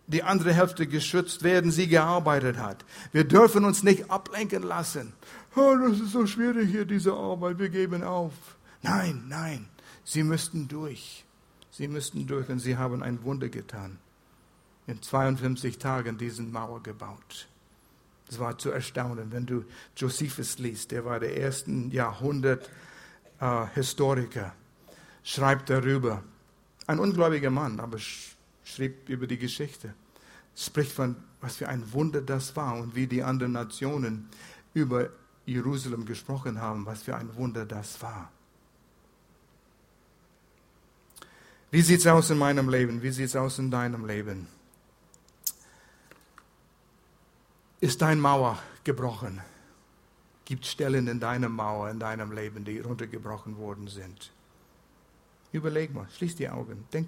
die 0.08 0.24
andere 0.24 0.54
Hälfte 0.54 0.88
geschützt, 0.88 1.44
während 1.44 1.72
sie 1.72 1.88
gearbeitet 1.88 2.58
hat. 2.58 2.84
Wir 3.12 3.26
dürfen 3.26 3.64
uns 3.64 3.84
nicht 3.84 4.10
ablenken 4.10 4.64
lassen. 4.64 5.14
Oh, 5.56 5.76
das 5.88 6.00
ist 6.00 6.12
so 6.12 6.26
schwierig 6.26 6.70
hier, 6.72 6.86
diese 6.86 7.14
Arbeit, 7.14 7.60
wir 7.60 7.70
geben 7.70 8.04
auf. 8.04 8.34
Nein, 8.82 9.26
nein, 9.28 9.68
sie 10.04 10.24
müssten 10.24 10.68
durch. 10.68 11.26
Sie 11.70 11.88
müssten 11.88 12.26
durch 12.26 12.50
und 12.50 12.60
sie 12.60 12.76
haben 12.76 13.04
ein 13.04 13.24
Wunder 13.24 13.50
getan. 13.50 14.00
In 14.88 15.02
52 15.02 15.78
Tagen 15.78 16.18
diesen 16.18 16.52
Mauer 16.52 16.82
gebaut. 16.82 17.48
Das 18.28 18.40
war 18.40 18.58
zu 18.58 18.72
erstaunen, 18.72 19.32
wenn 19.32 19.46
du 19.46 19.64
Josephus 19.96 20.58
liest, 20.58 20.92
der 20.92 21.06
war 21.06 21.20
der 21.20 21.38
ersten 21.38 21.92
Jahrhundert 21.92 22.70
äh, 23.40 23.66
Historiker, 23.74 24.54
schreibt 25.24 25.70
darüber, 25.70 26.24
ein 26.90 26.98
ungläubiger 26.98 27.52
Mann, 27.52 27.80
aber 27.80 28.00
schrieb 28.64 29.10
über 29.10 29.28
die 29.28 29.38
Geschichte, 29.38 29.94
spricht 30.56 30.92
von, 30.92 31.16
was 31.40 31.58
für 31.58 31.70
ein 31.70 31.94
Wunder 31.94 32.20
das 32.20 32.56
war 32.56 32.78
und 32.78 32.96
wie 32.96 33.06
die 33.06 33.22
anderen 33.22 33.52
Nationen 33.52 34.28
über 34.74 35.10
Jerusalem 35.46 36.06
gesprochen 36.06 36.60
haben, 36.60 36.88
was 36.88 37.04
für 37.04 37.16
ein 37.16 37.36
Wunder 37.36 37.68
das 37.68 38.02
war. 38.02 38.32
Wie 41.70 41.82
sieht 41.84 42.00
es 42.00 42.08
aus 42.08 42.32
in 42.32 42.40
meinem 42.40 42.70
Leben? 42.70 43.04
Wie 43.04 43.12
sieht 43.12 43.28
es 43.28 43.36
aus 43.36 43.60
in 43.60 43.70
deinem 43.70 44.08
Leben? 44.08 44.48
Ist 47.82 48.02
deine 48.02 48.20
Mauer 48.20 48.58
gebrochen? 48.84 49.42
Gibt 50.46 50.66
Stellen 50.66 51.08
in 51.08 51.20
deiner 51.20 51.50
Mauer, 51.50 51.92
in 51.92 52.00
deinem 52.00 52.32
Leben, 52.32 52.66
die 52.66 52.80
runtergebrochen 52.80 53.58
worden 53.58 53.88
sind? 53.88 54.32
Überleg 55.52 55.94
mal, 55.94 56.08
schließ 56.10 56.36
die 56.36 56.50
Augen, 56.50 56.86
denk 56.94 56.98